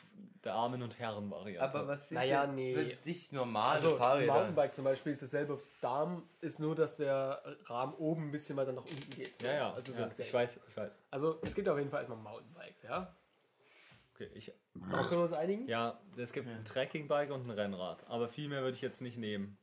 F- 0.47 0.53
Damen- 0.53 0.81
und 0.83 0.97
Herren-Variante. 0.99 1.77
Aber 1.79 1.87
was 1.89 2.09
sind 2.09 2.15
Naja, 2.15 2.45
denn 2.45 2.55
nee. 2.55 2.73
für 2.73 2.83
dich 3.03 3.31
normale 3.31 3.75
Also 3.75 3.95
Fahrräder? 3.97 4.33
Mountainbike 4.33 4.73
zum 4.75 4.83
Beispiel 4.85 5.11
ist 5.13 5.21
dasselbe 5.23 5.59
Darm, 5.81 6.27
ist 6.41 6.59
nur, 6.59 6.75
dass 6.75 6.95
der 6.97 7.41
Rahmen 7.65 7.93
oben 7.95 8.29
ein 8.29 8.31
bisschen 8.31 8.57
weiter 8.57 8.73
nach 8.73 8.85
unten 8.85 9.09
geht. 9.11 9.41
Ja, 9.41 9.53
ja, 9.53 9.71
Also, 9.73 9.91
ja 9.93 10.09
ich 10.17 10.33
weiß, 10.33 10.59
ich 10.69 10.77
weiß. 10.77 11.03
also 11.11 11.39
es 11.43 11.53
gibt 11.55 11.67
auf 11.69 11.77
jeden 11.77 11.89
Fall 11.89 11.99
erstmal 11.99 12.19
Mountainbikes, 12.19 12.83
ja? 12.83 13.13
Okay, 14.15 14.29
ich, 14.33 14.51
Darauf 14.89 15.07
können 15.09 15.19
wir 15.21 15.25
uns 15.25 15.33
einigen? 15.33 15.67
ja, 15.67 15.99
es 16.17 16.33
gibt 16.33 16.47
ein 16.47 16.65
Trekkingbike 16.65 17.31
und 17.31 17.45
ein 17.45 17.51
Rennrad, 17.51 18.07
aber 18.09 18.27
viel 18.27 18.49
mehr 18.49 18.61
würde 18.61 18.75
ich 18.75 18.81
jetzt 18.81 19.01
nicht 19.01 19.17
nehmen. 19.17 19.57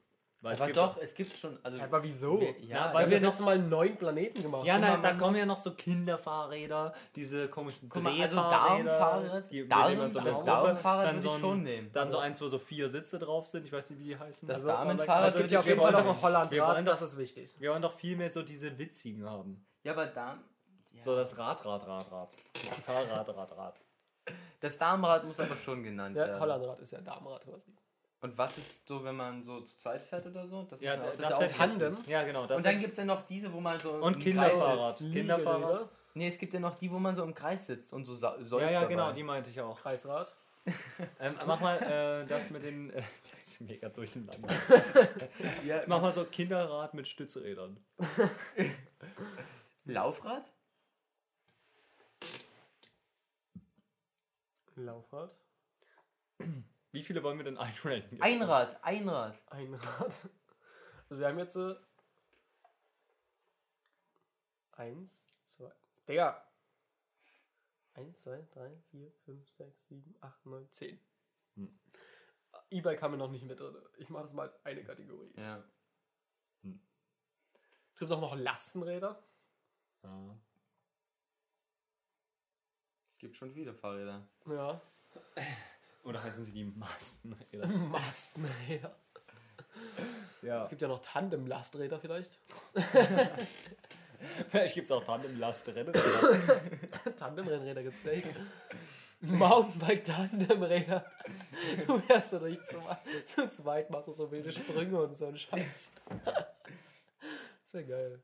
Weil 0.44 0.52
es 0.52 0.60
aber 0.60 0.66
gibt 0.66 0.76
doch, 0.76 0.96
es 0.98 1.14
gibt 1.14 1.36
schon. 1.38 1.58
Also, 1.62 1.80
Aber 1.80 2.02
wieso? 2.02 2.38
Wir- 2.38 2.60
ja, 2.60 2.88
ja, 2.88 2.94
weil 2.94 3.08
wir 3.08 3.18
noch- 3.20 3.40
mal 3.40 3.54
einen 3.54 3.68
neuen 3.70 3.96
Planeten 3.96 4.42
gemacht 4.42 4.66
Ja, 4.66 4.74
haben. 4.74 4.80
nein, 4.82 5.00
mal, 5.00 5.08
da 5.10 5.14
kommen 5.14 5.36
ja 5.36 5.46
noch 5.46 5.56
so 5.56 5.72
Kinderfahrräder, 5.74 6.92
diese 7.16 7.48
komischen 7.48 7.88
Guck 7.88 8.02
mal, 8.02 8.12
also 8.20 8.36
Darmfahrrad, 8.36 9.50
die- 9.50 9.66
Darm, 9.66 9.96
man 9.96 10.10
so 10.10 10.20
das 10.20 10.44
Darmfahrrad 10.44 11.06
dann 11.06 11.18
so 11.18 11.30
ein, 11.32 11.40
schon 11.40 11.62
nehmen. 11.62 11.90
Dann 11.92 12.10
so 12.10 12.18
eins, 12.18 12.40
wo 12.42 12.46
so 12.48 12.58
vier 12.58 12.88
Sitze 12.90 13.18
drauf 13.18 13.46
sind, 13.48 13.64
ich 13.64 13.72
weiß 13.72 13.88
nicht, 13.90 14.00
wie 14.00 14.04
die 14.04 14.18
heißen. 14.18 14.46
Das 14.46 14.58
Also, 14.58 14.68
Damenfahrrad 14.68 15.28
es 15.30 15.36
gibt 15.36 15.50
ja 15.50 15.58
auf 15.60 15.64
wir 15.64 15.70
jeden 15.72 15.82
Fall 15.82 15.92
wollen 15.94 16.04
noch 16.04 16.10
ein 16.10 16.16
doch- 16.16 16.22
Hollandrad, 16.22 16.52
wir 16.52 16.66
wollen 16.66 16.84
doch- 16.84 16.92
das 16.92 17.02
ist 17.02 17.18
wichtig. 17.18 17.54
Wir 17.58 17.70
wollen 17.70 17.82
doch 17.82 17.94
viel 17.94 18.16
mehr 18.16 18.30
so 18.30 18.42
diese 18.42 18.78
witzigen 18.78 19.24
haben. 19.28 19.66
Ja, 19.82 19.92
aber 19.92 20.06
Darm. 20.06 20.40
Ja. 20.92 21.02
So 21.02 21.16
das 21.16 21.36
Rad, 21.38 21.64
Rad, 21.64 21.86
Rad, 21.86 22.12
Rad. 22.12 22.34
Fahrrad, 22.84 23.28
Rad, 23.34 23.56
Rad. 23.56 23.80
Das 24.60 24.78
Darmrad 24.78 25.24
muss 25.24 25.40
aber 25.40 25.54
schon 25.56 25.82
genannt 25.82 26.16
Ja, 26.16 26.26
werden. 26.26 26.40
Hollandrad 26.40 26.80
ist 26.80 26.90
ja 26.92 26.98
ein 26.98 27.04
Damenrad 27.04 27.44
quasi. 27.44 27.72
Und 28.24 28.38
was 28.38 28.56
ist 28.56 28.88
so, 28.88 29.04
wenn 29.04 29.16
man 29.16 29.44
so 29.44 29.60
zu 29.60 29.76
zweit 29.76 30.00
fährt 30.00 30.24
oder 30.24 30.48
so? 30.48 30.62
Das, 30.62 30.80
Ja, 30.80 30.96
das, 30.96 31.04
auch- 31.04 31.16
das 31.18 31.30
ist 31.50 31.52
auch 31.52 31.56
Tandem. 31.58 31.98
Ja, 32.06 32.22
genau. 32.24 32.46
Das 32.46 32.56
Und 32.56 32.64
dann 32.64 32.78
gibt 32.80 32.92
es 32.92 32.96
ja 32.98 33.04
noch 33.04 33.20
diese, 33.20 33.52
wo 33.52 33.60
man 33.60 33.78
so 33.78 33.92
Und 33.92 34.14
im 34.14 34.18
Kinderfahrrad. 34.22 34.78
Kreis 34.78 34.98
sitzt. 34.98 35.12
Kinderfahrrad. 35.12 35.60
Liegeräder, 35.72 35.88
Nee, 36.14 36.28
es 36.28 36.38
gibt 36.38 36.54
ja 36.54 36.60
noch 36.60 36.76
die, 36.76 36.90
wo 36.90 36.98
man 36.98 37.14
so 37.14 37.22
im 37.22 37.34
Kreis 37.34 37.66
sitzt 37.66 37.92
und 37.92 38.06
so 38.06 38.14
säuft 38.14 38.50
Ja, 38.52 38.60
ja, 38.70 38.72
dabei. 38.80 38.86
genau, 38.86 39.12
die 39.12 39.22
meinte 39.22 39.50
ich 39.50 39.60
auch. 39.60 39.78
Kreisrad. 39.78 40.34
Ähm, 41.20 41.34
mach 41.46 41.60
mal 41.60 41.76
äh, 41.82 42.26
das 42.26 42.48
mit 42.48 42.64
den. 42.64 42.88
Äh, 42.94 43.02
das 43.30 43.46
ist 43.48 43.60
mega 43.60 43.90
durcheinander. 43.90 44.48
Ja, 45.66 45.82
Mach 45.86 46.00
mal 46.00 46.10
so 46.12 46.24
Kinderrad 46.24 46.94
mit 46.94 47.06
Stützrädern. 47.06 47.76
Laufrad? 49.84 50.50
Laufrad. 54.76 55.30
Wie 56.94 57.02
viele 57.02 57.24
wollen 57.24 57.38
wir 57.38 57.44
denn 57.44 57.58
einranken? 57.58 58.18
jetzt? 58.18 58.22
Einrad, 58.22 58.84
Einrad. 58.84 59.42
Ein 59.48 59.74
Rad. 59.74 60.30
Also 61.10 61.20
wir 61.20 61.26
haben 61.26 61.38
jetzt 61.40 61.56
äh, 61.56 61.74
eins, 64.70 65.34
zwei. 65.46 65.72
Digga. 66.08 66.48
Eins, 67.94 68.22
zwei, 68.22 68.46
drei, 68.52 68.76
vier, 68.92 69.10
fünf, 69.24 69.44
sechs, 69.50 69.88
sieben, 69.88 70.14
acht, 70.20 70.46
neun, 70.46 70.70
zehn. 70.70 71.00
Hm. 71.56 71.76
E-Bike 72.70 73.02
haben 73.02 73.14
wir 73.14 73.18
noch 73.18 73.30
nicht 73.32 73.44
mit 73.44 73.58
drin. 73.58 73.76
Ich 73.98 74.08
mache 74.08 74.22
das 74.22 74.32
mal 74.32 74.42
als 74.42 74.64
eine 74.64 74.84
Kategorie. 74.84 75.32
Ja. 75.36 75.64
Es 77.90 77.98
gibt 77.98 78.12
auch 78.12 78.20
noch 78.20 78.36
Lastenräder. 78.36 79.20
Ja. 80.04 80.38
Es 83.10 83.18
gibt 83.18 83.36
schon 83.36 83.52
viele 83.52 83.74
Fahrräder. 83.74 84.28
Ja. 84.46 84.80
Oder 86.04 86.22
heißen 86.22 86.44
sie 86.44 86.52
die 86.52 86.64
Mastenräder? 86.64 87.66
Mastenräder. 87.88 88.94
ja. 90.42 90.62
Es 90.62 90.68
gibt 90.68 90.82
ja 90.82 90.88
noch 90.88 91.00
Tandem-Lasträder 91.00 91.98
vielleicht. 91.98 92.38
Vielleicht 94.48 94.74
gibt 94.74 94.86
es 94.86 94.90
auch 94.90 95.04
Tandem-Lasträder. 95.04 95.92
Tandemrennräder 97.16 97.82
gibt's 97.82 98.04
safe. 98.04 98.22
Mountainbike-Tandemräder. 99.20 101.04
Du 101.86 102.08
wärst 102.08 102.30
so 102.30 102.38
durch 102.38 102.62
zwei, 102.62 102.98
zu 103.26 103.48
zweit, 103.48 103.90
machst 103.90 104.08
du 104.08 104.12
so 104.12 104.30
wilde 104.30 104.50
Sprünge 104.50 105.02
und 105.02 105.14
so 105.14 105.26
einen 105.26 105.36
Scheiß. 105.36 105.92
Das 107.62 107.74
wäre 107.74 107.84
geil. 107.84 108.22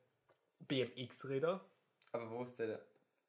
BMX-Räder. 0.61 1.61
Aber 2.13 2.31
wo 2.31 2.45
ist 2.45 2.59
der? 2.59 2.81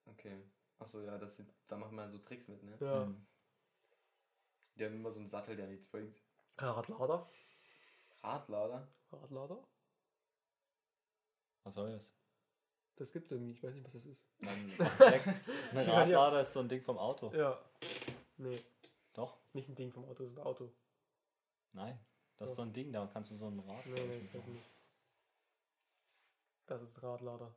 Okay. 0.05 0.41
Achso, 0.79 1.01
ja, 1.01 1.17
das 1.17 1.35
sind, 1.35 1.53
da 1.67 1.77
macht 1.77 1.91
man 1.91 2.09
so 2.11 2.19
Tricks 2.19 2.47
mit, 2.47 2.63
ne? 2.63 2.77
Ja. 2.79 3.03
Hm. 3.03 3.25
Die 4.75 4.85
haben 4.85 4.95
immer 4.95 5.11
so 5.11 5.19
einen 5.19 5.27
Sattel, 5.27 5.55
der 5.55 5.67
nichts 5.67 5.87
bringt. 5.87 6.15
Radlader. 6.57 7.29
Radlader? 8.23 8.87
Radlader? 9.11 9.63
Was 11.63 11.75
soll 11.75 11.91
das? 11.91 12.15
Das 12.95 13.11
gibt's 13.11 13.31
irgendwie. 13.31 13.51
Ich 13.51 13.63
weiß 13.63 13.73
nicht, 13.73 13.85
was 13.85 13.93
das 13.93 14.05
ist. 14.05 14.25
Weg. 14.39 15.27
Ein 15.27 15.75
Ja, 15.75 15.81
ja. 15.83 15.93
Radlader 16.01 16.41
ist 16.41 16.53
so 16.53 16.59
ein 16.59 16.69
Ding 16.69 16.81
vom 16.81 16.97
Auto. 16.97 17.33
Ja. 17.33 17.59
Nee, 18.37 18.61
Doch? 19.13 19.37
nicht 19.53 19.69
ein 19.69 19.75
Ding 19.75 19.91
vom 19.91 20.05
Auto, 20.05 20.23
das 20.23 20.31
ist 20.33 20.37
ein 20.39 20.45
Auto. 20.45 20.71
Nein. 21.73 21.99
Das 22.37 22.51
ist 22.51 22.55
so 22.55 22.63
ein 22.63 22.73
Ding, 22.73 22.91
da 22.91 23.05
kannst 23.11 23.31
du 23.31 23.35
so 23.35 23.47
ein 23.49 23.59
Rad. 23.59 23.85
Nee, 23.85 24.01
nee, 24.07 24.19
das, 24.19 24.33
nicht. 24.33 24.65
das 26.65 26.81
ist 26.81 27.01
Radlader. 27.03 27.53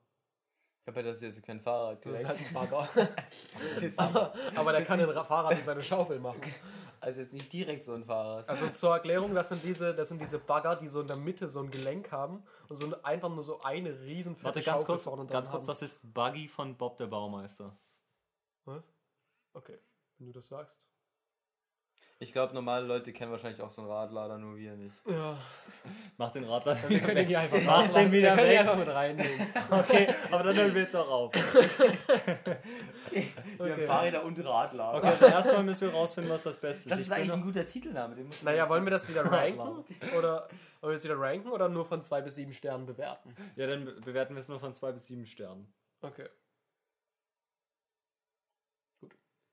Aber 0.86 1.02
das 1.02 1.16
ist 1.16 1.22
jetzt 1.22 1.42
kein 1.42 1.60
Fahrrad. 1.60 2.04
Das 2.04 2.20
ist 2.20 2.22
direkt. 2.28 2.54
halt 2.54 2.64
ein 2.64 2.70
Bagger. 2.70 3.16
Das 3.80 3.98
aber, 3.98 4.34
aber 4.54 4.72
der 4.72 4.80
Das 4.82 4.88
kann 4.88 5.00
ein 5.00 5.06
Ra- 5.08 5.24
Fahrrad 5.24 5.58
in 5.58 5.64
seine 5.64 5.82
Schaufel 5.82 6.20
machen. 6.20 6.42
also 7.04 7.20
jetzt 7.20 7.32
nicht 7.34 7.52
direkt 7.52 7.84
so 7.84 7.92
ein 7.92 8.04
Fahrrad. 8.04 8.48
Also 8.48 8.68
zur 8.70 8.94
Erklärung, 8.94 9.34
das 9.34 9.50
sind 9.50 9.62
diese, 9.62 9.94
das 9.94 10.08
sind 10.08 10.20
diese 10.20 10.38
Bagger, 10.38 10.76
die 10.76 10.88
so 10.88 11.02
in 11.02 11.06
der 11.06 11.16
Mitte 11.16 11.48
so 11.48 11.60
ein 11.60 11.70
Gelenk 11.70 12.10
haben 12.10 12.42
und 12.68 12.76
so 12.76 13.02
einfach 13.02 13.28
nur 13.28 13.44
so 13.44 13.60
eine 13.60 14.00
riesen 14.00 14.34
Warte, 14.42 14.60
ganz 14.60 14.64
Schaufel 14.64 14.86
kurz, 14.86 15.04
vorne 15.04 15.24
dran 15.24 15.32
ganz 15.32 15.50
kurz, 15.50 15.62
haben. 15.62 15.66
das 15.66 15.82
ist 15.82 16.14
Buggy 16.14 16.48
von 16.48 16.76
Bob 16.76 16.96
der 16.96 17.06
Baumeister. 17.06 17.76
Was? 18.64 18.82
Okay, 19.52 19.78
wenn 20.18 20.28
du 20.28 20.32
das 20.32 20.46
sagst. 20.48 20.83
Ich 22.20 22.32
glaube, 22.32 22.54
normale 22.54 22.86
Leute 22.86 23.12
kennen 23.12 23.32
wahrscheinlich 23.32 23.60
auch 23.60 23.70
so 23.70 23.82
einen 23.82 23.90
Radlader, 23.90 24.38
nur 24.38 24.56
wir 24.56 24.76
nicht. 24.76 24.94
Ja, 25.06 25.36
Mach 26.16 26.30
den 26.30 26.44
Radlader 26.44 26.88
wir 26.88 27.00
können 27.00 27.16
den 27.16 27.18
weg. 27.18 27.26
hier 27.26 27.40
einfach 27.40 27.58
Mach 27.64 27.88
den 27.88 28.12
wieder 28.12 28.28
wir 28.30 28.36
können 28.36 28.46
ihn 28.46 28.50
weg. 28.52 28.58
einfach 28.60 28.76
mit 28.78 28.88
reinnehmen. 28.88 29.46
Okay, 29.70 30.14
aber 30.30 30.42
dann 30.44 30.56
hören 30.56 30.74
wir 30.74 30.82
jetzt 30.82 30.94
auch 30.96 31.08
auf. 31.10 31.34
Wir 33.12 33.22
Okay. 33.58 33.72
haben 33.72 33.86
Fahrräder 33.86 34.24
und 34.24 34.38
Radlader. 34.44 34.98
Okay, 34.98 35.06
also 35.08 35.26
erstmal 35.26 35.62
müssen 35.62 35.82
wir 35.82 35.92
rausfinden, 35.94 36.32
was 36.32 36.42
das 36.44 36.56
Beste 36.56 36.84
ist. 36.88 36.90
Das 36.90 36.98
Ich 36.98 37.02
ist 37.04 37.08
bin 37.08 37.16
eigentlich 37.18 37.28
noch- 37.28 37.36
ein 37.36 37.42
guter 37.44 37.64
Titelname. 37.64 38.14
Den 38.16 38.30
Naja, 38.42 38.68
wollen 38.68 38.84
wir 38.84 38.90
das 38.90 39.08
wieder 39.08 39.24
ranken? 39.24 39.60
Oder 40.16 40.48
wollen 40.80 40.90
wir 40.90 40.92
das 40.92 41.04
wieder 41.04 41.18
ranken 41.18 41.50
oder 41.50 41.68
nur 41.68 41.84
von 41.84 42.02
zwei 42.02 42.22
bis 42.22 42.34
sieben 42.36 42.52
Sternen 42.52 42.86
bewerten? 42.86 43.34
Ja, 43.56 43.66
dann 43.66 43.84
be- 43.84 43.92
bewerten 44.00 44.34
wir 44.34 44.40
es 44.40 44.48
nur 44.48 44.58
von 44.58 44.72
zwei 44.74 44.90
bis 44.92 45.06
sieben 45.06 45.26
Sternen. 45.26 45.72
Okay. 46.00 46.26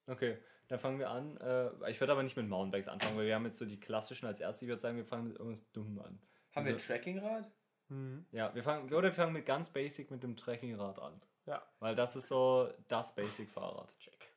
Okay, 0.07 0.37
dann 0.71 0.79
fangen 0.79 0.99
wir 0.99 1.10
an. 1.10 1.36
Äh, 1.38 1.91
ich 1.91 1.99
würde 1.99 2.13
aber 2.13 2.23
nicht 2.23 2.38
mit 2.38 2.47
Mountainbikes 2.47 2.88
anfangen, 2.88 3.17
weil 3.17 3.25
wir 3.27 3.36
haben 3.36 3.45
jetzt 3.45 3.57
so 3.57 3.65
die 3.65 3.77
klassischen 3.79 4.25
als 4.25 4.39
erstes. 4.39 4.62
Ich 4.62 4.67
würde 4.69 4.79
sagen, 4.81 4.95
wir 4.95 5.05
fangen 5.05 5.25
mit 5.27 5.38
irgendwas 5.38 5.69
dumm 5.73 5.99
an. 5.99 6.17
Haben 6.55 6.65
wir 6.65 6.71
ein 6.71 6.73
Also- 6.75 6.88
Trackingrad? 6.88 7.51
Mhm. 7.89 8.25
Ja, 8.31 8.55
wir 8.55 8.63
fangen, 8.63 8.86
oder 8.93 9.10
wir 9.10 9.13
fangen 9.13 9.34
mit 9.34 9.45
ganz 9.45 9.69
basic 9.73 10.10
mit 10.12 10.23
dem 10.23 10.38
Trekkingrad 10.38 10.97
an. 10.99 11.21
Ja. 11.45 11.62
Weil 11.79 11.93
das 11.95 12.15
ist 12.15 12.27
so 12.29 12.73
das 12.88 13.13
Basic-Fahrrad. 13.15 13.93
Check. 13.99 14.31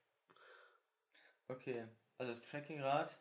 Okay. 1.48 1.86
Also 2.18 2.32
das 2.32 2.42
Trackingrad. 2.42 3.16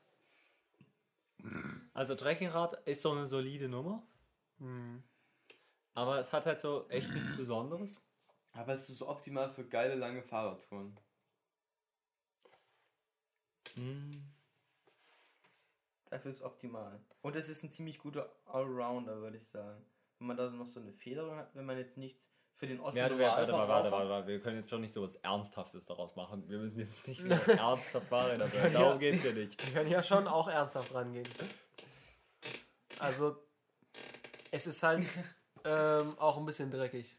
Also 1.93 2.15
Trekkingrad 2.15 2.73
ist 2.87 3.01
so 3.03 3.11
eine 3.11 3.27
solide 3.27 3.67
Nummer, 3.67 4.01
Mhm. 4.59 5.03
aber 5.93 6.17
es 6.19 6.31
hat 6.33 6.45
halt 6.45 6.61
so 6.61 6.87
echt 6.89 7.11
nichts 7.13 7.35
Besonderes. 7.37 8.01
Aber 8.53 8.73
es 8.73 8.89
ist 8.89 8.99
so 8.99 9.09
optimal 9.09 9.49
für 9.49 9.65
geile 9.67 9.95
lange 9.95 10.23
Fahrradtouren. 10.23 10.97
Hm. 13.83 14.11
Dafür 16.09 16.29
ist 16.29 16.37
es 16.37 16.43
optimal. 16.43 16.99
Und 17.21 17.35
es 17.35 17.49
ist 17.49 17.63
ein 17.63 17.71
ziemlich 17.71 17.99
guter 17.99 18.29
Allrounder, 18.45 19.19
würde 19.21 19.37
ich 19.37 19.47
sagen. 19.47 19.83
Wenn 20.19 20.27
man 20.27 20.37
da 20.37 20.49
noch 20.49 20.67
so 20.67 20.79
eine 20.79 20.93
Federung 20.93 21.35
hat, 21.35 21.53
wenn 21.55 21.65
man 21.65 21.77
jetzt 21.77 21.97
nichts 21.97 22.29
für 22.53 22.67
den 22.67 22.79
Otto 22.79 22.95
Ja, 22.95 23.09
du, 23.09 23.17
warte, 23.17 23.51
warte, 23.51 23.67
warte, 23.67 23.91
warte, 23.91 24.09
warte, 24.09 24.27
wir 24.27 24.39
können 24.39 24.57
jetzt 24.57 24.69
schon 24.69 24.81
nicht 24.81 24.93
so 24.93 25.01
was 25.01 25.15
Ernsthaftes 25.15 25.85
daraus 25.87 26.15
machen. 26.15 26.47
Wir 26.47 26.59
müssen 26.59 26.79
jetzt 26.79 27.07
nicht 27.07 27.21
so 27.21 27.29
ernsthaft 27.51 28.11
werden. 28.11 28.51
Ja. 28.53 28.69
Darum 28.69 28.99
geht's 28.99 29.23
ja 29.23 29.31
nicht. 29.31 29.65
Wir 29.65 29.73
können 29.73 29.91
ja 29.91 30.03
schon 30.03 30.27
auch 30.27 30.47
ernsthaft 30.47 30.93
rangehen. 30.93 31.27
Also, 32.99 33.43
es 34.51 34.67
ist 34.67 34.83
halt 34.83 35.05
ähm, 35.65 36.17
auch 36.19 36.37
ein 36.37 36.45
bisschen 36.45 36.69
dreckig. 36.69 37.17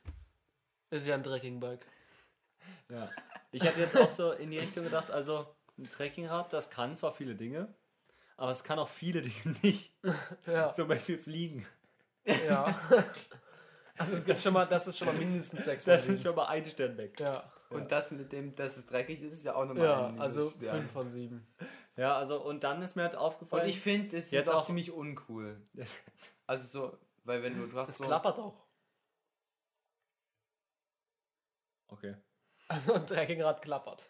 Ist 0.90 1.06
ja 1.06 1.16
ein 1.16 1.24
Trekkingbike. 1.24 1.84
Ja. 2.88 3.10
Ich 3.50 3.62
hätte 3.62 3.80
jetzt 3.80 3.96
auch 3.96 4.08
so 4.08 4.32
in 4.32 4.50
die 4.50 4.58
Richtung 4.58 4.84
gedacht, 4.84 5.10
also 5.10 5.53
ein 5.78 5.88
Trekkingrad, 5.88 6.52
das 6.52 6.70
kann 6.70 6.94
zwar 6.94 7.12
viele 7.12 7.34
Dinge, 7.34 7.74
aber 8.36 8.50
es 8.50 8.62
kann 8.64 8.78
auch 8.78 8.88
viele 8.88 9.22
Dinge 9.22 9.56
nicht. 9.62 9.92
Ja. 10.46 10.72
Zum 10.72 10.88
Beispiel 10.88 11.18
fliegen. 11.18 11.66
ja. 12.24 12.78
Also 13.96 14.14
es 14.16 14.24
gibt 14.24 14.40
schon 14.40 14.54
mal, 14.54 14.66
das 14.66 14.88
ist 14.88 14.98
schon 14.98 15.06
mal 15.06 15.14
mindestens 15.14 15.64
sechs 15.66 15.84
Das 15.84 16.06
ist 16.06 16.22
schon 16.24 16.34
mal 16.34 16.46
ein 16.46 16.64
Stern 16.64 16.96
weg. 16.96 17.20
Ja. 17.20 17.48
Und 17.70 17.92
das 17.92 18.10
mit 18.10 18.32
dem, 18.32 18.54
dass 18.56 18.76
es 18.76 18.86
dreckig 18.86 19.22
ist, 19.22 19.34
ist 19.34 19.44
ja 19.44 19.54
auch 19.54 19.64
nochmal 19.66 19.84
Ja, 19.84 20.06
ein 20.08 20.20
also 20.20 20.40
Minusstern. 20.40 20.76
fünf 20.80 20.90
von 20.92 21.08
sieben. 21.10 21.46
Ja, 21.96 22.16
also 22.16 22.42
und 22.42 22.64
dann 22.64 22.82
ist 22.82 22.96
mir 22.96 23.02
halt 23.02 23.14
aufgefallen. 23.14 23.62
Und 23.64 23.68
ich 23.68 23.80
finde, 23.80 24.16
es 24.16 24.30
Jetzt 24.32 24.46
ist 24.46 24.52
auch, 24.52 24.60
auch- 24.62 24.66
ziemlich 24.66 24.90
uncool. 24.92 25.60
Also 26.46 26.66
so, 26.66 26.98
weil 27.24 27.42
wenn 27.42 27.56
du, 27.56 27.66
du 27.66 27.78
hast 27.78 27.88
Das 27.88 27.96
so... 27.96 28.04
klappert 28.04 28.38
auch. 28.38 28.66
okay. 31.88 32.16
Also 32.68 32.94
ein 32.94 33.06
Trekkingrad 33.06 33.62
klappert. 33.62 34.08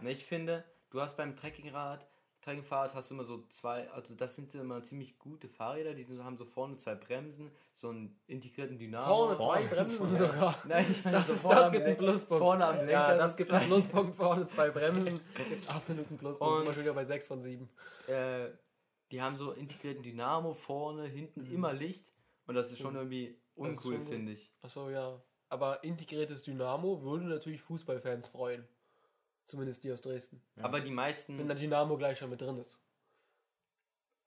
Ne, 0.00 0.10
ich 0.10 0.24
finde, 0.24 0.64
du 0.90 1.00
hast 1.00 1.16
beim 1.16 1.36
Trekkingrad, 1.36 2.06
Trekkingfahrrad 2.42 2.94
hast 2.94 3.10
du 3.10 3.14
immer 3.14 3.24
so 3.24 3.44
zwei, 3.48 3.90
also 3.90 4.14
das 4.14 4.34
sind 4.34 4.54
immer 4.54 4.82
ziemlich 4.82 5.18
gute 5.18 5.46
Fahrräder, 5.48 5.92
die 5.92 6.02
sind, 6.02 6.24
haben 6.24 6.38
so 6.38 6.46
vorne 6.46 6.76
zwei 6.76 6.94
Bremsen, 6.94 7.50
so 7.74 7.90
einen 7.90 8.18
integrierten 8.28 8.78
Dynamo. 8.78 9.04
Vorne 9.26 9.36
zwei 9.36 9.44
vorne. 9.44 9.66
Bremsen 9.68 10.16
sogar. 10.16 10.54
Nein, 10.66 10.86
ich 10.90 11.04
meine, 11.04 11.18
Das, 11.18 11.28
so 11.28 11.34
ist, 11.34 11.44
das 11.44 11.70
gibt 11.72 11.84
einen 11.84 11.98
Pluspunkt. 11.98 12.42
Vorne 12.42 12.64
am 12.64 12.76
Lenker. 12.76 12.92
Ja, 12.92 13.16
das 13.16 13.36
gibt 13.36 13.50
zwei- 13.50 13.56
einen 13.58 13.66
Pluspunkt. 13.66 14.16
Vorne 14.16 14.46
zwei 14.46 14.70
Bremsen. 14.70 15.20
Gibt 15.48 15.68
absoluten 15.74 16.16
Pluspunkt. 16.16 16.56
Zum 16.58 16.66
Beispiel 16.66 16.84
wieder 16.84 16.94
bei 16.94 17.04
6 17.04 17.26
von 17.26 17.42
7. 17.42 17.68
äh, 18.06 18.48
die 19.12 19.20
haben 19.20 19.36
so 19.36 19.52
integrierten 19.52 20.02
Dynamo 20.02 20.54
vorne, 20.54 21.04
hinten 21.04 21.44
immer 21.52 21.72
Licht 21.74 22.12
und 22.46 22.54
das 22.54 22.70
ist 22.72 22.78
schon 22.78 22.92
Mhm. 22.94 23.00
irgendwie 23.00 23.38
uncool, 23.54 24.00
finde 24.00 24.32
ich. 24.32 24.50
Achso, 24.62 24.88
ja. 24.88 25.20
Aber 25.50 25.84
integriertes 25.84 26.42
Dynamo 26.44 27.02
würde 27.02 27.26
natürlich 27.26 27.60
Fußballfans 27.60 28.28
freuen. 28.28 28.64
Zumindest 29.50 29.82
die 29.84 29.92
aus 29.92 30.00
Dresden. 30.00 30.40
Ja. 30.56 30.64
Aber 30.64 30.80
die 30.80 30.90
meisten, 30.90 31.38
Wenn 31.38 31.48
der 31.48 31.56
Dynamo 31.56 31.96
gleich 31.96 32.18
schon 32.18 32.30
mit 32.30 32.40
drin 32.40 32.56
ist. 32.58 32.78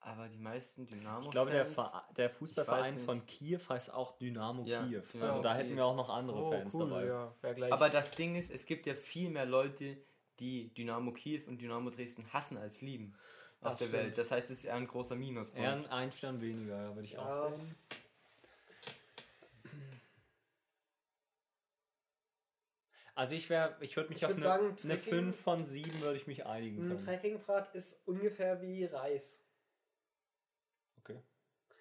aber 0.02 0.28
die 0.28 0.38
meisten 0.38 0.86
Dynamo 0.86 1.22
Ich 1.26 1.32
glaube, 1.32 1.52
der, 1.52 1.66
Ver 1.66 2.04
der 2.18 2.30
Fußballverein 2.30 3.00
von 3.00 3.26
Kiew 3.26 3.62
heißt 3.70 3.94
auch 3.94 4.18
Dynamo 4.18 4.66
Ja, 4.66 4.86
Kiew. 4.86 5.02
Dynamo 5.14 5.30
also 5.32 5.42
da 5.42 5.56
hätten 5.56 5.76
wir 5.78 5.86
auch 5.86 5.96
noch 5.96 6.10
andere 6.10 6.44
Oh, 6.44 6.52
Fans 6.52 6.74
cool, 6.76 6.90
dabei. 6.90 7.06
ja. 7.06 7.72
Aber 7.72 7.90
das 7.90 8.12
Ding 8.12 8.36
ist, 8.36 8.52
es 8.52 8.66
gibt 8.66 8.86
ja 8.86 8.96
viel 8.96 9.30
mehr 9.30 9.46
Leute, 9.46 9.96
die 10.40 10.74
Dynamo 10.74 11.14
Kiew 11.14 11.44
und 11.48 11.62
Dynamo 11.62 11.90
Dresden 11.90 12.26
hassen 12.34 12.58
als 12.58 12.82
lieben 12.82 13.16
auf 13.62 13.72
Das 13.72 13.80
der 13.80 13.86
stimmt. 13.88 14.04
Welt. 14.04 14.18
Das 14.18 14.32
heißt, 14.32 14.50
es 14.50 14.60
ist 14.60 14.66
eher 14.66 14.76
ein 14.76 14.88
großer 14.88 15.16
Minuspunkt. 15.16 15.58
Eher 15.58 15.72
ein, 15.74 15.86
ein 15.90 16.12
Stern 16.12 16.42
weniger, 16.42 16.76
ja, 16.84 16.90
würde 16.96 17.06
ich 17.06 17.18
auch 17.18 17.32
sagen. 17.32 17.74
Also 23.16 23.36
ich 23.36 23.50
wäre, 23.50 23.76
ich 23.80 23.96
würde 23.96 24.10
mich 24.10 24.18
Ich 24.20 24.26
auf 24.26 24.32
würd 24.32 24.38
eine, 24.40 24.44
sagen, 24.44 24.66
eine 24.68 24.76
Trekking- 24.76 25.10
5 25.34 25.40
von 25.40 25.64
7 25.64 26.02
würde 26.02 26.18
ich 26.18 26.26
mich 26.28 26.46
einigen 26.46 26.82
ein 26.82 26.88
können. 26.90 27.06
Trekkingrad 27.06 27.76
ist 27.76 28.02
ungefähr 28.08 28.62
wie 28.62 28.86
Reis. 28.86 29.44
Okay. 31.00 31.20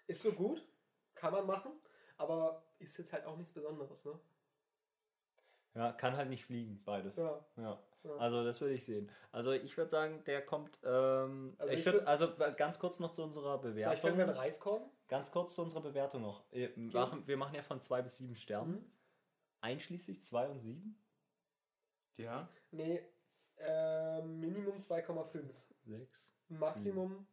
Ist 0.06 0.22
so 0.22 0.32
gut, 0.32 0.62
kann 1.14 1.32
man 1.32 1.46
machen, 1.46 1.72
aber 2.18 2.62
ist 2.78 2.98
jetzt 2.98 3.12
halt 3.14 3.24
auch 3.24 3.36
nichts 3.36 3.52
Besonderes, 3.52 4.04
ne? 4.04 4.18
Ja, 5.74 5.92
kann 5.92 6.16
halt 6.16 6.28
nicht 6.28 6.44
fliegen, 6.44 6.82
beides. 6.84 7.16
Ja. 7.16 7.42
Ja. 7.56 7.82
Ja. 8.04 8.16
Also 8.16 8.44
das 8.44 8.60
würde 8.60 8.74
ich 8.74 8.84
sehen. 8.84 9.10
Also 9.30 9.52
ich 9.52 9.76
würde 9.76 9.88
sagen, 9.90 10.22
der 10.24 10.44
kommt. 10.44 10.76
Ähm, 10.84 11.54
Also 11.56 11.72
ich 11.72 11.86
würde 11.86 12.00
würd- 12.00 12.04
also 12.04 12.28
ganz 12.56 12.78
kurz 12.80 12.98
noch 12.98 13.12
zu 13.12 13.22
unserer 13.22 13.60
Vielleicht 13.62 14.02
können 14.02 14.18
wir 14.18 14.24
Bewertung. 14.24 14.34
ein 14.34 14.44
Reiskorn. 14.44 14.90
Ganz 15.08 15.30
kurz 15.30 15.54
zu 15.54 15.62
unserer 15.62 15.82
Bewertung 15.82 16.20
noch. 16.22 16.44
Wir 16.50 16.72
machen, 16.76 17.26
wir 17.26 17.36
machen 17.36 17.54
ja 17.54 17.62
von 17.62 17.80
2 17.80 18.02
bis 18.02 18.18
7 18.18 18.34
Sternen. 18.36 18.72
Mhm. 18.72 18.92
Einschließlich 19.60 20.20
2 20.22 20.48
und 20.48 20.58
7? 20.58 20.98
Ja. 22.16 22.48
Nee, 22.70 23.02
ähm, 23.58 24.40
Minimum 24.40 24.78
2,5. 24.78 25.50
6, 25.84 26.32
Maximum 26.48 27.26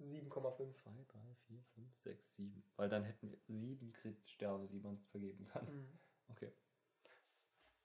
7,5. 0.00 0.74
2, 0.74 0.90
3, 1.08 1.34
4, 1.46 1.62
5, 1.74 1.98
6, 2.02 2.36
7. 2.36 2.64
Weil 2.76 2.88
dann 2.88 3.04
hätten 3.04 3.30
wir 3.30 3.38
7 3.46 3.92
Sterne, 4.24 4.68
die 4.68 4.78
man 4.78 4.98
vergeben 5.10 5.46
kann. 5.46 5.64
Mhm. 5.64 5.98
Okay. 6.28 6.52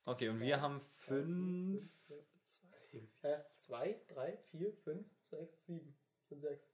Okay, 0.06 0.30
und 0.30 0.40
wir 0.40 0.60
haben 0.60 0.82
5. 0.82 2.14
Hä? 3.22 3.38
2, 3.58 4.02
3, 4.10 4.38
4, 4.38 4.74
5, 4.74 5.08
6, 5.24 5.66
7. 5.66 5.96
Sind 6.24 6.42
6. 6.42 6.72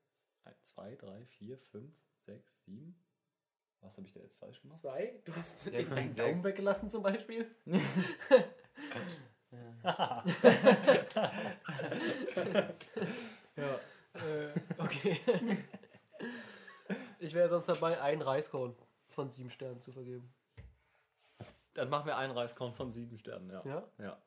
2, 0.62 0.96
3, 0.96 1.26
4, 1.26 1.58
5, 1.58 1.96
6, 2.18 2.66
7. 2.66 2.96
Was 3.82 3.98
habe 3.98 4.08
ich 4.08 4.14
da 4.14 4.22
jetzt 4.22 4.36
falsch 4.36 4.62
gemacht? 4.62 4.80
2? 4.82 5.22
Du 5.26 5.36
hast 5.36 5.66
Ja, 5.66 5.72
den. 5.84 6.16
Daumen 6.16 6.44
weggelassen 6.44 6.90
zum 6.90 7.04
Beispiel? 7.04 7.54
Ja. 13.58 13.80
Äh, 14.14 14.50
okay. 14.78 15.20
ich 17.20 17.34
wäre 17.34 17.50
sonst 17.50 17.68
dabei, 17.68 18.00
einen 18.02 18.22
Reiskorn 18.22 18.76
von 19.10 19.30
7 19.30 19.50
Sternen 19.50 19.82
zu 19.82 19.92
vergeben. 19.92 20.32
Dann 21.74 21.90
machen 21.90 22.06
wir 22.08 22.18
einen 22.18 22.34
Reiskorn 22.34 22.74
von 22.74 22.92
7 22.92 23.18
Sternen, 23.18 23.50
ja. 23.50 23.64
Ja? 23.66 23.88
ja. 24.00 24.22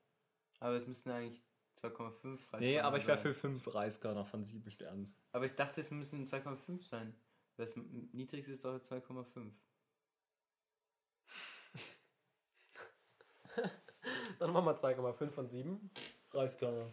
Aber 0.61 0.75
es 0.75 0.87
müssten 0.87 1.11
eigentlich 1.11 1.43
2,5 1.81 2.59
Nee, 2.59 2.79
Reiskörner 2.79 2.85
aber 2.85 2.97
ich 2.99 3.07
wäre 3.07 3.19
für 3.19 3.35
5 3.35 3.75
Reiskörner 3.75 4.25
von 4.25 4.45
7 4.45 4.71
Sternen. 4.71 5.15
Aber 5.33 5.47
ich 5.47 5.55
dachte, 5.55 5.81
es 5.81 5.91
müssen 5.91 6.27
2,5 6.27 6.85
sein. 6.85 7.15
Das 7.57 7.77
niedrigste 7.77 8.53
ist 8.53 8.65
doch 8.65 8.79
2,5. 8.79 9.53
Dann 14.41 14.53
machen 14.53 14.65
wir 14.65 14.75
2,5 14.77 15.31
von 15.31 15.49
7. 15.49 15.91
Reiskörner. 16.33 16.87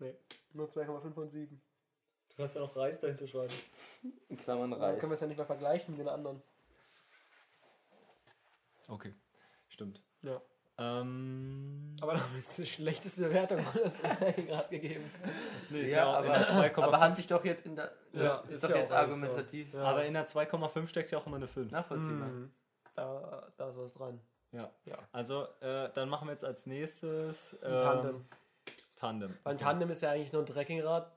Nee, 0.00 0.14
nur 0.52 0.68
2,5 0.68 1.12
von 1.14 1.30
7. 1.30 1.60
Du 2.30 2.36
kannst 2.36 2.56
ja 2.56 2.62
auch 2.62 2.74
Reis 2.74 3.00
dahinter 3.00 3.26
schreiben. 3.28 3.54
In 4.28 4.36
Klammern 4.36 4.72
Dann 4.72 4.80
Reis. 4.80 4.98
können 4.98 5.12
wir 5.12 5.14
es 5.14 5.20
ja 5.20 5.28
nicht 5.28 5.38
mal 5.38 5.44
vergleichen 5.44 5.92
mit 5.92 6.00
den 6.00 6.08
anderen. 6.08 6.42
Okay, 8.88 9.14
stimmt. 9.68 10.02
Ja. 10.22 10.42
Ähm, 10.76 11.94
Aber 12.00 12.14
dann 12.14 12.34
wird 12.34 12.58
die 12.58 12.66
schlechteste 12.66 13.28
Bewertung 13.28 13.64
das 13.80 14.02
gerade 14.02 14.32
gegeben. 14.70 15.08
nee, 15.70 15.82
ist 15.82 15.92
ja, 15.92 15.98
ja, 15.98 16.18
auch 16.18 16.24
in 16.24 16.30
der 16.32 16.50
aber, 16.50 16.64
2,5. 16.64 16.82
aber 16.82 17.00
hat 17.00 17.14
sich 17.16 17.28
doch 17.28 17.44
jetzt 17.44 17.64
in 17.64 17.76
der. 17.76 17.92
Das 18.12 18.22
Ja, 18.24 18.36
ist, 18.38 18.50
ist 18.50 18.64
doch 18.64 18.70
ja 18.70 18.76
jetzt 18.78 18.88
so. 18.88 18.94
argumentativ 18.96 19.72
Ja. 19.72 19.84
aber 19.84 20.04
in 20.04 20.14
der 20.14 20.26
2,5 20.26 20.88
steckt 20.88 21.12
ja 21.12 21.18
auch 21.18 21.26
immer 21.28 21.36
eine 21.36 21.46
5. 21.46 21.70
nachvollziehbar. 21.70 22.26
Hm, 22.28 22.52
da, 22.94 23.48
da 23.56 23.70
ist 23.70 23.76
was 23.76 23.94
dran. 23.94 24.20
Ja. 24.52 24.70
Ja. 24.84 24.98
Also, 25.12 25.46
äh, 25.60 25.90
dann 25.94 26.08
machen 26.08 26.28
wir 26.28 26.32
jetzt 26.32 26.44
als 26.44 26.66
nächstes 26.66 27.58
ähm, 27.62 27.78
Tandem. 27.78 28.24
Tandem. 28.96 29.36
Weil 29.42 29.54
ein 29.54 29.58
Tandem 29.58 29.90
ist 29.90 30.02
ja 30.02 30.10
eigentlich 30.12 30.32
nur 30.32 30.42
ein 30.42 30.46
Trekkingrad. 30.46 31.10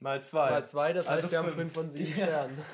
Mal 0.00 0.22
zwei. 0.22 0.50
Mal 0.50 0.66
zwei, 0.66 0.92
das 0.92 1.08
heißt, 1.08 1.16
Also 1.16 1.30
wir 1.30 1.38
haben 1.38 1.46
fünf. 1.48 1.72
5 1.72 1.74
von 1.74 1.90
7 1.90 2.18
Ja. 2.18 2.26
Sternen. 2.26 2.62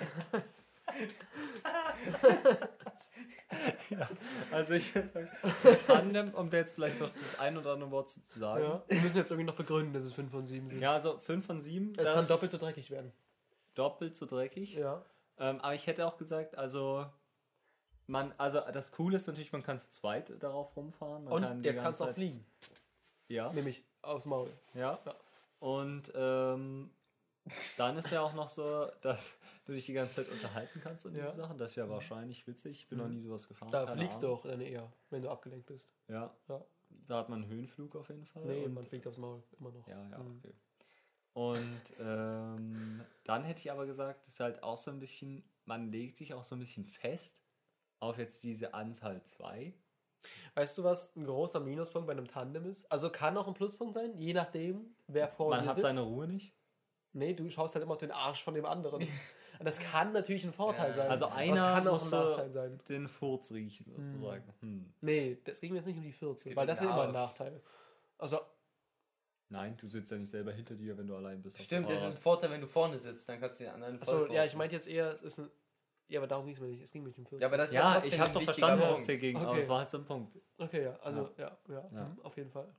Also 4.53 4.75
ich 4.75 4.95
würde 4.95 5.09
sagen, 5.09 5.29
Tandem, 5.87 6.33
um 6.35 6.51
da 6.51 6.59
jetzt 6.59 6.75
vielleicht 6.75 7.01
noch 7.01 7.11
das 7.11 7.41
ein 7.41 7.57
oder 7.59 7.73
andere 7.73 7.91
Wort 7.91 8.09
zu 8.09 8.39
sagen. 8.39 8.63
Ja. 8.63 8.83
Wir 8.89 9.01
müssen 9.01 9.17
jetzt 9.17 9.31
irgendwie 9.31 9.47
noch 9.47 9.57
begründen, 9.57 9.93
dass 9.93 10.05
es 10.05 10.13
5 10.13 10.31
von 10.31 10.47
7 10.47 10.69
sind. 10.69 10.81
Ja, 10.81 10.93
also 10.93 11.19
5 11.19 11.45
von 11.45 11.61
7. 11.61 11.95
es 11.97 12.13
kann 12.13 12.29
doppelt 12.29 12.51
so 12.53 12.59
dreckig 12.59 12.91
werden. 12.91 13.13
doppelt 13.75 14.15
so 14.15 14.27
dreckig. 14.27 14.75
Ja. 14.75 15.03
Ähm, 15.39 15.61
aber 15.61 15.75
ich 15.75 15.87
hätte 15.87 16.07
auch 16.07 16.17
gesagt, 16.17 16.57
also 16.57 17.07
man, 18.11 18.33
also 18.39 18.61
das 18.73 18.93
Coole 18.93 19.17
ist 19.17 19.27
natürlich, 19.27 19.53
man 19.53 19.63
kann 19.63 19.79
zu 19.79 19.89
zweit 19.91 20.31
darauf 20.43 20.77
rumfahren. 20.77 21.25
Man 21.25 21.43
kann 21.43 21.53
Und 21.57 21.63
die 21.63 21.69
jetzt 21.69 21.83
kannst 21.83 22.01
du 22.01 22.05
auch 22.05 22.13
fliegen. 22.13 22.45
Ja, 23.29 23.53
Nämlich 23.53 23.85
aufs 24.03 24.27
Maul. 24.27 24.51
ja. 24.75 24.99
Ja. 25.05 25.15
Und 25.61 26.11
ähm, 26.15 26.91
dann 27.77 27.97
ist 27.97 28.11
ja 28.11 28.21
auch 28.23 28.33
noch 28.35 28.49
so, 28.49 28.87
dass 29.03 29.39
du 29.67 29.73
dich 29.73 29.87
die 29.87 29.93
ganze 29.93 30.25
Zeit 30.25 30.33
unterhalten 30.33 30.81
kannst 30.83 31.07
und 31.07 31.15
Ja. 31.15 31.27
diese 31.27 31.37
Sachen. 31.37 31.57
Das 31.59 31.71
ist 31.73 31.77
ja 31.77 31.89
wahrscheinlich 31.89 32.47
witzig. 32.47 32.81
Ich 32.83 32.89
bin 32.89 32.99
noch 32.99 33.09
nie 33.09 33.21
sowas 33.21 33.47
gefahren. 33.47 33.71
Da 33.71 33.87
fliegst 33.87 34.19
Ahnung. 34.19 34.21
du 34.21 34.35
auch 34.35 34.43
dann 34.43 34.61
eher, 34.61 34.91
wenn 35.11 35.23
du 35.23 35.31
abgelenkt 35.31 35.67
bist. 35.67 35.89
Ja. 36.09 36.35
Ja. 36.49 36.65
Da 37.07 37.19
hat 37.19 37.29
man 37.29 37.43
einen 37.43 37.51
Höhenflug 37.51 37.95
auf 37.95 38.09
jeden 38.09 38.27
Fall. 38.27 38.45
Nee, 38.45 38.67
man 38.69 38.83
fliegt 38.83 39.07
aufs 39.07 39.19
Maul, 39.19 39.43
immer 39.61 39.71
noch. 39.71 39.87
Ja, 39.87 40.09
ja, 40.11 40.19
Mhm. 40.19 40.39
okay. 40.39 40.55
Und 41.33 41.95
ähm, 42.01 43.01
dann 43.25 43.45
hätte 43.45 43.61
ich 43.61 43.71
aber 43.71 43.87
gesagt, 43.87 44.23
das 44.23 44.33
ist 44.33 44.41
halt 44.41 44.63
auch 44.65 44.77
so 44.79 44.91
ein 44.91 44.99
bisschen, 44.99 45.45
man 45.65 45.93
legt 45.93 46.17
sich 46.17 46.35
auch 46.35 46.43
so 46.43 46.57
ein 46.57 46.59
bisschen 46.59 46.85
fest 46.85 47.43
auf 48.01 48.19
jetzt 48.19 48.45
diese 48.45 48.75
Anzahl 48.75 49.23
2. 49.23 49.73
Weißt 50.55 50.77
du, 50.77 50.85
was 50.85 51.15
ein 51.17 51.25
großer 51.25 51.61
Minuspunkt 51.61 52.07
bei 52.07 52.13
einem 52.13 52.29
Tandem 52.29 52.67
ist? 52.67 52.91
Also 52.91 53.11
kann 53.11 53.37
auch 53.37 53.47
ein 53.49 53.55
Pluspunkt 53.55 53.95
sein, 53.95 54.19
je 54.19 54.33
nachdem, 54.35 54.95
wer 55.07 55.29
vor 55.29 55.51
Man 55.51 55.61
dir 55.63 55.69
hat 55.69 55.75
sitzt. 55.77 55.87
seine 55.87 56.01
Ruhe 56.01 56.27
nicht. 56.27 56.55
Nee, 57.13 57.35
du 57.35 57.49
schaust 57.51 57.75
halt 57.75 57.83
immer 57.83 57.93
auf 57.93 57.99
den 57.99 58.11
Arsch 58.13 58.43
von 58.45 58.55
dem 58.55 58.65
anderen. 58.67 59.03
Und 59.03 59.09
das 59.65 59.79
kann 59.79 60.13
natürlich 60.13 60.45
ein 60.45 60.53
Vorteil 60.53 60.89
Ja. 60.89 60.95
sein. 60.95 61.11
Also 61.11 61.27
einer 61.27 61.73
kann 61.75 61.89
auch 61.89 61.93
muss 61.95 62.13
ein 62.13 62.21
Nachteil 62.21 62.51
sein. 62.53 62.81
Den 62.89 63.09
Furz 63.09 63.51
riechen 63.53 63.87
sozusagen. 63.91 64.45
Hm. 64.61 64.93
Nee, 65.01 65.39
das 65.45 65.61
ging 65.61 65.73
mir 65.73 65.79
jetzt 65.79 65.87
nicht 65.87 65.97
um 65.99 66.03
die 66.05 66.13
14, 66.13 66.51
geht 66.51 66.57
weil 66.57 66.67
das 66.67 66.79
ist 66.79 66.85
immer 66.85 67.05
ein. 67.05 67.13
Nachteil. 67.13 67.61
Also, 68.19 68.41
Nein, 69.53 69.77
du 69.79 69.89
sitzt 69.89 70.13
ja 70.13 70.17
nicht 70.19 70.31
selber 70.31 70.53
hinter 70.53 70.77
dir, 70.77 70.97
wenn 70.97 71.09
du 71.09 71.17
allein 71.17 71.43
bist. 71.43 71.61
Stimmt, 71.61 71.91
das 71.91 71.99
ist 72.01 72.15
ein. 72.15 72.17
Vorteil, 72.21 72.51
wenn 72.51 72.61
du 72.61 72.69
vorne 72.69 72.99
sitzt, 73.01 73.29
dann 73.29 73.41
kannst 73.41 73.59
du 73.59 73.65
den 73.65 73.73
anderen 73.73 74.01
achso, 74.01 74.27
ja, 74.33 74.45
ich 74.45 74.55
meinte 74.55 74.77
jetzt 74.77 74.87
eher, 74.87 75.13
es 75.13 75.23
ist 75.23 75.41
ein, 75.41 75.51
Ja, 76.11 76.19
aber 76.19 76.27
darum 76.27 76.45
ging 76.47 76.55
es 76.57 76.61
mir 76.61 76.67
nicht. 76.67 76.83
Es 76.83 76.91
ging 76.91 77.05
mit 77.05 77.17
dem 77.17 77.25
14. 77.25 77.41
Ja, 77.41 77.47
aber 77.47 77.57
das 77.57 77.69
ist 77.71 77.77
Ja, 77.77 77.93
trotzdem 77.93 78.09
ich 78.13 78.19
habe 78.19 78.33
doch 78.33 78.43
verstanden, 78.43 78.81
worauf 78.81 78.95
Punkt. 78.97 79.03
es 79.03 79.07
hier 79.07 79.19
ging, 79.19 79.37
aber 79.37 79.51
Okay. 79.53 79.61
es 79.61 79.69
war 79.69 79.79
halt 79.79 79.91
so 79.91 79.99
ein 79.99 80.05
Punkt. 80.05 80.39
Okay, 80.59 80.83
ja, 80.83 80.97
also, 80.97 81.31
ja, 81.39 81.59
ja, 81.69 81.89
Ja. 81.93 82.07
hm, 82.07 82.21
auf 82.23 82.37
jeden 82.37 82.51
Fall. 82.51 82.75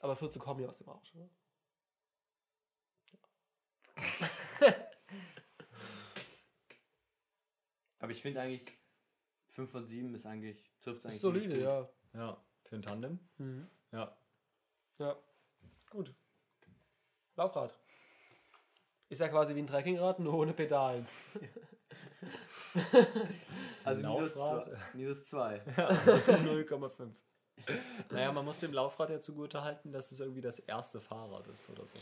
Aber 0.00 0.16
14 0.16 0.42
kommen 0.42 0.60
ja 0.60 0.68
aus 0.68 0.78
dem 0.78 0.88
Rausch, 0.88 1.14
oder? 1.14 1.28
Aber 7.98 8.10
ich 8.12 8.20
finde 8.20 8.40
eigentlich 8.40 8.64
5 9.48 9.70
von 9.70 9.86
7 9.86 10.14
ist 10.14 10.26
eigentlich, 10.26 10.72
trifft 10.80 10.98
es 11.00 11.06
eigentlich 11.06 11.16
Ist 11.16 11.22
solide, 11.22 11.60
ja. 11.60 11.88
Ja, 12.14 12.44
für 12.64 12.76
ein 12.76 12.82
Tandem. 12.82 13.18
Mhm. 13.38 13.68
Ja. 13.92 14.16
Ja, 14.98 15.16
gut. 15.90 16.14
Laufrad. 17.36 17.78
Ist 19.08 19.20
ja 19.20 19.28
quasi 19.28 19.54
wie 19.54 19.60
ein 19.62 19.66
Trekkingrad, 19.66 20.18
nur 20.18 20.34
ohne 20.34 20.52
Pedalen. 20.52 21.06
Also 23.84 24.02
minus 24.02 24.34
Laufrad. 24.34 24.66
2. 24.66 24.78
Minus 24.94 25.24
2. 25.24 25.62
0,5. 25.66 27.10
Naja, 28.10 28.32
man 28.32 28.44
muss 28.44 28.60
dem 28.60 28.72
Laufrad 28.72 29.10
ja 29.10 29.20
zugute 29.20 29.62
halten, 29.62 29.92
dass 29.92 30.10
es 30.10 30.20
irgendwie 30.20 30.40
das 30.40 30.58
erste 30.58 31.00
Fahrrad 31.00 31.46
ist 31.48 31.68
oder 31.68 31.86
so. 31.86 31.98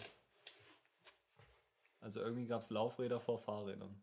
Also 2.01 2.21
irgendwie 2.21 2.47
gab 2.47 2.63
es 2.63 2.71
Laufräder 2.71 3.21
vor 3.21 3.39
Fahrrädern. 3.39 4.03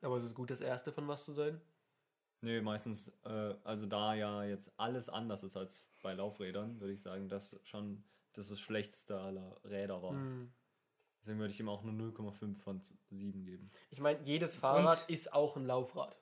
Aber 0.00 0.16
es 0.16 0.24
ist 0.24 0.34
gut, 0.34 0.50
das 0.50 0.60
erste 0.60 0.92
von 0.92 1.06
was 1.06 1.24
zu 1.24 1.32
sein. 1.32 1.60
Nee, 2.40 2.60
meistens, 2.60 3.12
äh, 3.24 3.54
also 3.62 3.86
da 3.86 4.14
ja 4.14 4.42
jetzt 4.44 4.72
alles 4.76 5.08
anders 5.08 5.44
ist 5.44 5.56
als 5.56 5.86
bei 6.02 6.14
Laufrädern, 6.14 6.80
würde 6.80 6.92
ich 6.92 7.00
sagen, 7.00 7.28
dass 7.28 7.60
schon 7.62 8.02
das 8.32 8.48
das 8.48 8.58
schlechteste 8.58 9.20
aller 9.20 9.60
Räder 9.64 10.02
war. 10.02 10.12
Hm. 10.12 10.52
Deswegen 11.22 11.38
würde 11.38 11.54
ich 11.54 11.60
ihm 11.60 11.68
auch 11.68 11.82
nur 11.82 11.94
0,5 11.94 12.58
von 12.58 12.82
7 13.10 13.44
geben. 13.44 13.70
Ich 13.90 14.00
meine, 14.00 14.20
jedes 14.24 14.54
Fahrrad 14.54 15.08
ist 15.08 15.32
auch 15.32 15.56
ein 15.56 15.64
Laufrad. 15.66 16.20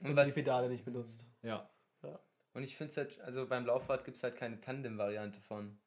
Und, 0.00 0.08
Wenn 0.08 0.14
man 0.14 0.24
die 0.26 0.30
was, 0.30 0.34
Pedale 0.34 0.68
nicht 0.68 0.84
benutzt. 0.84 1.24
Ja, 1.42 1.68
und 2.54 2.64
ich 2.64 2.76
finde 2.76 2.90
es 2.90 2.96
halt, 2.96 3.20
also 3.20 3.46
beim 3.46 3.64
Laufrad 3.64 4.04
gibt 4.04 4.16
es 4.18 4.22
halt 4.22 4.36
keine 4.36 4.60
Tandem-Variante 4.60 5.40
von. 5.40 5.78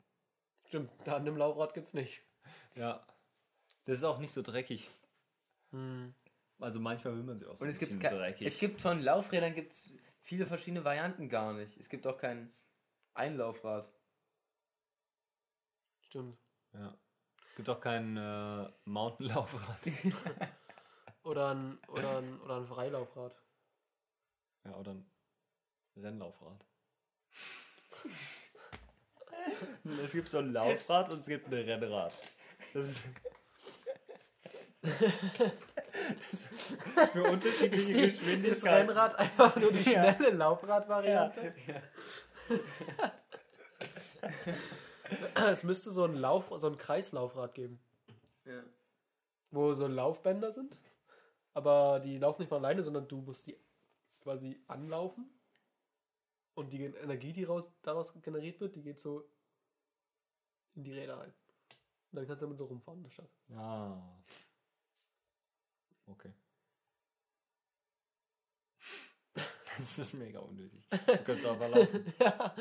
Stimmt, 0.65 0.89
da 1.03 1.15
an 1.17 1.25
dem 1.25 1.38
Laufrad 1.38 1.73
gibt's 1.73 1.93
nicht. 1.93 2.21
ja. 2.75 3.05
Das 3.86 3.99
ist 3.99 4.03
auch 4.03 4.17
nicht 4.17 4.31
so 4.33 4.41
dreckig. 4.41 4.89
Hm. 5.71 6.15
Also 6.57 6.79
manchmal 6.79 7.15
will 7.15 7.21
man 7.23 7.38
sie 7.38 7.45
auch 7.45 7.55
so 7.55 7.63
Und 7.63 7.69
ein 7.69 7.73
es 7.73 7.77
gibt, 7.77 8.01
dreckig. 8.01 8.47
es 8.47 8.57
gibt 8.57 8.81
von 8.81 8.99
Laufrädern 8.99 9.53
gibt's 9.53 9.93
viele 10.21 10.47
verschiedene 10.47 10.83
Varianten 10.83 11.29
gar 11.29 11.53
nicht. 11.53 11.77
Es 11.77 11.88
gibt 11.88 12.07
auch 12.07 12.17
kein 12.17 12.51
Einlaufrad. 13.13 13.91
Stimmt. 16.01 16.39
ja. 16.73 16.97
Es 17.56 17.58
gibt 17.64 17.70
auch 17.70 17.80
kein 17.80 18.18
äh, 18.18 18.68
Mountainlaufrad. 18.84 19.80
Oder 21.24 21.51
ein, 21.56 21.80
oder 21.88 22.18
ein, 22.18 22.41
oder 22.41 22.58
ein 22.58 22.68
Freilaufrad. 22.68 23.34
ja, 24.66 24.76
oder 24.76 24.91
ein 24.91 25.10
Rennlaufrad. 25.95 26.66
es 30.03 30.12
gibt 30.12 30.30
so 30.30 30.39
ein 30.39 30.51
Laufrad 30.51 31.10
und 31.10 31.20
es 31.20 31.28
gibt 31.28 31.47
ein 31.47 31.53
Rennrad. 31.53 32.12
Das 32.74 32.88
ist, 32.89 33.06
das 34.82 36.43
für 37.14 37.24
unterschiedliche 37.24 37.76
Ist, 37.76 37.93
die, 37.93 38.01
ist 38.01 38.20
Geschwindigkeiten. 38.20 38.89
Rennrad 38.89 39.16
einfach 39.16 39.56
nur 39.56 39.72
die 39.72 39.91
Ja. 39.91 40.14
schnelle 40.14 40.30
Laufradvariante? 40.32 41.53
Es 45.36 45.64
müsste 45.64 45.91
so 45.91 46.03
ein 46.06 46.16
Lauf, 46.16 46.51
so 46.58 46.68
ein 46.68 46.78
Kreislaufrad 46.78 47.53
geben, 47.53 47.80
Ja. 48.45 48.64
wo 49.51 49.74
so 49.74 49.88
Laufbänder 49.88 50.51
sind. 50.51 50.80
Aber 51.53 51.99
die 51.99 52.18
laufen 52.18 52.41
nicht 52.41 52.49
von 52.49 52.58
alleine, 52.64 52.84
sondern 52.84 53.08
du 53.08 53.22
musst 53.22 53.47
die 53.47 53.58
quasi 54.22 54.60
anlaufen. 54.68 55.30
Und 56.53 56.72
die 56.72 56.84
Energie, 56.84 57.34
die 57.34 57.43
raus, 57.43 57.72
daraus 57.82 58.14
generiert 58.22 58.60
wird, 58.62 58.76
die 58.76 58.82
geht 58.84 58.99
so 58.99 59.30
in 60.74 60.84
die 60.84 60.93
Räder 60.93 61.18
rein. 61.18 61.34
Und 62.12 62.18
dann 62.20 62.28
kannst 62.28 62.41
du 62.41 62.45
damit 62.45 62.58
so 62.58 62.66
rumfahren 62.66 62.99
in 62.99 63.03
der 63.03 63.12
Stadt. 63.12 63.30
Ah. 63.56 64.01
Okay. 66.08 66.34
Das 69.78 69.99
ist 69.99 70.14
mega 70.14 70.39
unnötig. 70.39 70.88
Du 70.89 71.18
könntest 71.24 71.45
einfach 71.47 71.68
laufen. 71.70 72.14
ja. 72.20 72.56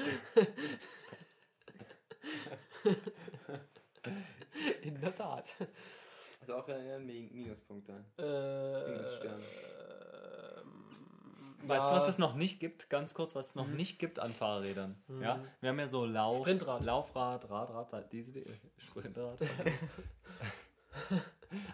In 4.83 5.01
der 5.01 5.15
Tat. 5.15 5.55
Also 6.41 6.55
auch 6.57 6.69
ein 6.69 7.07
Mi- 7.07 7.31
Minuspunkt 7.33 7.89
dann. 7.89 8.05
Äh, 8.19 8.91
Minusstern. 8.91 9.41
ähm, 9.41 11.69
Weißt 11.69 11.85
ja, 11.87 11.91
du, 11.91 11.97
was 11.97 12.09
es 12.09 12.19
noch 12.19 12.35
nicht 12.35 12.61
gibt? 12.61 12.91
Ganz 12.91 13.15
kurz, 13.15 13.35
was 13.35 13.51
es 13.51 13.55
noch 13.55 13.67
nicht 13.69 13.99
gibt 13.99 14.19
an 14.19 14.33
Fahrrädern. 14.33 15.03
Ja, 15.23 15.43
wir 15.63 15.71
haben 15.71 15.79
ja 15.79 15.89
so 15.89 16.05
Lauf, 16.05 16.37
Sprintrad. 16.37 16.85
Laufrad, 16.85 17.49
Rad, 17.49 17.71
Rad, 17.93 18.13
diese 18.13 18.33
die- 18.33 18.45
Sprintrad. 18.77 19.39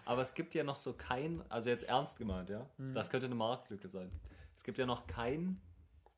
Aber 0.05 0.21
es 0.21 0.33
gibt 0.33 0.53
ja 0.53 0.63
noch 0.63 0.77
so 0.77 0.93
kein, 0.93 1.43
also 1.49 1.69
jetzt 1.69 1.83
ernst 1.83 2.17
gemeint, 2.17 2.49
ja. 2.49 2.65
Das 2.93 3.09
könnte 3.09 3.25
eine 3.25 3.35
Marktlücke 3.35 3.89
sein. 3.89 4.09
Es 4.55 4.63
gibt 4.63 4.77
ja 4.77 4.85
noch 4.85 5.07
kein, 5.07 5.59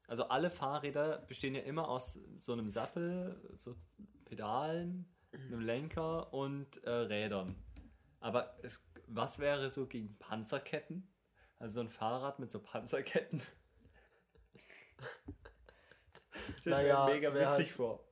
also 0.07 0.25
alle 0.25 0.49
Fahrräder 0.51 1.17
bestehen 1.27 1.55
ja 1.55 1.61
immer 1.61 1.87
aus 1.87 2.19
so 2.35 2.53
einem 2.53 2.69
Sattel, 2.69 3.35
so 3.55 3.75
Pedalen, 4.33 5.05
einem 5.31 5.59
Lenker 5.59 6.33
und 6.33 6.83
äh, 6.85 6.89
Rädern. 6.89 7.55
Aber 8.19 8.57
es, 8.63 8.81
was 9.07 9.37
wäre 9.37 9.69
so 9.69 9.85
gegen 9.85 10.17
Panzerketten? 10.17 11.07
Also 11.59 11.75
so 11.75 11.81
ein 11.81 11.89
Fahrrad 11.89 12.39
mit 12.39 12.49
so 12.51 12.59
Panzerketten. 12.59 13.41
Ich 16.57 16.65
Naja, 16.65 17.05
mir 17.05 17.13
mega 17.13 17.33
witzig 17.33 17.67
halt 17.67 17.67
vor. 17.67 18.03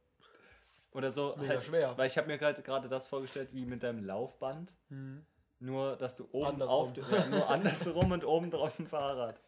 Oder 0.92 1.12
so, 1.12 1.36
mega 1.38 1.50
halt, 1.50 1.64
schwer. 1.64 1.98
weil 1.98 2.08
ich 2.08 2.18
habe 2.18 2.28
mir 2.28 2.38
gerade 2.38 2.88
das 2.88 3.08
vorgestellt 3.08 3.50
wie 3.52 3.66
mit 3.66 3.84
deinem 3.84 4.06
Laufband. 4.06 4.74
Hm. 4.90 5.26
Nur, 5.60 5.98
dass 5.98 6.16
du 6.16 6.30
oben 6.32 6.62
Andersrum. 6.62 6.90
auf 6.90 7.12
ja, 7.12 7.28
nur 7.28 7.50
andersrum 7.50 8.12
und 8.12 8.24
oben 8.24 8.52
drauf 8.52 8.80
ein 8.80 8.88
Fahrrad. 8.88 9.42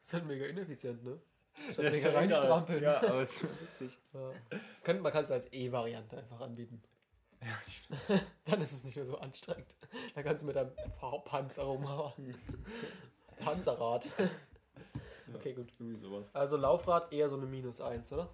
ist 0.00 0.12
halt 0.14 0.24
mega 0.24 0.46
ineffizient, 0.46 1.04
ne? 1.04 1.20
Halt 1.76 1.94
ist 1.94 2.02
ja 2.04 2.10
reinstrampeln. 2.10 2.82
Ja, 2.82 2.98
aber 2.98 3.22
es 3.22 3.42
ist 3.42 3.60
witzig. 3.62 3.98
Ja. 4.12 4.30
Könnt, 4.82 5.02
man 5.02 5.12
kann 5.12 5.24
es 5.24 5.30
als 5.30 5.52
E-Variante 5.52 6.16
einfach 6.18 6.40
anbieten. 6.40 6.82
Ja. 7.42 8.18
Dann 8.46 8.62
ist 8.62 8.72
es 8.72 8.84
nicht 8.84 8.96
mehr 8.96 9.04
so 9.04 9.18
anstrengend. 9.18 9.74
Da 10.14 10.22
kannst 10.22 10.42
du 10.42 10.46
mit 10.46 10.56
deinem 10.56 10.72
Pa- 10.98 11.18
Panzer 11.18 11.64
rumhauen. 11.64 12.34
Panzerrad. 13.40 14.08
Okay, 15.34 15.52
gut. 15.52 15.70
Irgendwie 15.78 16.00
sowas. 16.00 16.34
Also 16.34 16.56
Laufrad 16.56 17.12
eher 17.12 17.28
so 17.28 17.36
eine 17.36 17.44
Minus 17.46 17.80
1, 17.82 18.10
oder? 18.12 18.30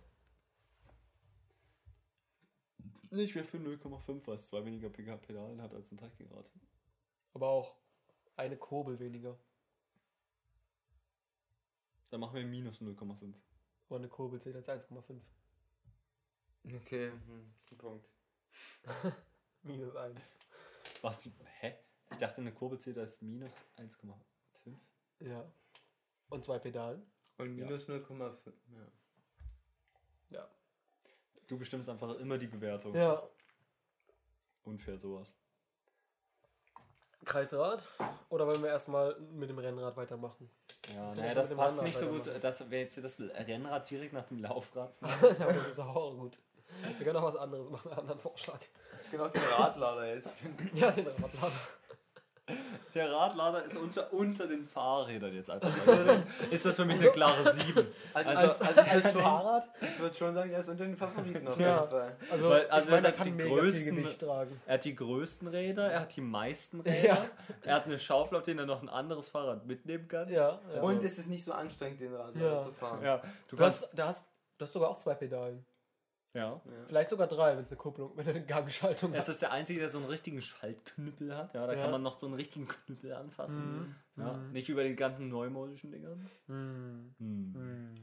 Nicht 3.10 3.34
mehr 3.34 3.44
für 3.44 3.58
0,5, 3.58 4.26
weil 4.26 4.34
es 4.36 4.46
zwei 4.46 4.64
weniger 4.64 4.88
PK-Pedalen 4.88 5.60
hat 5.60 5.74
als 5.74 5.92
ein 5.92 5.98
Trekkingrad. 5.98 6.50
Aber 7.34 7.48
auch 7.48 7.74
eine 8.36 8.56
Kurbel 8.56 8.98
weniger. 9.00 9.36
Dann 12.12 12.20
machen 12.20 12.34
wir 12.34 12.44
minus 12.44 12.82
0,5. 12.82 13.32
Aber 13.88 13.96
eine 13.96 14.08
Kurbel 14.08 14.38
zählt 14.38 14.54
als 14.56 14.68
1,5. 14.68 15.18
Okay, 16.62 17.10
hm, 17.10 17.50
das 17.54 17.62
ist 17.62 17.72
ein 17.72 17.78
Punkt. 17.78 18.06
Minus 19.62 19.96
1. 19.96 20.34
Was? 21.00 21.30
Hä? 21.60 21.74
Ich 22.10 22.18
dachte, 22.18 22.42
eine 22.42 22.52
Kurbel 22.52 22.78
zählt 22.78 22.98
als 22.98 23.22
minus 23.22 23.64
1,5. 23.78 24.14
Ja. 25.20 25.50
Und 26.28 26.44
zwei 26.44 26.58
Pedalen. 26.58 27.02
Und 27.38 27.54
minus 27.54 27.88
0,5. 27.88 28.52
Ja. 28.76 28.92
Ja. 30.28 30.50
Du 31.46 31.58
bestimmst 31.58 31.88
einfach 31.88 32.14
immer 32.18 32.36
die 32.36 32.46
Bewertung. 32.46 32.94
Ja. 32.94 33.26
Unfair 34.64 34.98
sowas. 34.98 35.34
Kreisrad? 37.24 37.82
Oder 38.28 38.46
wollen 38.46 38.62
wir 38.62 38.70
erstmal 38.70 39.16
mit 39.32 39.48
dem 39.50 39.58
Rennrad 39.58 39.96
weitermachen? 39.96 40.50
Ja, 40.94 41.14
naja, 41.14 41.28
wir 41.28 41.34
das 41.34 41.54
passt 41.54 41.82
nicht 41.82 41.96
so 41.96 42.06
gut. 42.06 42.20
weitermachen? 42.20 42.40
Das 42.40 42.70
wäre 42.70 42.82
jetzt 42.82 43.02
das 43.02 43.20
Rennrad 43.20 43.88
direkt 43.90 44.12
nach 44.12 44.24
dem 44.24 44.38
Laufrad 44.38 44.94
zu 44.94 45.04
machen. 45.04 45.36
Aber 45.40 45.52
das 45.52 45.68
ist 45.68 45.80
auch 45.80 46.16
gut. 46.16 46.38
Wir 46.98 47.04
können 47.06 47.18
auch 47.18 47.24
was 47.24 47.36
anderes 47.36 47.70
machen, 47.70 47.90
einen 47.90 48.00
anderen 48.00 48.20
Vorschlag. 48.20 48.58
Genau 49.10 49.28
den 49.28 49.42
Radlader 49.42 50.14
jetzt 50.14 50.30
finden. 50.30 50.74
Ja, 50.76 50.90
den 50.90 51.06
Radlader. 51.06 51.52
Der 52.94 53.10
Radlader 53.10 53.64
ist 53.64 53.76
unter, 53.78 54.12
unter 54.12 54.46
den 54.46 54.66
Fahrrädern 54.66 55.34
jetzt 55.34 55.48
einfach. 55.48 55.70
Also 55.86 56.22
ist 56.50 56.64
das 56.66 56.76
für 56.76 56.84
mich 56.84 57.00
eine 57.00 57.10
klare 57.10 57.50
7. 57.50 57.86
Also, 58.12 58.28
als, 58.30 58.60
Als 58.90 59.12
Fahrrad? 59.12 59.64
ich 59.80 59.98
würde 59.98 60.14
schon 60.14 60.34
sagen, 60.34 60.50
er 60.50 60.58
ist 60.60 60.68
unter 60.68 60.84
den 60.84 60.96
Favoriten 60.96 61.48
auf 61.48 61.58
Ja. 61.58 61.76
jeden 61.76 61.88
Fall. 61.90 62.16
Also, 62.30 62.50
Weil- 62.50 62.68
also 62.70 62.88
ich 62.88 62.92
meine, 63.02 63.14
er 63.14 63.18
hat 63.18 63.26
die 63.26 63.32
größten- 63.32 63.72
viel 63.84 63.94
Gewicht 63.94 64.20
tragen. 64.20 64.60
er 64.66 64.74
hat 64.74 64.84
die 64.84 64.94
größten 64.94 65.48
Räder, 65.48 65.90
er 65.90 66.00
hat 66.00 66.14
die 66.16 66.20
meisten 66.20 66.80
Räder, 66.80 67.08
Ja. 67.08 67.18
er 67.62 67.74
hat 67.76 67.86
eine 67.86 67.98
Schaufel, 67.98 68.36
auf 68.36 68.42
der 68.42 68.56
er 68.58 68.66
noch 68.66 68.82
ein 68.82 68.88
anderes 68.90 69.28
Fahrrad 69.28 69.64
mitnehmen 69.66 70.06
kann. 70.08 70.28
Ja. 70.28 70.34
ja. 70.50 70.60
Also- 70.74 70.86
Und 70.88 71.02
es 71.02 71.18
ist 71.18 71.28
nicht 71.28 71.44
so 71.44 71.52
anstrengend, 71.52 72.00
den 72.00 72.14
Radlader 72.14 72.52
Ja. 72.54 72.60
zu 72.60 72.72
fahren. 72.72 73.02
Ja, 73.02 73.18
du 73.48 73.56
du, 73.56 73.56
kannst. 73.56 73.82
hast, 73.84 73.98
du, 73.98 74.02
hast, 74.04 74.28
du 74.58 74.64
hast 74.66 74.72
sogar 74.74 74.90
auch 74.90 74.98
zwei 74.98 75.14
Pedalen. 75.14 75.64
Ja. 76.34 76.60
Vielleicht 76.86 77.10
sogar 77.10 77.26
drei, 77.26 77.56
wenn 77.56 77.64
es 77.64 77.70
eine 77.70 77.76
Kupplung, 77.76 78.16
wenn 78.16 78.24
du 78.24 78.30
eine 78.30 78.44
Gangschaltung 78.46 79.12
Es 79.12 79.20
hast. 79.20 79.28
ist 79.28 79.42
der 79.42 79.52
Einzige, 79.52 79.80
der 79.80 79.90
so 79.90 79.98
einen 79.98 80.06
richtigen 80.06 80.40
Schaltknüppel 80.40 81.36
hat. 81.36 81.52
Ja, 81.54 81.66
da 81.66 81.74
Ja. 81.74 81.82
kann 81.82 81.90
man 81.90 82.02
noch 82.02 82.18
so 82.18 82.26
einen 82.26 82.34
richtigen 82.36 82.66
Knüppel 82.68 83.12
anfassen. 83.12 83.94
Mhm. 84.16 84.22
Ja, 84.24 84.32
Mhm. 84.34 84.52
Nicht 84.52 84.68
über 84.70 84.82
die 84.82 84.96
ganzen 84.96 85.28
neumodischen 85.28 85.90
Dingern. 85.90 86.26
Hm. 86.46 87.14
Hm. 87.18 87.54
Hm. 87.54 87.94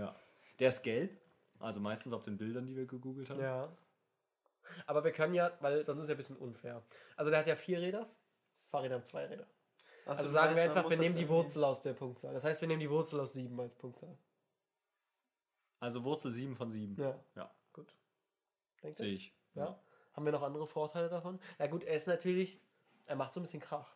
Ja. 0.00 0.14
Der 0.58 0.68
ist 0.68 0.82
gelb. 0.82 1.16
Also 1.58 1.80
meistens 1.80 2.12
auf 2.12 2.22
den 2.22 2.36
Bildern, 2.36 2.66
die 2.66 2.76
wir 2.76 2.84
gegoogelt 2.84 3.30
haben. 3.30 3.40
Ja. 3.40 3.72
Aber 4.86 5.02
wir 5.04 5.12
können 5.12 5.34
ja, 5.34 5.50
weil 5.60 5.84
sonst 5.86 6.02
ist 6.02 6.08
ja 6.08 6.14
ein 6.14 6.18
bisschen 6.18 6.36
unfair. 6.36 6.82
Also 7.16 7.30
der 7.30 7.40
hat 7.40 7.46
ja 7.46 7.56
vier 7.56 7.80
Räder, 7.80 8.06
Fahrräder 8.70 8.96
haben 8.96 9.04
zwei 9.04 9.24
Räder. 9.26 9.46
Also 10.04 10.24
du 10.24 10.28
sagen 10.28 10.54
meinst, 10.54 10.56
wir 10.74 10.76
einfach, 10.76 10.90
wir 10.90 10.98
nehmen 10.98 11.16
die 11.16 11.28
Wurzel 11.28 11.64
aus 11.64 11.80
der 11.80 11.94
Punktzahl. 11.94 12.34
Das 12.34 12.44
heißt, 12.44 12.60
wir 12.60 12.68
nehmen 12.68 12.80
die 12.80 12.90
Wurzel 12.90 13.20
aus 13.20 13.32
sieben 13.32 13.58
als 13.58 13.74
Punktzahl. 13.74 14.14
Also 15.84 16.02
Wurzel 16.02 16.30
7 16.30 16.56
von 16.56 16.70
7. 16.70 16.96
Ja. 16.98 17.14
Ja. 17.36 17.50
Gut. 17.74 17.94
Denkst 18.82 18.98
du? 18.98 19.04
Sehe 19.04 19.12
ich. 19.12 19.34
Ja. 19.54 19.78
Haben 20.14 20.24
wir 20.24 20.32
noch 20.32 20.42
andere 20.42 20.66
Vorteile 20.66 21.10
davon? 21.10 21.38
Ja 21.58 21.66
gut, 21.66 21.84
er 21.84 21.94
ist 21.94 22.06
natürlich, 22.06 22.58
er 23.04 23.16
macht 23.16 23.34
so 23.34 23.40
ein 23.40 23.42
bisschen 23.42 23.60
Krach. 23.60 23.94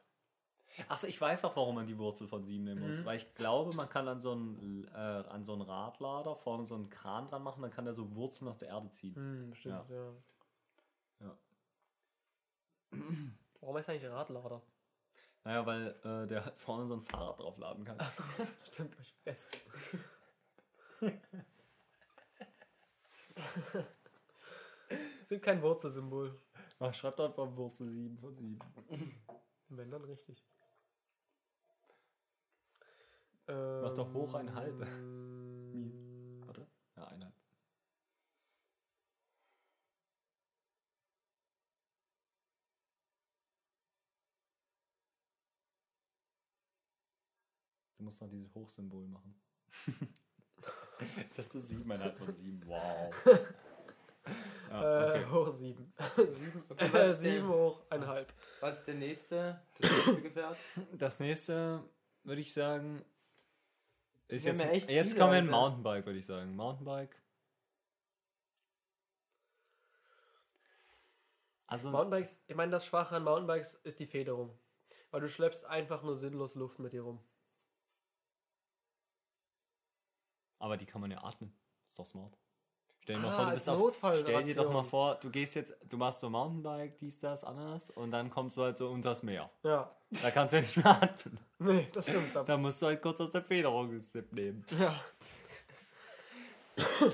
Achso, 0.88 1.06
ich 1.06 1.18
weiß 1.18 1.46
auch, 1.46 1.56
warum 1.56 1.76
man 1.76 1.86
die 1.86 1.96
Wurzel 1.96 2.28
von 2.28 2.44
7 2.44 2.62
nehmen 2.62 2.84
muss. 2.86 3.00
Mhm. 3.00 3.04
Weil 3.06 3.16
ich 3.16 3.34
glaube, 3.34 3.74
man 3.74 3.88
kann 3.88 4.06
an 4.06 4.20
so 4.20 4.32
einen, 4.32 4.86
äh, 4.88 4.98
an 4.98 5.44
so 5.44 5.54
einen 5.54 5.62
Radlader 5.62 6.36
vorne 6.36 6.66
so 6.66 6.74
einen 6.74 6.90
Kran 6.90 7.26
dran 7.26 7.42
machen, 7.42 7.62
dann 7.62 7.70
kann 7.70 7.86
der 7.86 7.94
so 7.94 8.14
Wurzeln 8.14 8.48
aus 8.48 8.58
der 8.58 8.68
Erde 8.68 8.90
ziehen. 8.90 9.14
Hm, 9.14 9.54
stimmt, 9.54 9.88
ja. 9.88 10.12
Ja. 11.20 11.38
Warum 13.60 13.76
heißt 13.76 13.88
er 13.88 13.94
eigentlich 13.94 14.10
Radlader? 14.10 14.60
Naja, 15.42 15.64
weil 15.64 15.96
äh, 16.04 16.26
der 16.26 16.44
halt 16.44 16.60
vorne 16.60 16.86
so 16.86 16.94
ein 16.94 17.00
Fahrrad 17.00 17.40
draufladen 17.40 17.82
kann. 17.84 17.98
Achso, 17.98 18.22
stimmt, 18.70 18.94
ich 19.00 19.14
weiß. 19.24 19.48
Sind 25.24 25.42
kein 25.42 25.62
Wurzelsymbol. 25.62 26.40
Ach, 26.78 26.94
schreibt 26.94 27.20
einfach 27.20 27.54
Wurzel 27.56 27.90
7 27.90 28.18
von 28.18 28.34
7. 28.34 28.58
Wenn 29.68 29.90
dann 29.90 30.04
richtig. 30.04 30.44
Mach 33.46 33.94
doch 33.94 34.12
hoch 34.12 34.34
eine 34.34 34.54
halbe. 34.54 34.84
Ähm, 34.84 36.42
Warte. 36.46 36.66
Ja, 36.96 37.04
eineinhalb. 37.06 37.34
Du 47.96 48.04
musst 48.04 48.20
noch 48.20 48.28
dieses 48.28 48.54
Hochsymbol 48.54 49.08
machen. 49.08 49.34
Jetzt 51.16 51.38
hast 51.38 51.54
du 51.54 51.58
siebeneinhalb 51.58 52.16
von 52.16 52.34
sieben. 52.34 52.62
Wow. 52.66 53.14
Ja, 54.70 55.14
äh, 55.14 55.20
okay. 55.22 55.30
Hoch 55.30 55.50
sieben. 55.50 55.90
sieben, 56.26 56.62
Okay, 56.68 56.88
was 56.92 57.00
äh, 57.00 57.10
ist 57.10 57.22
denn- 57.22 57.32
sieben 57.36 57.48
hoch 57.48 57.80
eineinhalb. 57.88 58.30
Was 58.60 58.78
ist 58.80 58.88
der 58.88 58.94
nächste? 58.96 59.62
Das 59.80 59.90
nächste 59.90 60.20
Gefährt? 60.20 60.56
Das 60.92 61.20
nächste 61.20 61.82
würde 62.24 62.40
ich 62.42 62.52
sagen. 62.52 63.02
Ist 64.26 64.44
Wir 64.44 64.52
jetzt, 64.74 64.90
jetzt 64.90 65.16
kommen 65.16 65.32
wir 65.32 65.38
in. 65.38 65.48
Mountainbike, 65.48 66.04
würde 66.04 66.18
ich 66.18 66.26
sagen. 66.26 66.54
Mountainbike. 66.54 67.16
Also, 71.66 71.90
Mountainbikes, 71.90 72.40
ich 72.46 72.54
meine, 72.54 72.72
das 72.72 72.86
Schwache 72.86 73.16
an 73.16 73.24
Mountainbikes 73.24 73.74
ist 73.84 73.98
die 74.00 74.06
Federung. 74.06 74.50
Weil 75.10 75.22
du 75.22 75.28
schleppst 75.30 75.64
einfach 75.64 76.02
nur 76.02 76.16
sinnlos 76.16 76.54
Luft 76.54 76.78
mit 76.80 76.92
dir 76.92 77.02
rum. 77.02 77.18
Aber 80.58 80.76
die 80.76 80.86
kann 80.86 81.00
man 81.00 81.10
ja 81.10 81.22
atmen. 81.22 81.52
Ist 81.86 81.98
doch 81.98 82.06
smart. 82.06 82.36
Stell 83.00 83.16
dir 83.16 83.22
mal 83.22 83.28
Ah, 83.32 83.36
vor, 83.36 83.46
du 83.46 83.52
bist 83.52 83.68
auf. 83.70 83.94
Stell 84.20 84.42
dir 84.42 84.54
doch 84.54 84.72
mal 84.72 84.82
vor, 84.84 85.14
du 85.14 85.30
gehst 85.30 85.54
jetzt, 85.54 85.74
du 85.88 85.96
machst 85.96 86.20
so 86.20 86.28
Mountainbike, 86.28 86.98
dies, 86.98 87.18
das, 87.18 87.42
anders 87.42 87.90
und 87.90 88.10
dann 88.10 88.28
kommst 88.28 88.56
du 88.58 88.62
halt 88.62 88.76
so 88.76 88.90
unters 88.90 89.22
Meer. 89.22 89.50
Ja. 89.62 89.90
Da 90.22 90.30
kannst 90.30 90.52
du 90.52 90.58
ja 90.58 90.62
nicht 90.62 90.76
mehr 90.76 91.02
atmen. 91.02 91.40
Nee, 91.60 91.88
das 91.92 92.06
stimmt. 92.08 92.36
Da, 92.46 92.56
musst 92.56 92.80
du 92.82 92.86
halt 92.86 93.02
kurz 93.02 93.20
aus 93.20 93.30
der 93.32 93.42
Federung 93.42 93.88
einen 93.88 94.00
Sip 94.00 94.32
nehmen. 94.32 94.64
ja. 94.78 95.00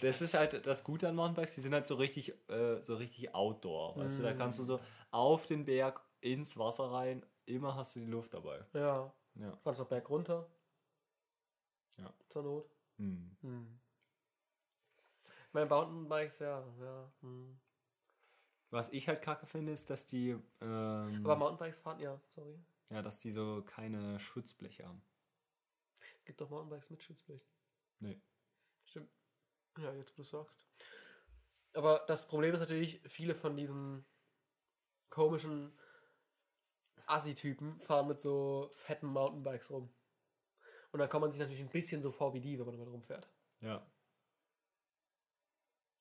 Das 0.00 0.22
ist 0.22 0.34
halt 0.34 0.64
das 0.66 0.84
Gute 0.84 1.08
an 1.08 1.16
Mountainbikes, 1.16 1.56
die 1.56 1.60
sind 1.60 1.74
halt 1.74 1.86
so 1.88 1.96
richtig, 1.96 2.32
äh, 2.48 2.80
so 2.80 2.94
richtig 2.96 3.34
outdoor. 3.34 3.96
Weißt 3.96 4.18
du, 4.18 4.22
da 4.22 4.32
kannst 4.32 4.58
du 4.60 4.62
so 4.62 4.78
auf 5.10 5.46
den 5.46 5.64
Berg 5.64 6.00
ins 6.20 6.56
Wasser 6.56 6.90
rein, 6.92 7.26
immer 7.46 7.74
hast 7.74 7.96
du 7.96 8.00
die 8.00 8.06
Luft 8.06 8.32
dabei. 8.32 8.64
Ja. 8.74 9.12
Ja. 9.34 9.58
Kannst 9.64 9.80
auch 9.80 9.86
Berg 9.88 10.08
runter. 10.08 10.46
Ja. 11.98 12.12
Zur 12.28 12.42
Not. 12.42 12.70
Hm. 12.96 13.36
Hm. 13.42 13.80
Ich 15.48 15.54
meine, 15.54 15.66
Mountainbikes, 15.66 16.38
ja. 16.40 16.64
ja. 16.80 17.12
Hm. 17.20 17.58
Was 18.70 18.90
ich 18.90 19.08
halt 19.08 19.22
kacke 19.22 19.46
finde, 19.46 19.72
ist, 19.72 19.88
dass 19.90 20.06
die, 20.06 20.30
ähm, 20.60 21.20
Aber 21.24 21.36
Mountainbikes 21.36 21.78
fahren, 21.78 22.00
ja, 22.00 22.20
sorry. 22.34 22.58
ja, 22.90 23.00
dass 23.02 23.18
die 23.18 23.30
so 23.30 23.62
keine 23.64 24.18
Schutzbleche 24.18 24.86
haben. 24.86 25.02
Es 26.18 26.24
gibt 26.24 26.40
doch 26.40 26.50
Mountainbikes 26.50 26.90
mit 26.90 27.02
Schutzblech. 27.02 27.42
Nee. 28.00 28.20
Stimmt. 28.84 29.10
Ja, 29.78 29.92
jetzt 29.94 30.12
wo 30.12 30.22
du 30.22 30.28
sagst. 30.28 30.66
Aber 31.74 32.04
das 32.08 32.26
Problem 32.26 32.54
ist 32.54 32.60
natürlich, 32.60 33.00
viele 33.08 33.34
von 33.34 33.56
diesen 33.56 34.04
komischen 35.08 35.72
Assi-Typen 37.06 37.78
fahren 37.80 38.08
mit 38.08 38.20
so 38.20 38.70
fetten 38.74 39.06
Mountainbikes 39.06 39.70
rum. 39.70 39.90
Und 40.92 41.00
dann 41.00 41.08
kommt 41.08 41.22
man 41.22 41.30
sich 41.30 41.38
natürlich 41.40 41.60
ein 41.62 41.68
bisschen 41.68 42.00
so 42.02 42.10
vor 42.10 42.32
wie 42.34 42.40
die, 42.40 42.58
wenn 42.58 42.66
man 42.66 42.74
damit 42.76 42.92
rumfährt. 42.92 43.28
Ja. 43.60 43.86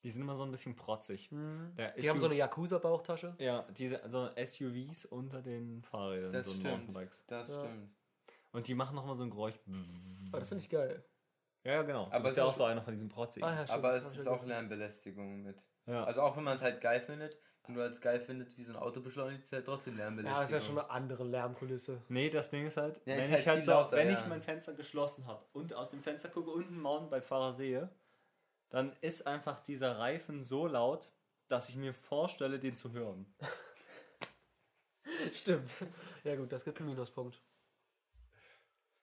Die 0.03 0.11
sind 0.11 0.21
immer 0.21 0.35
so 0.35 0.43
ein 0.43 0.51
bisschen 0.51 0.75
protzig. 0.75 1.29
Der 1.31 1.91
Die 1.93 2.07
haben 2.09 2.17
SUV 2.17 2.21
so 2.21 2.25
eine 2.27 2.35
Yakuza-Bauchtasche. 2.35 3.35
Ja, 3.39 3.63
diese 3.71 4.01
also 4.03 4.29
SUVs 4.35 5.05
unter 5.05 5.41
den 5.41 5.81
Fahrrädern, 5.83 6.31
Das 6.31 6.45
so 6.45 6.53
stimmt. 6.53 6.69
Mountainbikes. 6.87 7.25
Das 7.27 7.49
Ja. 7.49 7.59
stimmt. 7.65 7.89
Und 8.51 8.67
die 8.67 8.75
machen 8.75 8.95
noch 8.95 9.05
mal 9.05 9.15
so 9.15 9.23
ein 9.23 9.29
Geräusch. 9.29 9.59
Aber 10.29 10.39
das 10.39 10.49
finde 10.49 10.63
ich 10.63 10.69
geil. 10.69 11.03
Ja, 11.63 11.73
ja, 11.73 11.81
genau. 11.83 12.05
Aber 12.05 12.15
Aber 12.15 12.25
es 12.25 12.31
ist 12.31 12.37
ja 12.37 12.45
auch 12.45 12.53
so 12.53 12.63
einer 12.63 12.81
von 12.81 12.93
diesen 12.93 13.09
protzigen. 13.09 13.45
Ah, 13.47 13.65
ja. 13.65 13.73
Aber 13.73 13.95
es 13.95 14.15
ist 14.15 14.27
auch. 14.27 14.45
Lärmbelästigung 14.45 15.41
mit. 15.41 15.67
ja. 15.85 16.05
Also 16.05 16.21
auch 16.21 16.37
wenn 16.37 16.43
man 16.45 16.55
es 16.55 16.61
halt 16.61 16.79
geil 16.79 17.01
findet, 17.01 17.37
wenn 17.67 17.75
du 17.75 17.81
als 17.81 18.01
geil 18.01 18.19
findet, 18.19 18.57
wie 18.57 18.63
so 18.63 18.73
ein 18.73 18.77
Auto 18.77 19.01
beschleunigt, 19.01 19.43
ist 19.43 19.53
halt 19.53 19.65
trotzdem 19.65 19.97
Lärmbelästigung. 19.97 20.39
Ja, 20.39 20.43
ist 20.45 20.51
ja 20.53 20.61
schon 20.61 20.79
eine 20.79 20.89
andere 20.89 21.23
Lärmkulisse. 21.23 22.01
Nee, 22.09 22.29
das 22.29 22.49
Ding 22.49 22.65
ist 22.65 22.77
halt, 22.77 22.97
Ja, 23.05 23.15
wenn 23.15 23.19
ist 23.19 23.25
ich 23.25 23.33
halt 23.35 23.47
halt 23.47 23.65
so, 23.65 23.71
lauter, 23.71 23.97
wenn 23.97 24.09
ja. 24.09 24.13
ich 24.13 24.25
mein 24.27 24.41
Fenster 24.41 24.73
geschlossen 24.73 25.25
habe 25.27 25.43
und 25.53 25.73
aus 25.73 25.91
dem 25.91 26.01
Fenster 26.01 26.29
gucke 26.29 26.51
und 26.51 26.67
einen 26.67 26.79
Mountainbike-Fahrer 26.79 27.53
sehe, 27.53 27.89
dann 28.69 28.95
ist 29.01 29.27
einfach 29.27 29.59
dieser 29.59 29.97
Reifen 29.97 30.43
so 30.43 30.67
laut, 30.67 31.09
dass 31.47 31.69
ich 31.69 31.75
mir 31.75 31.93
vorstelle, 31.93 32.59
den 32.59 32.75
zu 32.75 32.91
hören. 32.91 33.25
Stimmt. 35.33 35.71
Ja 36.23 36.35
gut, 36.35 36.51
das 36.51 36.63
gibt 36.63 36.79
einen 36.79 36.89
Minuspunkt. 36.89 37.41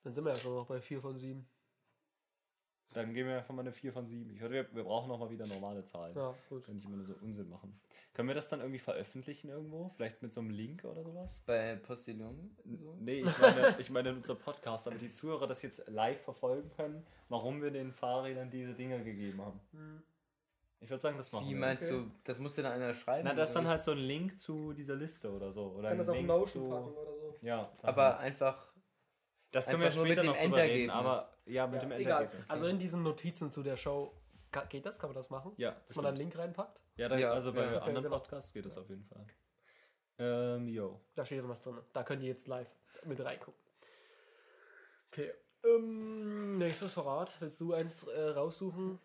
Dann 0.02 0.12
sind 0.12 0.24
wir 0.24 0.34
ja 0.34 0.38
schon 0.38 0.54
noch 0.54 0.66
bei 0.66 0.80
4 0.80 1.00
von 1.00 1.18
7. 1.18 1.48
Dann 2.94 3.12
geben 3.12 3.28
wir 3.28 3.38
einfach 3.38 3.54
mal 3.54 3.60
eine 3.62 3.72
4 3.72 3.92
von 3.92 4.06
7. 4.06 4.30
Ich 4.30 4.40
würde, 4.40 4.54
wir, 4.54 4.74
wir 4.74 4.84
brauchen 4.84 5.08
noch 5.08 5.18
mal 5.18 5.30
wieder 5.30 5.46
normale 5.46 5.84
Zahlen. 5.84 6.16
Ja, 6.16 6.34
gut. 6.48 6.66
Wenn 6.68 6.76
nicht 6.76 6.86
immer 6.86 6.96
nur 6.96 7.06
so 7.06 7.14
Unsinn 7.22 7.48
machen. 7.50 7.78
Können 8.14 8.28
wir 8.28 8.34
das 8.36 8.48
dann 8.48 8.60
irgendwie 8.60 8.78
veröffentlichen 8.78 9.48
irgendwo? 9.50 9.88
Vielleicht 9.88 10.22
mit 10.22 10.32
so 10.32 10.40
einem 10.40 10.50
Link 10.50 10.84
oder 10.84 11.02
sowas? 11.02 11.42
Bei 11.46 11.74
Postillon. 11.74 12.56
So. 12.64 12.96
Nee, 13.00 13.20
ich 13.22 13.38
meine, 13.38 13.74
ich 13.78 13.90
meine 13.90 14.10
in 14.10 14.16
unserem 14.18 14.38
Podcast, 14.38 14.86
damit 14.86 15.00
die 15.02 15.10
Zuhörer 15.12 15.48
das 15.48 15.62
jetzt 15.62 15.88
live 15.88 16.20
verfolgen 16.22 16.70
können, 16.76 17.04
warum 17.28 17.60
wir 17.60 17.72
den 17.72 17.92
Fahrrädern 17.92 18.50
diese 18.50 18.72
Dinger 18.74 19.00
gegeben 19.00 19.42
haben. 19.42 19.60
Ich 20.80 20.88
würde 20.90 21.00
sagen, 21.00 21.16
das 21.16 21.32
machen 21.32 21.46
Wie 21.46 21.54
wir. 21.54 21.58
meinst 21.60 21.90
Okay. 21.90 22.02
du, 22.04 22.10
das 22.24 22.38
musste 22.38 22.62
dann 22.62 22.72
einer 22.72 22.94
schreiben? 22.94 23.26
Na, 23.26 23.34
das 23.34 23.50
ist 23.50 23.56
dann 23.56 23.66
halt 23.66 23.82
so 23.82 23.90
ein 23.92 23.98
Link 23.98 24.38
zu 24.38 24.72
dieser 24.74 24.94
Liste 24.94 25.32
oder 25.32 25.50
so. 25.50 25.72
Oder 25.78 25.88
Kann 25.88 25.98
das 25.98 26.08
auf 26.10 26.14
Link 26.14 26.28
Notion 26.28 26.68
packen 26.70 26.92
oder 26.92 27.16
so. 27.16 27.34
Ja, 27.42 27.72
Aber 27.82 28.04
halt. 28.10 28.18
einfach. 28.20 28.68
Das 29.54 29.66
können 29.66 29.80
wir 29.80 29.86
einfach 29.86 29.96
nur 29.98 30.06
später 30.06 30.22
mit 30.22 30.30
noch 30.32 30.36
dem 30.38 30.50
drüber 30.50 30.62
reden. 30.62 30.90
Endergebnis. 30.90 30.94
Aber 30.94 31.28
ja, 31.46 31.66
mit 31.66 31.82
Ja, 31.82 31.88
dem 31.88 31.92
egal. 31.92 32.12
Endergebnis. 32.22 32.50
Also 32.50 32.66
in 32.66 32.78
diesen 32.78 33.02
Notizen 33.02 33.50
zu 33.50 33.62
der 33.62 33.76
Show, 33.76 34.12
geht 34.68 34.86
das? 34.86 34.98
Kann 34.98 35.10
man 35.10 35.14
das 35.16 35.30
machen? 35.30 35.52
ja, 35.56 35.72
Dass 35.86 35.96
man 35.96 36.02
da 36.04 36.08
einen 36.10 36.18
bestimmt. 36.18 36.34
Link 36.34 36.38
reinpackt? 36.44 36.80
ja, 36.96 37.08
da, 37.08 37.16
Ja, 37.18 37.32
also 37.32 37.52
bei 37.52 37.64
ja. 37.64 37.78
Anderen 37.80 38.04
genau. 38.04 38.18
Podcasts 38.18 38.52
geht 38.52 38.64
das 38.66 38.76
auf 38.78 38.88
jeden 38.88 39.04
Fall. 39.04 39.26
Ähm, 40.18 40.68
yo. 40.68 41.00
Da 41.16 41.24
steht 41.24 41.46
was 41.48 41.60
drin. 41.60 41.78
Da 41.92 42.04
könnt 42.04 42.22
ihr 42.22 42.28
jetzt 42.28 42.46
live 42.46 42.68
mit 43.04 43.18
reingucken. 43.24 43.60
Okay. 45.10 45.32
Ähm, 45.64 46.58
nächstes 46.58 46.92
Verrat. 46.92 47.32
Willst 47.40 47.60
du 47.60 47.72
eins 47.74 48.04
äh, 48.04 48.20
raussuchen? 48.30 48.98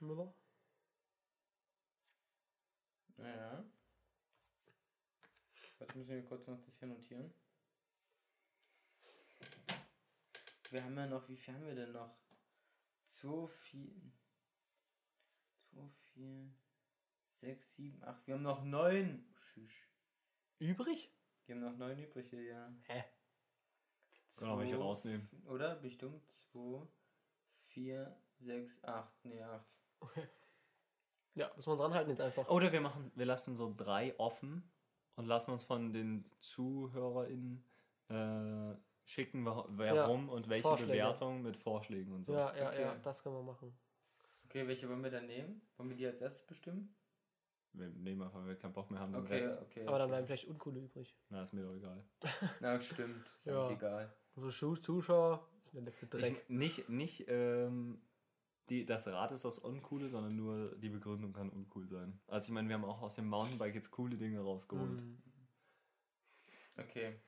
Müller? 0.00 0.32
Ja. 3.18 3.64
Warte, 5.78 5.98
müssen 5.98 6.10
wir 6.14 6.24
kurz 6.24 6.46
noch 6.46 6.58
das 6.64 6.78
hier 6.78 6.88
notieren. 6.88 7.32
Wir 10.70 10.84
haben 10.84 10.96
ja 10.96 11.06
noch, 11.06 11.28
wie 11.28 11.36
viel 11.36 11.54
haben 11.54 11.66
wir 11.66 11.74
denn 11.74 11.92
noch? 11.92 12.16
2, 13.06 13.46
4, 13.46 14.12
2, 15.70 15.88
4, 16.14 16.50
6, 17.30 17.76
7, 17.76 18.04
8. 18.04 18.26
Wir 18.26 18.34
haben 18.34 18.42
noch 18.42 18.64
9. 18.64 19.34
Schüsch. 19.38 19.88
Übrig? 20.58 21.12
Wir 21.46 21.54
haben 21.54 21.62
noch 21.62 21.76
9 21.76 21.98
übrig 21.98 22.28
hier, 22.28 22.42
ja. 22.42 22.72
Hä? 22.88 23.04
Können 24.36 24.50
wir 24.50 24.58
welche 24.58 24.76
rausnehmen. 24.76 25.28
Oder? 25.46 25.76
Bin 25.76 25.90
ich 25.90 25.98
dumm? 25.98 26.20
2, 26.52 26.86
4, 27.68 28.20
6, 28.40 28.84
8, 28.84 29.24
nee, 29.24 29.42
8. 29.42 29.66
Ja, 31.36 31.52
müssen 31.54 31.68
wir 31.68 31.72
uns 31.72 31.82
ranhalten 31.82 32.10
jetzt 32.10 32.22
einfach. 32.22 32.48
Oder 32.48 32.72
wir 32.72 32.80
machen, 32.80 33.12
wir 33.14 33.26
lassen 33.26 33.56
so 33.56 33.72
drei 33.76 34.18
offen 34.18 34.72
und 35.16 35.26
lassen 35.26 35.50
uns 35.50 35.64
von 35.64 35.92
den 35.92 36.24
ZuhörerInnen 36.40 37.62
äh, 38.08 38.74
schicken, 39.06 39.44
wa- 39.46 39.66
warum 39.70 40.28
und 40.28 40.48
welche 40.50 40.68
Vorschläge. 40.68 40.92
Bewertungen 40.92 41.42
mit 41.42 41.56
Vorschlägen 41.56 42.12
und 42.12 42.24
so. 42.26 42.34
Ja, 42.34 42.54
ja, 42.54 42.68
Okay. 42.68 42.82
ja, 42.82 42.94
das 42.96 43.22
können 43.22 43.36
wir 43.36 43.42
machen. 43.42 43.72
Okay, 44.44 44.66
welche 44.68 44.88
wollen 44.88 45.02
wir 45.02 45.10
dann 45.10 45.26
nehmen? 45.26 45.62
Wollen 45.76 45.88
wir 45.90 45.96
die 45.96 46.06
als 46.06 46.20
erstes 46.20 46.46
bestimmen? 46.46 46.94
Wir 47.72 47.88
nehmen 47.88 48.22
einfach, 48.22 48.38
weil 48.40 48.48
wir 48.48 48.56
keinen 48.56 48.72
Bock 48.72 48.90
mehr 48.90 49.00
haben. 49.00 49.12
Den 49.12 49.22
Okay, 49.22 49.34
Rest. 49.34 49.60
okay. 49.62 49.86
Aber 49.86 49.98
dann 49.98 50.02
okay. 50.06 50.10
bleiben 50.12 50.26
vielleicht 50.26 50.46
Uncoole 50.48 50.80
übrig. 50.80 51.16
Na, 51.28 51.42
ist 51.42 51.52
mir 51.52 51.62
doch 51.62 51.74
egal. 51.74 52.04
Na, 52.60 52.80
stimmt. 52.80 53.26
Ist 53.38 53.46
Ja. 53.46 53.60
eigentlich 53.62 53.78
egal. 53.78 54.14
So 54.34 54.50
Schu- 54.50 54.76
Zuschauer 54.76 55.46
sind 55.62 55.74
der 55.76 55.82
letzte 55.82 56.06
Dreck. 56.06 56.42
Ich, 56.44 56.48
nicht, 56.48 56.88
nicht, 56.88 57.24
ähm, 57.28 58.00
die, 58.70 58.84
das 58.84 59.06
Rad 59.08 59.30
ist 59.32 59.44
das 59.44 59.58
Uncoole, 59.58 60.08
sondern 60.08 60.34
nur 60.36 60.76
die 60.78 60.88
Begründung 60.88 61.32
kann 61.32 61.50
uncool 61.50 61.86
sein. 61.86 62.18
Also 62.28 62.46
ich 62.46 62.52
meine, 62.52 62.68
wir 62.68 62.74
haben 62.76 62.84
auch 62.84 63.02
aus 63.02 63.14
dem 63.16 63.28
Mountainbike 63.28 63.74
jetzt 63.74 63.90
coole 63.90 64.16
Dinge 64.16 64.40
rausgeholt. 64.40 65.00
Hm. 65.00 65.18
Okay. 66.78 67.20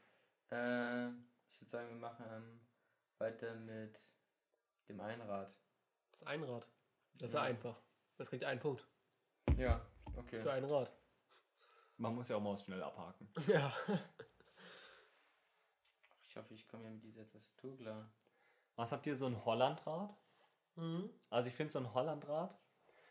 Äh, 0.50 1.10
ich 1.50 1.60
würde 1.60 1.70
sagen, 1.70 1.88
wir 1.88 1.96
machen 1.96 2.24
ähm, 2.30 2.60
weiter 3.18 3.54
mit 3.54 3.98
dem 4.88 5.00
Einrad. 5.00 5.54
Das 6.12 6.22
Einrad. 6.24 6.66
Das 7.14 7.30
ist 7.30 7.34
ja 7.34 7.42
einfach. 7.42 7.76
Das 8.16 8.28
kriegt 8.30 8.44
einen 8.44 8.60
Punkt 8.60 8.86
Ja, 9.56 9.84
okay. 10.16 10.40
für 10.40 10.52
ein 10.52 10.64
Rad. 10.64 10.92
Man 11.96 12.14
muss 12.14 12.28
ja 12.28 12.36
auch 12.36 12.40
mal 12.40 12.56
schnell 12.56 12.82
abhaken. 12.82 13.28
Ja. 13.48 13.72
Ich 16.22 16.36
hoffe, 16.36 16.54
ich 16.54 16.68
komme 16.68 16.84
ja 16.84 16.90
mit 16.90 17.02
dieser 17.02 17.26
Tastatur 17.26 17.76
klar. 17.76 18.08
Was 18.76 18.92
habt 18.92 19.06
ihr, 19.06 19.16
so 19.16 19.26
ein 19.26 19.44
Hollandrad? 19.44 20.14
Mhm. 20.76 21.10
Also 21.30 21.48
ich 21.48 21.54
finde 21.54 21.72
so 21.72 21.80
ein 21.80 21.92
Hollandrad, 21.92 22.56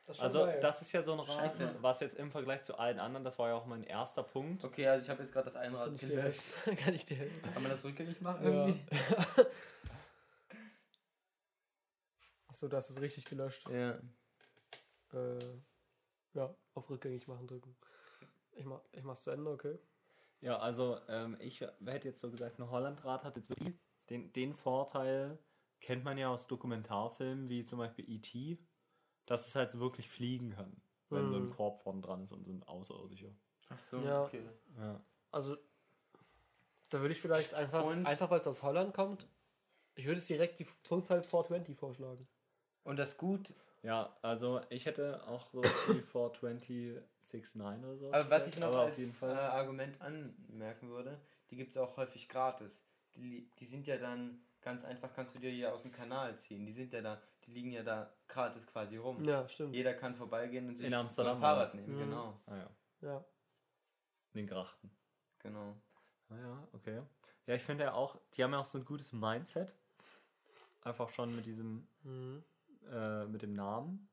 Das 0.07 0.17
ist 0.17 0.23
also 0.23 0.45
geil. 0.45 0.59
das 0.61 0.81
ist 0.81 0.91
ja 0.93 1.01
so 1.01 1.11
ein 1.13 1.19
Rad, 1.19 1.29
Scheiße. 1.29 1.75
was 1.81 1.99
jetzt 1.99 2.15
im 2.15 2.31
Vergleich 2.31 2.63
zu 2.63 2.77
allen 2.77 2.97
anderen, 2.99 3.23
das 3.25 3.37
war 3.37 3.49
ja 3.49 3.55
auch 3.55 3.65
mein 3.65 3.83
erster 3.83 4.23
Punkt. 4.23 4.63
Okay, 4.63 4.87
also 4.87 5.03
ich 5.03 5.09
habe 5.09 5.21
jetzt 5.21 5.33
gerade 5.33 5.45
das 5.45 5.57
Einrad 5.57 5.85
kann 5.87 5.95
ich, 5.95 5.99
dir 6.01 6.07
gelöscht. 6.07 6.41
helfen? 6.65 6.75
kann 6.83 6.93
ich 6.93 7.05
dir 7.05 7.17
helfen? 7.17 7.41
Kann 7.53 7.61
man 7.61 7.71
das 7.71 7.83
rückgängig 7.83 8.21
machen 8.21 8.43
Ja. 8.45 8.67
irgendwie? 8.67 8.85
Achso, 12.47 12.67
du 12.67 12.77
hast 12.77 12.89
es 12.89 13.01
richtig 13.01 13.25
gelöscht. 13.25 13.67
Ja. 13.69 13.99
Äh, 15.13 15.39
ja, 16.33 16.55
auf 16.73 16.89
rückgängig 16.89 17.27
machen 17.27 17.47
drücken. 17.47 17.75
Ich, 18.53 18.65
mach, 18.65 18.81
ich 18.91 19.03
mach's 19.03 19.23
zu 19.23 19.31
Ende, 19.31 19.51
okay? 19.51 19.77
Ja, 20.41 20.57
also 20.59 20.99
ähm, 21.09 21.35
ich 21.39 21.61
hätte 21.85 22.07
jetzt 22.07 22.21
so 22.21 22.29
gesagt, 22.31 22.59
ein 22.59 22.69
Hollandrad 22.69 23.23
hat 23.23 23.35
jetzt 23.35 23.49
wirklich 23.49 23.75
den, 24.09 24.31
den 24.33 24.53
Vorteil, 24.53 25.37
kennt 25.81 26.03
man 26.03 26.17
ja 26.17 26.29
aus 26.29 26.47
Dokumentarfilmen, 26.47 27.49
wie 27.49 27.63
zum 27.63 27.79
Beispiel 27.79 28.09
E.T., 28.09 28.57
dass 29.27 29.47
es 29.47 29.55
halt 29.55 29.69
so 29.71 29.79
wirklich 29.79 30.09
fliegen 30.09 30.49
kann, 30.51 30.75
wenn 31.09 31.27
so 31.27 31.35
ein 31.35 31.45
Mhm. 31.47 31.51
Korb 31.51 31.79
vorne 31.79 32.01
dran 32.01 32.23
ist 32.23 32.31
und 32.31 32.43
so 32.43 32.51
ein 32.51 32.63
Außerirdischer. 32.63 33.29
Ach 33.69 33.77
so, 33.79 33.99
Ja. 33.99 34.23
okay. 34.23 34.41
Ja. 34.77 34.99
Also, 35.31 35.57
da 36.89 36.99
würde 37.01 37.13
ich 37.13 37.21
vielleicht 37.21 37.53
einfach, 37.53 37.83
Und- 37.85 38.05
einfach 38.07 38.29
weil 38.31 38.39
es 38.39 38.47
aus 38.47 38.63
Holland 38.63 38.93
kommt, 38.93 39.27
ich 39.95 40.05
würde 40.05 40.19
es 40.19 40.27
direkt 40.27 40.59
die 40.59 40.65
Punktzahl 40.83 41.21
420 41.23 41.75
vorschlagen. 41.77 42.27
Und 42.83 42.97
das 42.97 43.17
Gut, 43.17 43.53
ja, 43.83 44.15
also 44.21 44.61
ich 44.69 44.85
hätte 44.85 45.25
auch 45.27 45.47
so 45.51 45.61
die 45.61 46.01
42069 46.03 47.55
oder 47.85 47.97
so. 47.97 48.11
aber 48.13 48.29
was 48.29 48.47
ich 48.47 48.57
noch 48.59 48.73
als 48.75 48.93
auf 48.93 48.97
jeden 48.97 49.11
äh, 49.11 49.15
Fall. 49.15 49.35
Argument 49.37 50.01
anmerken 50.01 50.89
würde, 50.89 51.19
die 51.49 51.57
gibt 51.57 51.71
es 51.71 51.77
auch 51.77 51.97
häufig 51.97 52.29
gratis. 52.29 52.85
Die, 53.15 53.49
die 53.59 53.65
sind 53.65 53.87
ja 53.87 53.97
dann 53.97 54.39
ganz 54.67 54.83
einfach, 54.83 55.13
kannst 55.13 55.33
du 55.33 55.39
dir 55.39 55.53
ja 55.53 55.71
aus 55.71 55.83
dem 55.83 55.93
Kanal 55.93 56.37
ziehen. 56.37 56.65
Die 56.65 56.73
sind 56.73 56.91
ja 56.91 57.01
da, 57.01 57.21
die 57.45 57.51
liegen 57.51 57.71
ja 57.71 57.83
da 57.83 58.13
gratis 58.27 58.67
quasi 58.67 58.97
rum. 58.97 59.23
Ja, 59.23 59.47
stimmt. 59.47 59.73
Jeder 59.73 59.93
kann 59.93 60.13
vorbeigehen 60.13 60.67
und 60.67 60.75
sich 60.75 60.85
In 60.85 60.93
Amsterdam 60.93 61.39
Fahrrad 61.39 61.73
nehmen. 61.73 61.95
Mhm. 61.95 61.99
Genau, 61.99 62.41
Ah 62.47 62.57
ja, 62.57 62.69
Ja. 63.01 63.25
in 64.33 64.39
den 64.39 64.47
Grachten. 64.47 64.91
genau. 65.39 65.81
Ah 66.29 66.35
ja, 66.37 66.67
okay. 66.73 67.01
Ja, 67.45 67.55
ich 67.55 67.61
finde 67.61 67.85
ja 67.85 67.93
auch, 67.93 68.19
die 68.33 68.43
haben 68.43 68.51
ja 68.51 68.59
auch 68.59 68.65
so 68.65 68.77
ein 68.77 68.83
gutes 68.83 69.13
Mindset. 69.13 69.73
Einfach 70.81 71.07
schon 71.07 71.33
mit 71.33 71.45
diesem 71.45 71.87
Mhm. 72.03 72.43
äh, 72.91 73.25
mit 73.25 73.41
dem 73.43 73.53
Namen. 73.53 74.09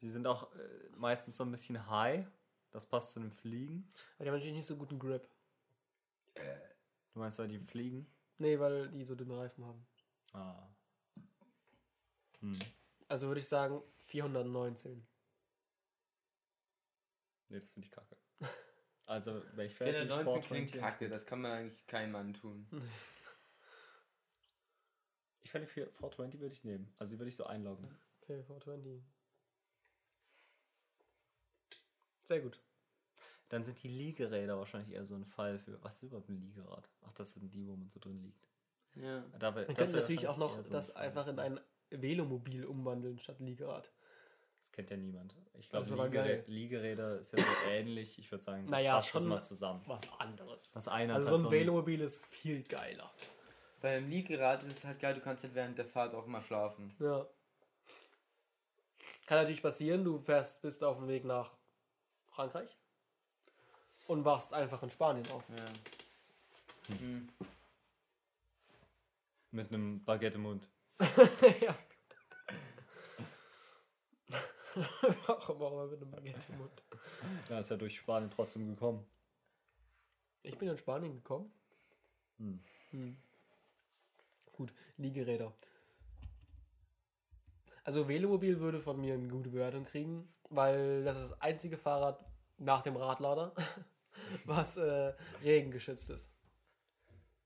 Die 0.00 0.08
sind 0.08 0.28
auch 0.28 0.52
äh, 0.54 0.88
meistens 0.96 1.36
so 1.36 1.42
ein 1.44 1.50
bisschen 1.50 1.88
high. 1.90 2.24
Das 2.70 2.86
passt 2.86 3.10
zu 3.10 3.18
dem 3.18 3.32
Fliegen. 3.32 3.88
Aber 4.14 4.24
die 4.24 4.30
haben 4.30 4.36
natürlich 4.36 4.54
nicht 4.56 4.66
so 4.66 4.76
guten 4.76 5.00
Grip. 5.00 5.28
Du 6.34 7.18
meinst, 7.18 7.38
weil 7.40 7.48
die 7.48 7.58
fliegen? 7.58 8.06
Nee, 8.38 8.58
weil 8.58 8.88
die 8.90 9.04
so 9.04 9.14
dünne 9.14 9.36
Reifen 9.36 9.64
haben. 9.64 9.86
Ah. 10.32 10.68
Hm. 12.40 12.58
Also 13.08 13.26
würde 13.26 13.40
ich 13.40 13.48
sagen 13.48 13.82
419. 14.04 15.06
Nee, 17.48 17.58
das 17.60 17.70
finde 17.70 17.86
ich 17.86 17.92
kacke. 17.92 18.16
Also, 19.06 19.42
welch 19.56 19.74
fertig? 19.74 20.06
419 20.06 20.42
klingt 20.42 20.70
420. 20.70 20.80
kacke, 20.82 21.08
das 21.08 21.24
kann 21.24 21.40
man 21.40 21.52
eigentlich 21.52 21.86
keinem 21.86 22.12
Mann 22.12 22.34
tun. 22.34 22.66
Ich 25.40 25.50
fände 25.50 25.66
4 25.66 25.86
420 25.86 26.40
würde 26.40 26.52
ich 26.52 26.62
nehmen. 26.62 26.94
Also, 26.98 27.14
die 27.14 27.18
würde 27.18 27.30
ich 27.30 27.36
so 27.36 27.46
einloggen. 27.46 27.86
Okay, 28.20 28.42
420. 28.44 29.02
Sehr 32.24 32.40
gut. 32.40 32.60
Dann 33.48 33.64
sind 33.64 33.82
die 33.82 33.88
Liegeräder 33.88 34.58
wahrscheinlich 34.58 34.94
eher 34.94 35.04
so 35.06 35.14
ein 35.14 35.24
Fall 35.24 35.58
für. 35.58 35.82
Was 35.82 35.96
ist 35.96 36.02
überhaupt 36.04 36.28
ein 36.28 36.40
Liegerad? 36.40 36.88
Ach, 37.06 37.12
das 37.14 37.32
sind 37.34 37.52
die, 37.54 37.66
wo 37.66 37.76
man 37.76 37.88
so 37.88 37.98
drin 37.98 38.20
liegt. 38.22 38.46
Ja. 38.94 39.24
Da 39.38 39.54
wär- 39.54 39.66
Man 39.66 39.74
das 39.74 39.76
könnte 39.92 39.96
natürlich 40.02 40.28
auch 40.28 40.36
noch 40.36 40.50
so 40.50 40.68
ein 40.68 40.72
das 40.72 40.90
Fall. 40.90 41.02
einfach 41.06 41.26
in 41.28 41.38
ein 41.38 41.60
Velomobil 41.90 42.64
umwandeln 42.66 43.18
statt 43.18 43.36
Liegerad. 43.40 43.90
Das 44.60 44.72
kennt 44.72 44.90
ja 44.90 44.96
niemand. 44.96 45.34
Ich 45.54 45.70
glaube, 45.70 45.86
Das 45.86 45.90
Liegerä 45.92 46.08
geil. 46.10 46.44
Liegeräder 46.46 47.18
ist 47.20 47.32
ja 47.32 47.38
so 47.38 47.44
ähnlich. 47.70 48.18
Ich 48.18 48.30
würde 48.30 48.44
sagen, 48.44 48.62
das 48.64 48.70
Naja, 48.70 48.94
fasst 48.96 49.14
das 49.14 49.22
schon- 49.22 49.28
mal 49.30 49.42
zusammen. 49.42 49.82
Was 49.86 50.02
anderes. 50.20 50.72
Das 50.72 50.88
eine 50.88 51.14
Also 51.14 51.30
hat 51.32 51.40
so 51.40 51.46
ein 51.46 51.50
halt 51.50 51.60
Velomobil 51.60 52.00
ist 52.00 52.24
viel 52.26 52.62
geiler. 52.64 53.10
Beim 53.80 54.08
Liegerad 54.10 54.64
ist 54.64 54.78
es 54.78 54.84
halt 54.84 54.98
geil, 54.98 55.14
du 55.14 55.20
kannst 55.20 55.44
halt 55.44 55.54
während 55.54 55.78
der 55.78 55.86
Fahrt 55.86 56.12
auch 56.12 56.26
mal 56.26 56.42
schlafen. 56.42 56.94
Ja. 56.98 57.26
Kann 59.26 59.38
natürlich 59.38 59.62
passieren, 59.62 60.04
du 60.04 60.18
fährst, 60.18 60.60
bist 60.62 60.82
auf 60.82 60.96
dem 60.98 61.06
Weg 61.08 61.24
nach 61.24 61.52
Frankreich 62.28 62.76
und 64.08 64.24
wachst 64.24 64.52
einfach 64.52 64.82
in 64.82 64.90
Spanien 64.90 65.30
auf. 65.30 65.44
Ja. 65.48 65.64
Hm. 66.98 67.28
mit 69.50 69.68
einem 69.68 70.02
Baguette 70.04 70.36
im 70.36 70.42
Mund. 70.42 70.66
ja. 71.60 71.78
Warum 75.26 75.62
auch 75.62 75.72
immer 75.72 75.86
mit 75.86 76.00
einem 76.00 76.10
Baguette 76.10 76.52
im 76.52 76.58
Mund. 76.58 76.82
Ja, 77.48 77.58
ist 77.60 77.70
ja 77.70 77.76
durch 77.76 77.98
Spanien 77.98 78.30
trotzdem 78.30 78.66
gekommen. 78.66 79.06
Ich 80.42 80.56
bin 80.56 80.68
in 80.68 80.78
Spanien 80.78 81.14
gekommen. 81.14 81.52
Hm. 82.38 82.60
Hm. 82.90 83.16
Gut, 84.52 84.72
Liegeräder. 84.96 85.52
Also 87.84 88.08
Velomobil 88.08 88.60
würde 88.60 88.80
von 88.80 89.00
mir 89.00 89.14
eine 89.14 89.28
gute 89.28 89.50
Bewertung 89.50 89.84
kriegen, 89.84 90.32
weil 90.48 91.04
das 91.04 91.16
ist 91.16 91.30
das 91.32 91.40
einzige 91.40 91.76
Fahrrad 91.76 92.24
nach 92.58 92.82
dem 92.82 92.96
Radlader, 92.96 93.54
was 94.44 94.76
äh, 94.76 95.12
regengeschützt 95.42 96.10
ist. 96.10 96.30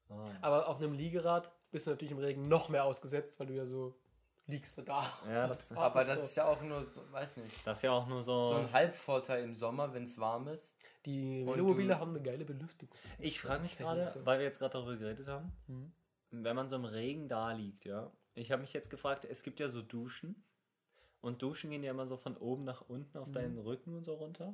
Ah. 0.09 0.29
Aber 0.41 0.69
auf 0.69 0.77
einem 0.79 0.93
Liegerad 0.93 1.51
bist 1.71 1.87
du 1.87 1.91
natürlich 1.91 2.13
im 2.13 2.19
Regen 2.19 2.49
noch 2.49 2.69
mehr 2.69 2.85
ausgesetzt, 2.85 3.39
weil 3.41 3.47
du 3.47 3.55
ja 3.55 3.65
so 3.67 3.99
liegst 4.47 4.77
du 4.77 4.83
da. 4.83 5.07
Ja, 5.27 5.47
das, 5.47 5.73
Aber 5.73 6.05
das 6.05 6.19
so. 6.19 6.25
ist 6.25 6.35
ja 6.37 6.45
auch 6.47 6.61
nur, 6.63 6.83
so, 6.85 7.01
weiß 7.13 7.37
nicht, 7.39 7.55
das 7.65 7.79
ist 7.79 7.83
ja 7.83 7.93
auch 7.93 8.07
nur 8.07 8.23
so. 8.23 8.51
so 8.51 8.55
ein 8.57 8.73
Halbvorteil 8.73 9.45
im 9.45 9.55
Sommer, 9.55 9.95
wenn 9.95 10.03
es 10.03 10.19
warm 10.19 10.49
ist. 10.49 10.77
Die 11.07 11.45
du- 11.45 11.95
haben 11.95 12.11
eine 12.11 12.23
geile 12.23 12.45
Belüftung. 12.45 12.89
ich 13.19 13.41
frage 13.41 13.63
mich 13.63 13.79
gerade, 13.79 14.13
weil 14.25 14.39
wir 14.39 14.45
jetzt 14.47 14.59
gerade 14.59 14.73
darüber 14.73 14.97
geredet 14.97 15.29
haben, 15.29 15.53
Mhm. 15.69 15.93
wenn 16.31 16.57
man 16.57 16.69
so 16.69 16.77
im 16.77 16.85
Regen 16.85 17.29
da 17.29 17.53
liegt, 17.53 17.85
ja. 17.85 18.11
Ich 18.35 18.51
habe 18.51 18.63
mich 18.63 18.73
jetzt 18.73 18.91
gefragt, 18.91 19.25
es 19.25 19.43
gibt 19.43 19.61
ja 19.61 19.69
so 19.69 19.81
Duschen. 19.83 20.45
Und 21.21 21.41
Duschen 21.43 21.71
gehen 21.71 21.85
ja 21.85 21.93
immer 21.93 22.07
so 22.07 22.17
von 22.17 22.37
oben 22.37 22.65
nach 22.65 22.83
unten 22.89 23.17
auf 23.19 23.31
deinen 23.31 23.59
Rücken 23.59 23.95
und 23.95 24.05
so 24.05 24.15
runter. 24.15 24.53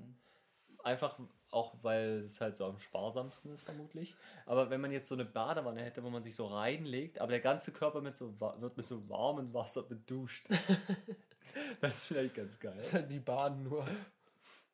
Einfach 0.85 1.19
auch, 1.51 1.75
weil 1.83 2.21
es 2.25 2.41
halt 2.41 2.57
so 2.57 2.67
am 2.67 2.79
sparsamsten 2.79 3.53
ist, 3.53 3.63
vermutlich. 3.63 4.17
Aber 4.47 4.71
wenn 4.71 4.81
man 4.81 4.93
jetzt 4.93 5.09
so 5.09 5.15
eine 5.15 5.25
Badewanne 5.25 5.83
hätte, 5.83 6.03
wo 6.03 6.11
man 6.11 6.23
sich 6.23 6.35
so 6.35 6.47
reinlegt, 6.47 7.21
aber 7.21 7.31
der 7.31 7.41
ganze 7.41 7.73
Körper 7.73 8.01
mit 8.01 8.17
so, 8.17 8.39
wird 8.41 8.77
mit 8.77 8.87
so 8.89 9.09
warmem 9.09 9.53
Wasser 9.55 9.83
beduscht. 9.83 10.49
das 11.81 11.95
ist 11.95 12.05
vielleicht 12.07 12.35
ganz 12.35 12.59
geil. 12.59 12.75
Das 12.77 12.87
ist 12.87 12.95
halt 12.95 13.09
wie 13.09 13.21
Bahn 13.21 13.63
nur. 13.63 13.85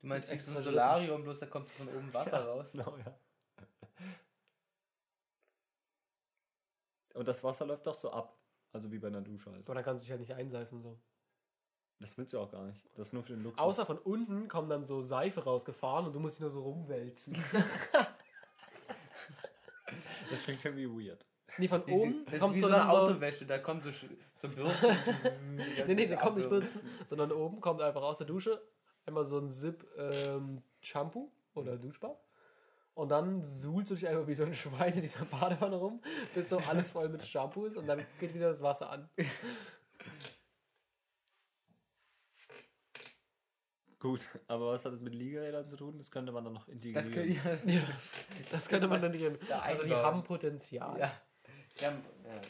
Du 0.01 0.09
meinst 0.09 0.29
wie 0.29 0.35
Extra 0.35 0.53
so 0.53 0.59
ein. 0.59 0.65
Solarium, 0.65 1.23
bloß 1.23 1.39
da 1.41 1.47
kommt 1.47 1.71
von 1.71 1.89
oben 1.89 2.13
Wasser 2.13 2.33
Ja. 2.41 2.45
raus. 2.53 2.73
Genau, 2.73 2.97
ja. 2.99 3.19
Und 7.15 7.29
das 7.29 7.45
Wasser 7.45 7.67
läuft 7.67 7.87
auch 7.87 7.95
so 7.95 8.11
ab. 8.11 8.37
Also 8.73 8.91
wie 8.91 8.99
bei 8.99 9.07
einer 9.07 9.21
Dusche 9.23 9.53
halt. 9.53 9.65
Aber 9.67 9.75
dann 9.77 9.85
kannst 9.85 10.03
du 10.03 10.05
dich 10.05 10.11
halt 10.11 10.21
nicht 10.21 10.33
einseifen 10.35 10.83
so. 10.83 10.99
Das 12.01 12.19
willst 12.19 12.33
du 12.33 12.41
auch 12.41 12.51
gar 12.51 12.65
nicht. 12.65 12.85
Das 12.97 13.09
ist 13.09 13.13
nur 13.13 13.23
für 13.23 13.33
den 13.35 13.43
Luxus. 13.43 13.65
Außer 13.65 13.87
von 13.87 13.99
unten 13.99 14.49
kommt 14.49 14.71
dann 14.71 14.85
so 14.85 15.01
Seife 15.01 15.45
rausgefahren 15.45 16.07
und 16.07 16.13
du 16.15 16.21
musst 16.21 16.37
dich 16.37 16.41
nur 16.41 16.51
so 16.51 16.63
rumwälzen. 16.63 17.37
das 20.31 20.45
klingt 20.45 20.65
irgendwie 20.65 20.89
weird. 20.89 21.27
Nee, 21.57 21.69
von 21.69 21.83
oben 21.85 22.25
das 22.25 22.35
ist 22.35 22.41
kommt 22.41 22.55
wie 22.57 22.61
so, 22.61 22.67
so 22.67 22.75
eine. 22.75 22.89
Autowäsche, 22.91 23.47
da 23.47 23.59
kommt 23.59 23.85
so, 23.85 23.91
so 24.35 24.49
Bürsten. 24.49 24.89
Nee, 25.87 25.95
nee, 25.95 26.07
der 26.07 26.17
kommt 26.17 26.37
nicht 26.37 26.49
Bürsten, 26.49 26.81
sondern 27.09 27.31
oben 27.31 27.61
kommt 27.61 27.81
einfach 27.81 28.03
aus 28.03 28.19
der 28.19 28.27
Dusche 28.27 28.61
einmal 29.07 29.25
so 29.25 29.39
ein 29.39 29.51
Zip 29.51 29.87
ähm, 29.97 30.63
Shampoo 30.81 31.31
oder 31.55 31.77
Duschbad. 31.77 32.19
Und 32.95 33.11
dann 33.11 33.45
suhlst 33.45 33.91
du 33.91 33.95
dich 33.95 34.07
einfach 34.07 34.27
wie 34.27 34.35
so 34.35 34.45
ein 34.45 34.55
Schwein 34.55 34.95
in 34.95 35.01
dieser 35.01 35.25
Badewanne 35.25 35.77
rum, 35.77 36.01
bis 36.33 36.49
so 36.49 36.59
alles 36.59 36.91
voll 36.91 37.09
mit 37.09 37.27
Shampoo 37.27 37.65
ist 37.67 37.77
und 37.77 37.87
dann 37.87 38.05
geht 38.21 38.35
wieder 38.35 38.49
das 38.49 38.63
Wasser 38.63 38.91
an. 38.91 39.09
Gut, 44.05 44.29
aber 44.49 44.73
was 44.73 44.85
hat 44.85 44.93
das 44.93 45.01
mit 45.01 45.15
Liegerädern 45.15 45.67
zu 45.67 45.77
tun? 45.77 45.97
Das 45.97 46.11
könnte 46.11 46.31
man 46.31 46.45
dann 46.45 46.53
noch 46.53 46.69
integrieren. 46.69 47.03
Das 47.03 47.11
könnte 47.11 47.33
ja. 47.67 47.75
Ja, 47.75 47.89
das 48.51 48.69
könnte 48.69 48.87
man 48.87 49.01
dann 49.01 49.13
nicht. 49.13 49.25
Da 49.49 49.61
Also 49.61 49.83
die 49.83 49.95
haben 49.95 50.23
Potenzial. 50.23 50.99
Ja. 50.99 51.11
Ja, 51.81 51.89
ja, 51.89 52.35
ja. 52.35 52.41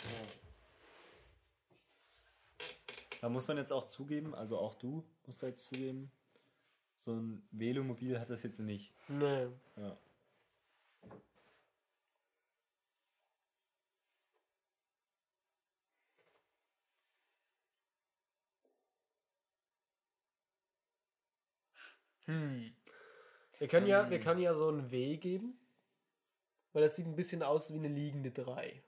Da 3.21 3.29
muss 3.29 3.47
man 3.47 3.57
jetzt 3.57 3.73
auch 3.73 3.87
zugeben, 3.87 4.35
also 4.35 4.59
auch 4.59 4.75
du 4.75 5.05
musst 5.27 5.45
da 5.45 5.47
jetzt 5.47 5.65
zugeben, 5.67 6.11
so 6.97 7.13
ein 7.13 7.47
Velomobil 7.53 8.19
hat 8.19 8.31
das 8.31 8.43
jetzt 8.43 8.59
nicht. 8.59 8.93
Nee. 9.07 9.47
Ja. 9.77 9.97
Hm. 22.27 22.75
Wir 23.59 23.68
können 23.68 23.87
ja, 23.87 24.11
wir 24.11 24.20
können 24.20 24.41
ja 24.41 24.55
so 24.55 24.68
ein 24.68 24.91
W 24.91 25.16
geben, 25.16 25.59
weil 26.72 26.83
das 26.83 26.97
sieht 26.97 27.07
ein 27.07 27.16
bisschen 27.16 27.43
aus 27.43 27.72
wie 27.72 27.79
eine 27.79 27.89
liegende 27.89 28.31
3. 28.31 28.83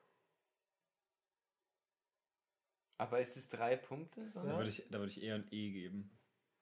Aber 2.99 3.21
ist 3.21 3.37
es 3.37 3.49
drei 3.49 3.77
Punkte? 3.77 4.29
So? 4.29 4.43
Da 4.43 4.57
würde 4.57 4.71
ich, 4.71 4.89
da 4.91 4.99
würde 4.99 5.13
ich 5.13 5.23
eher 5.23 5.35
ein 5.35 5.47
E 5.51 5.71
geben. 5.71 6.19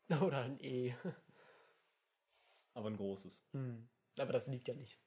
Oder 0.20 0.42
ein 0.42 0.58
E. 0.60 0.94
Aber 2.74 2.90
ein 2.90 2.96
großes. 2.96 3.46
Hm. 3.52 3.88
Aber 4.18 4.32
das 4.32 4.48
liegt 4.48 4.68
ja 4.68 4.74
nicht. 4.74 5.00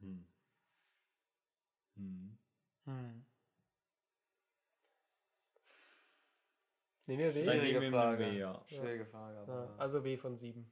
Hm. 0.00 0.26
Hm. 1.96 2.38
Hm. 2.84 3.26
Nehmen 7.06 7.22
wir 7.22 7.34
W? 7.34 7.42
Dann 7.44 7.58
Schwierige 7.60 7.90
Frage. 7.90 8.24
W, 8.24 8.38
ja. 8.38 8.62
Schwierige 8.66 9.04
Frage. 9.06 9.44
Ja, 9.46 9.74
also 9.78 10.04
W 10.04 10.16
von 10.16 10.36
7. 10.36 10.70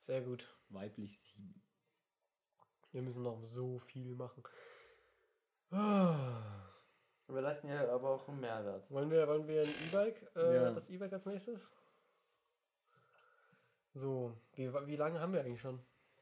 Sehr 0.00 0.20
gut. 0.22 0.46
Weiblich 0.68 1.18
7. 1.18 1.62
Wir 2.92 3.02
müssen 3.02 3.22
noch 3.22 3.42
so 3.44 3.78
viel 3.78 4.14
machen. 4.14 4.42
Wir 5.70 7.40
leisten 7.40 7.68
ja 7.68 7.88
aber 7.88 8.10
auch 8.10 8.28
einen 8.28 8.40
Mehrwert. 8.40 8.90
Wollen 8.90 9.10
wir, 9.10 9.26
wollen 9.28 9.46
wir 9.46 9.62
ein 9.62 9.68
E-Bike? 9.68 10.30
Äh, 10.34 10.54
Ja. 10.56 10.70
Das 10.72 10.90
E-Bike 10.90 11.12
als 11.12 11.26
nächstes? 11.26 11.72
So, 13.94 14.36
wie, 14.54 14.72
wie 14.86 14.96
lange 14.96 15.20
haben 15.20 15.32
wir 15.32 15.40
eigentlich 15.40 15.60
schon? 15.60 15.80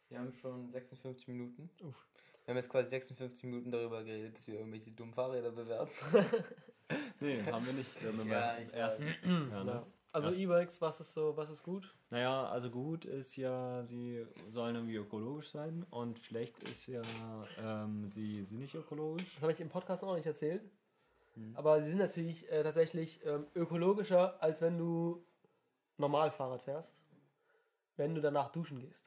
Wir 0.09 0.19
haben 0.19 0.33
schon 0.33 0.69
56 0.71 1.29
Minuten. 1.29 1.71
Uff. 1.83 2.07
Wir 2.45 2.53
haben 2.53 2.57
jetzt 2.57 2.71
quasi 2.71 2.89
56 2.91 3.45
Minuten 3.45 3.71
darüber 3.71 4.03
geredet, 4.05 4.37
dass 4.37 4.47
wir 4.49 4.59
irgendwelche 4.59 4.91
dummen 4.93 5.13
Fahrräder 5.13 5.51
bewerten. 5.51 5.93
Nee, 7.21 7.43
haben 7.45 7.67
wir 7.67 7.73
nicht. 7.73 8.03
Wir 8.03 8.13
haben 8.13 8.29
Ja, 8.29 8.53
immer 8.53 8.63
ich 8.63 8.73
erst. 8.75 9.05
weiß. 9.05 9.15
Ja, 9.51 9.65
ne? 9.65 9.87
Also 10.11 10.31
E-Bikes, 10.31 10.81
was 10.81 11.01
ist 11.01 11.13
so, 11.13 11.37
was 11.37 11.51
ist 11.51 11.63
gut? 11.63 11.95
Naja, 12.11 12.49
also 12.49 12.71
gut 12.71 13.05
ist 13.05 13.37
ja, 13.37 13.85
sie 13.85 14.27
sollen 14.49 14.75
irgendwie 14.75 14.97
ökologisch 14.97 15.51
sein 15.51 15.85
und 15.91 16.19
schlecht 16.21 16.59
ist 16.69 16.87
ja, 16.87 17.03
ähm, 17.59 18.09
sie 18.09 18.43
sind 18.45 18.61
nicht 18.61 18.75
ökologisch. 18.75 19.35
Das 19.35 19.43
habe 19.43 19.53
ich 19.53 19.61
im 19.61 19.69
Podcast 19.69 20.03
auch 20.05 20.17
nicht 20.17 20.27
erzählt. 20.27 20.63
Hm. 21.35 21.55
Aber 21.55 21.81
sie 21.83 21.91
sind 21.91 21.99
natürlich 21.99 22.51
äh, 22.51 22.63
tatsächlich 22.63 23.21
ähm, 23.27 23.47
ökologischer, 23.55 24.43
als 24.43 24.63
wenn 24.63 24.79
du 24.79 25.23
normal 25.99 26.31
Fahrrad 26.31 26.63
fährst. 26.63 26.97
Wenn 27.97 28.15
du 28.15 28.23
danach 28.23 28.51
duschen 28.51 28.79
gehst. 28.81 29.05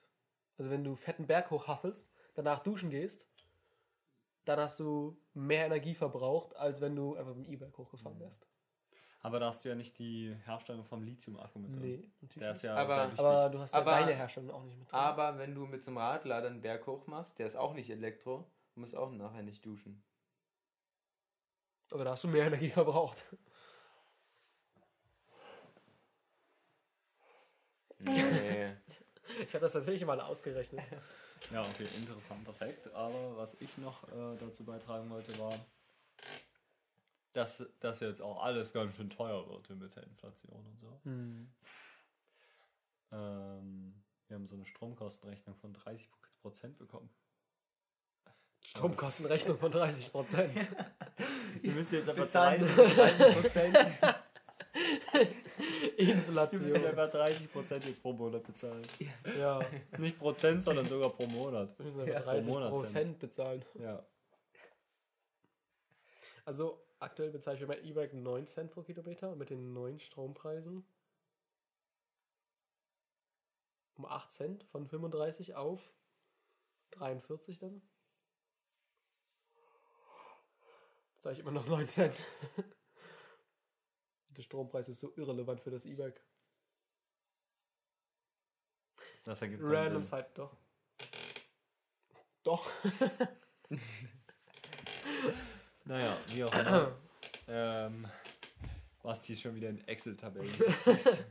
Also 0.59 0.69
wenn 0.69 0.83
du 0.83 0.95
fetten 0.95 1.25
Berg 1.25 1.49
hochhasselst, 1.49 2.07
danach 2.35 2.59
duschen 2.59 2.91
gehst, 2.91 3.25
dann 4.45 4.59
hast 4.59 4.79
du 4.79 5.17
mehr 5.33 5.65
Energie 5.65 5.95
verbraucht, 5.95 6.55
als 6.57 6.81
wenn 6.81 6.95
du 6.95 7.15
einfach 7.15 7.33
mit 7.35 7.45
dem 7.47 7.53
E-Bike 7.53 7.77
hochgefahren 7.77 8.17
Hm. 8.17 8.23
wärst. 8.25 8.47
Aber 9.23 9.39
da 9.39 9.47
hast 9.47 9.63
du 9.63 9.69
ja 9.69 9.75
nicht 9.75 9.99
die 9.99 10.35
Herstellung 10.45 10.83
vom 10.83 11.03
Lithium-Akku 11.03 11.59
mit 11.59 11.71
drin. 11.73 11.81
Nee, 11.81 12.11
natürlich 12.21 12.35
Der 12.39 12.51
ist 12.53 12.63
ja 12.63 12.75
Aber- 12.75 12.95
sehr 12.95 13.05
wichtig. 13.11 13.19
Aber 13.25 13.49
du 13.49 13.59
hast 13.59 13.71
ja 13.73 13.79
Aber- 13.79 13.91
deine 13.91 14.13
Herstellung 14.13 14.49
auch 14.51 14.63
nicht 14.63 14.77
mit 14.79 14.91
drin. 14.91 14.99
Aber 14.99 15.37
wenn 15.37 15.53
du 15.53 15.65
mit 15.67 15.83
so 15.83 15.91
einem 15.91 15.99
Radlader 15.99 16.47
einen 16.47 16.61
Berg 16.61 16.87
hoch 16.87 17.05
machst, 17.05 17.37
der 17.37 17.45
ist 17.45 17.55
auch 17.55 17.73
nicht 17.73 17.89
Elektro, 17.91 18.49
du 18.73 18.79
musst 18.79 18.95
auch 18.95 19.11
nachher 19.11 19.43
nicht 19.43 19.63
duschen. 19.63 20.03
Aber 21.91 22.03
da 22.03 22.11
hast 22.11 22.23
du 22.23 22.29
mehr 22.29 22.47
Energie 22.47 22.69
verbraucht. 22.71 23.25
Nee. 27.99 28.75
Ich 29.43 29.53
habe 29.53 29.61
das 29.61 29.73
tatsächlich 29.73 30.05
mal 30.05 30.19
ausgerechnet. 30.19 30.83
Ja, 31.51 31.61
okay, 31.61 31.87
interessanter 31.97 32.53
Fakt. 32.53 32.93
Aber 32.93 33.37
was 33.37 33.55
ich 33.59 33.77
noch 33.77 34.03
äh, 34.09 34.37
dazu 34.39 34.63
beitragen 34.63 35.09
wollte, 35.09 35.37
war, 35.39 35.53
dass 37.33 37.65
das 37.79 37.99
jetzt 37.99 38.21
auch 38.21 38.43
alles 38.43 38.73
ganz 38.73 38.95
schön 38.95 39.09
teuer 39.09 39.47
wird 39.49 39.69
mit 39.69 39.95
der 39.95 40.03
Inflation 40.03 40.65
und 40.65 40.79
so. 40.79 40.99
Hm. 41.03 41.51
Ähm, 43.11 44.03
wir 44.27 44.35
haben 44.35 44.47
so 44.47 44.55
eine 44.55 44.65
Stromkostenrechnung 44.65 45.55
von 45.55 45.75
30% 45.75 46.07
bekommen. 46.77 47.09
Stromkostenrechnung 48.63 49.57
von 49.57 49.71
30 49.71 50.11
Prozent. 50.11 50.55
Wir 51.61 51.73
müssen 51.73 51.95
jetzt 51.95 52.09
einfach 52.09 52.23
Bezahlen 52.23 52.61
30, 52.61 53.53
30 53.53 55.40
Prozent. 56.05 56.51
Wir 56.51 56.59
müssen 56.59 56.65
Inflation. 56.67 56.85
einfach 56.85 57.11
30 57.11 57.51
Prozent 57.51 57.85
jetzt 57.85 58.01
pro 58.01 58.13
Monat 58.13 58.43
bezahlen. 58.43 58.85
Ja, 59.39 59.59
Nicht 59.97 60.17
Prozent, 60.19 60.63
sondern 60.63 60.85
sogar 60.85 61.09
pro 61.09 61.25
Monat. 61.27 61.77
wir 61.79 61.85
müssen 61.85 62.07
Ja, 62.07 62.15
einfach 62.17 62.31
pro 62.31 62.31
30 62.31 62.49
Monat 62.51 63.19
bezahlen. 63.19 63.65
Ja. 63.79 64.05
Also 66.45 66.81
aktuell 66.99 67.29
bezahle 67.31 67.55
ich 67.55 67.61
für 67.61 67.67
mein 67.67 67.83
E-Bike 67.83 68.13
9 68.13 68.47
Cent 68.47 68.71
pro 68.71 68.81
Kilometer 68.81 69.35
mit 69.35 69.49
den 69.49 69.73
neuen 69.73 69.99
Strompreisen 69.99 70.85
um 73.95 74.05
8 74.05 74.31
Cent 74.31 74.63
von 74.63 74.87
35 74.87 75.55
auf 75.55 75.93
43 76.91 77.59
dann. 77.59 77.81
Zahle 81.19 81.33
ich 81.33 81.39
immer 81.39 81.51
noch 81.51 81.67
9 81.67 81.87
Cent. 81.87 82.23
Der 84.41 84.45
Strompreis 84.45 84.89
ist 84.89 84.99
so 84.99 85.13
irrelevant 85.17 85.61
für 85.61 85.69
das 85.69 85.85
E-Bike. 85.85 86.19
Das 89.23 89.39
ergibt 89.43 89.61
Random 89.63 90.01
Sinn. 90.01 90.09
Zeit, 90.09 90.35
doch. 90.35 90.57
Doch. 92.43 92.71
Naja, 95.85 96.17
wie 96.27 96.43
auch 96.43 96.53
immer. 96.53 96.97
ähm, 97.47 98.07
was 99.03 99.21
die 99.23 99.35
schon 99.35 99.55
wieder 99.55 99.69
in 99.69 99.79
Excel-Tabellen. 99.87 100.47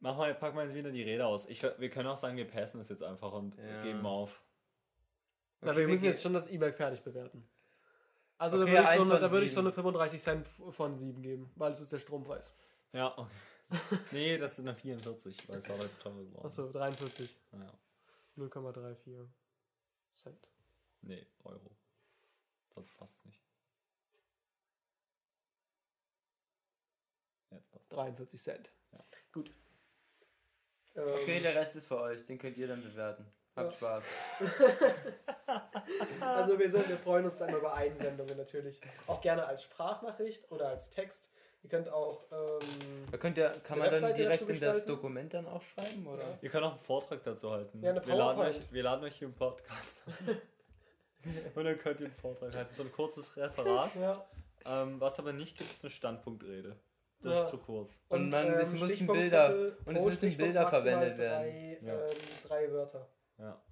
Mach 0.00 0.16
mal, 0.16 0.34
pack 0.34 0.54
mal 0.54 0.64
jetzt 0.64 0.74
wieder 0.74 0.90
die 0.90 1.02
Rede 1.02 1.26
aus. 1.26 1.46
Ich, 1.48 1.62
wir 1.62 1.90
können 1.90 2.08
auch 2.08 2.16
sagen, 2.16 2.36
wir 2.36 2.46
passen 2.48 2.80
es 2.80 2.88
jetzt 2.88 3.02
einfach 3.02 3.32
und 3.32 3.56
Ja. 3.56 3.82
geben 3.82 4.04
auf. 4.06 4.42
Na, 5.60 5.70
Okay, 5.70 5.78
wir 5.80 5.86
wir 5.86 5.92
müssen 5.92 6.04
jetzt 6.04 6.22
schon 6.22 6.34
das 6.34 6.46
E-Bike 6.48 6.76
fertig 6.76 7.02
bewerten. 7.02 7.48
Also 8.38 8.60
Okay, 8.60 8.74
da 8.74 8.80
würde 8.82 9.00
ich, 9.00 9.06
so 9.06 9.14
eine, 9.14 9.30
würde 9.30 9.44
ich 9.46 9.52
so 9.52 9.56
sieben. 9.56 9.66
eine 9.68 9.72
35 9.72 10.20
Cent 10.22 10.48
von 10.48 10.96
7 10.96 11.22
geben, 11.22 11.52
weil 11.56 11.72
es 11.72 11.80
ist 11.80 11.92
der 11.92 11.98
Strompreis. 11.98 12.52
Ja, 12.92 13.16
okay. 13.16 13.30
nee, 14.12 14.36
das 14.38 14.56
sind 14.56 14.66
dann 14.66 14.76
44, 14.76 15.48
weil 15.48 15.58
es 15.58 15.68
war 15.68 15.76
jetzt 15.78 16.00
teurer 16.02 16.22
geworden. 16.22 16.46
Achso, 16.46 16.70
43. 16.70 17.36
Ja. 17.52 17.72
0,34 18.36 19.26
Cent. 20.12 20.48
Nee, 21.02 21.26
Euro. 21.44 21.70
Sonst 22.68 22.96
passt 22.96 23.18
es 23.18 23.24
nicht. 23.26 23.40
Jetzt 27.50 27.70
passt 27.70 27.84
es. 27.90 27.96
43 27.96 28.42
Cent. 28.42 28.70
Ja. 28.92 29.04
Gut. 29.32 29.52
Okay, 30.94 31.36
Ähm, 31.38 31.42
der 31.42 31.54
Rest 31.54 31.76
ist 31.76 31.86
für 31.86 32.00
euch, 32.00 32.24
den 32.26 32.38
könnt 32.38 32.56
ihr 32.56 32.68
dann 32.68 32.82
bewerten. 32.82 33.26
Habt 33.56 33.72
Ja. 33.72 33.76
Spaß. 33.78 34.02
also 36.20 36.58
wir, 36.58 36.70
sind, 36.70 36.88
wir 36.88 36.96
freuen 36.98 37.24
uns 37.26 37.36
dann 37.36 37.54
über 37.54 37.74
Einsendungen 37.74 38.36
natürlich. 38.36 38.80
Auch 39.06 39.20
gerne 39.20 39.46
als 39.46 39.62
Sprachnachricht 39.64 40.50
oder 40.50 40.68
als 40.68 40.90
Text. 40.90 41.30
Ihr 41.62 41.70
könnt 41.70 41.88
auch 41.88 42.24
ähm, 42.30 43.06
Da 43.10 43.16
könnt 43.16 43.38
ihr, 43.38 43.50
kann 43.62 43.78
man 43.78 43.90
dann 43.90 44.14
direkt 44.14 44.42
in 44.48 44.60
das? 44.60 44.84
Dokument 44.84 45.32
dann 45.32 45.46
auch 45.46 45.62
schreiben, 45.62 46.06
oder? 46.06 46.22
Ja. 46.22 46.38
Wir 46.42 46.50
können 46.50 46.64
auch 46.64 46.72
einen 46.72 46.80
Vortrag 46.80 47.22
dazu 47.24 47.50
halten. 47.52 47.80
Ja, 47.82 47.90
eine 47.90 48.06
wir, 48.06 48.14
laden 48.16 48.40
euch, 48.40 48.60
wir 48.72 48.82
laden 48.82 49.04
euch 49.04 49.16
hier 49.16 49.28
im 49.28 49.34
Podcast. 49.34 50.04
Und 51.54 51.64
dann 51.64 51.78
könnt 51.78 52.00
ihr 52.00 52.06
einen 52.06 52.14
Vortrag 52.14 52.54
halten. 52.54 52.74
So 52.74 52.82
ein 52.82 52.92
kurzes 52.92 53.34
Referat. 53.36 53.94
ja. 53.94 54.22
ähm, 54.66 55.00
was 55.00 55.18
aber 55.18 55.32
nicht 55.32 55.56
gibt, 55.56 55.70
ist 55.70 55.82
eine 55.84 55.90
Standpunktrede. 55.90 56.76
Das 57.22 57.34
Ja. 57.34 57.42
ist 57.44 57.48
zu 57.48 57.56
kurz. 57.58 57.98
Und 58.10 58.28
man- 58.28 58.52
es 58.54 58.72
müssen 58.72 59.06
Bilder- 59.06 59.72
und 59.86 59.96
es 59.96 60.04
müssen 60.04 60.36
Bilder 60.36 60.68
verwendet 60.68 61.18
drei, 61.18 61.78
werden. 61.80 61.88
Ähm, 61.88 62.16
drei 62.46 62.70
Wörter. 62.72 63.08
Ja. 63.38 63.62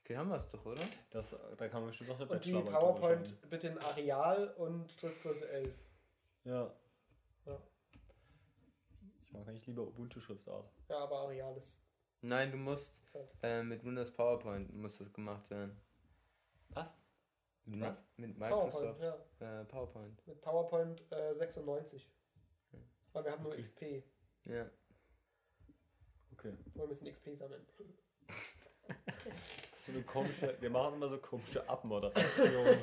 Okay, 0.00 0.18
haben 0.18 0.28
wir 0.28 0.36
es 0.36 0.48
doch, 0.48 0.64
oder? 0.66 0.82
Das, 1.10 1.34
da 1.56 1.68
kann 1.68 1.80
man 1.80 1.88
bestimmt 1.88 2.10
noch 2.10 2.20
eine 2.20 2.28
Und 2.28 2.44
die 2.44 2.52
PowerPoint 2.52 3.48
bitte 3.48 3.68
in 3.68 3.78
Areal 3.78 4.48
und 4.58 4.92
Schriftgröße 4.92 5.48
11. 5.48 5.74
Ja. 6.44 6.70
Ja. 7.46 7.58
Ich 9.22 9.32
mag 9.32 9.48
eigentlich 9.48 9.66
lieber 9.66 9.82
Ubuntu-Schriftart. 9.82 10.70
Ja, 10.90 10.98
aber 10.98 11.20
Areal 11.20 11.56
ist, 11.56 11.78
Nein, 12.20 12.50
du 12.50 12.56
musst 12.56 13.02
äh, 13.42 13.62
mit 13.62 13.84
Windows 13.84 14.10
PowerPoint 14.10 14.74
muss 14.74 14.96
das 14.96 15.12
gemacht 15.12 15.50
werden. 15.50 15.78
Was? 16.70 16.96
Mit, 17.66 17.80
Was? 17.80 18.06
mit 18.16 18.38
PowerPoint, 18.38 18.64
Microsoft 18.74 19.00
ja. 19.40 19.60
äh, 19.60 19.64
PowerPoint. 19.66 20.26
Mit 20.26 20.40
PowerPoint 20.40 21.12
äh, 21.12 21.34
96. 21.34 22.10
Weil 23.12 23.24
wir 23.24 23.32
haben 23.32 23.42
nur 23.42 23.52
Okay. 23.52 23.62
XP. 23.62 24.04
Ja. 24.46 24.70
Okay. 26.44 26.54
Wir 26.74 26.86
müssen 26.86 27.10
XP 27.10 27.36
sammeln. 27.36 27.62
Das 28.86 29.80
ist 29.80 29.86
so 29.86 29.92
eine 29.92 30.02
komische, 30.02 30.54
wir 30.60 30.70
machen 30.70 30.94
immer 30.94 31.08
so 31.08 31.18
komische 31.18 31.66
Abmoderationen. 31.68 32.78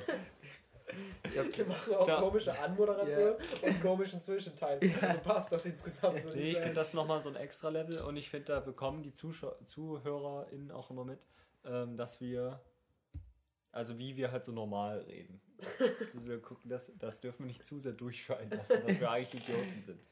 Wir 1.55 1.65
machen 1.67 1.93
auch 1.93 2.05
Da- 2.05 2.19
komische 2.19 2.57
Anmoderation 2.59 3.35
und 3.61 3.81
komischen 3.81 4.21
Zwischenteil. 4.21 4.79
Also 5.01 5.19
passt 5.19 5.51
das 5.51 5.65
insgesamt. 5.65 6.23
würde 6.23 6.37
Nee, 6.37 6.43
ich 6.43 6.53
sagen. 6.53 6.63
finde 6.63 6.75
das 6.75 6.93
nochmal 6.93 7.21
so 7.21 7.29
ein 7.29 7.35
extra 7.35 7.69
Level 7.69 7.99
und 8.01 8.17
ich 8.17 8.29
finde, 8.29 8.45
da 8.45 8.59
bekommen 8.59 9.03
die 9.03 9.13
Zuschau 9.13 9.55
ZuhörerInnen 9.65 10.71
auch 10.71 10.89
immer 10.89 11.05
mit, 11.05 11.27
ähm, 11.65 11.95
dass 11.97 12.19
wir, 12.19 12.59
also 13.71 13.97
wie 13.99 14.17
wir 14.17 14.31
halt 14.31 14.43
so 14.43 14.51
normal 14.51 14.99
reden. 15.01 15.39
Das 15.99 16.13
müssen 16.15 16.27
wir 16.29 16.41
gucken, 16.41 16.69
das, 16.69 16.91
das 16.97 17.21
dürfen 17.21 17.39
wir 17.43 17.45
nicht 17.47 17.63
zu 17.63 17.77
sehr 17.79 17.93
durchscheinen 17.93 18.49
lassen, 18.49 18.85
dass 18.85 18.99
wir 18.99 19.11
eigentlich 19.11 19.47
Idioten 19.47 19.79
sind. 19.79 20.09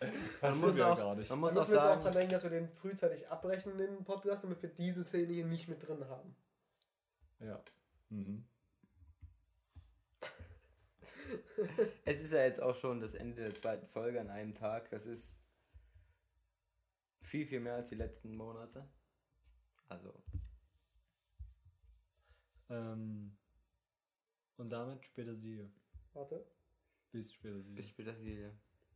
Man 0.00 0.10
Das 0.40 0.58
sind 0.58 0.66
muss, 0.66 0.76
wir 0.76 0.84
ja 0.84 0.92
auch, 0.92 0.96
gar 0.96 1.14
nicht. 1.14 1.28
man 1.30 1.38
Da 1.40 1.40
muss 1.40 1.54
müssen 1.54 1.62
auch 1.64 1.68
wir 1.68 1.74
jetzt 1.74 1.84
auch 1.84 1.88
sagen, 1.90 2.02
dran 2.02 2.12
denken, 2.14 2.32
dass 2.32 2.42
wir 2.42 2.50
den 2.50 2.68
frühzeitig 2.70 3.28
abbrechen, 3.28 3.76
den 3.76 4.04
Podcast, 4.04 4.44
damit 4.44 4.62
wir 4.62 4.70
diese 4.70 5.04
Szene 5.04 5.32
hier 5.32 5.46
nicht 5.46 5.68
mit 5.68 5.86
drin 5.86 6.08
haben. 6.08 6.34
Ja. 7.40 7.62
Mhm. 8.08 8.46
es 12.04 12.20
ist 12.20 12.32
ja 12.32 12.42
jetzt 12.44 12.62
auch 12.62 12.74
schon 12.74 13.00
das 13.00 13.14
Ende 13.14 13.42
der 13.42 13.54
zweiten 13.54 13.86
Folge 13.86 14.20
an 14.20 14.30
einem 14.30 14.54
Tag. 14.54 14.88
Das 14.90 15.06
ist 15.06 15.38
viel, 17.20 17.46
viel 17.46 17.60
mehr 17.60 17.74
als 17.74 17.90
die 17.90 17.94
letzten 17.96 18.34
Monate. 18.34 18.88
Also, 19.88 20.14
Ähm, 22.70 23.36
und 24.56 24.70
damit 24.70 25.04
später 25.04 25.34
siehe. 25.34 25.68
Warte. 26.12 26.46
Bis 27.10 27.32
später 27.32 27.60
siehe. 27.60 27.74
bis 27.74 27.88
später, 27.88 28.14
Silja. 28.14 28.50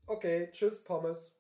Okay, 0.07 0.51
tschüss, 0.53 0.83
Pommes. 0.85 1.35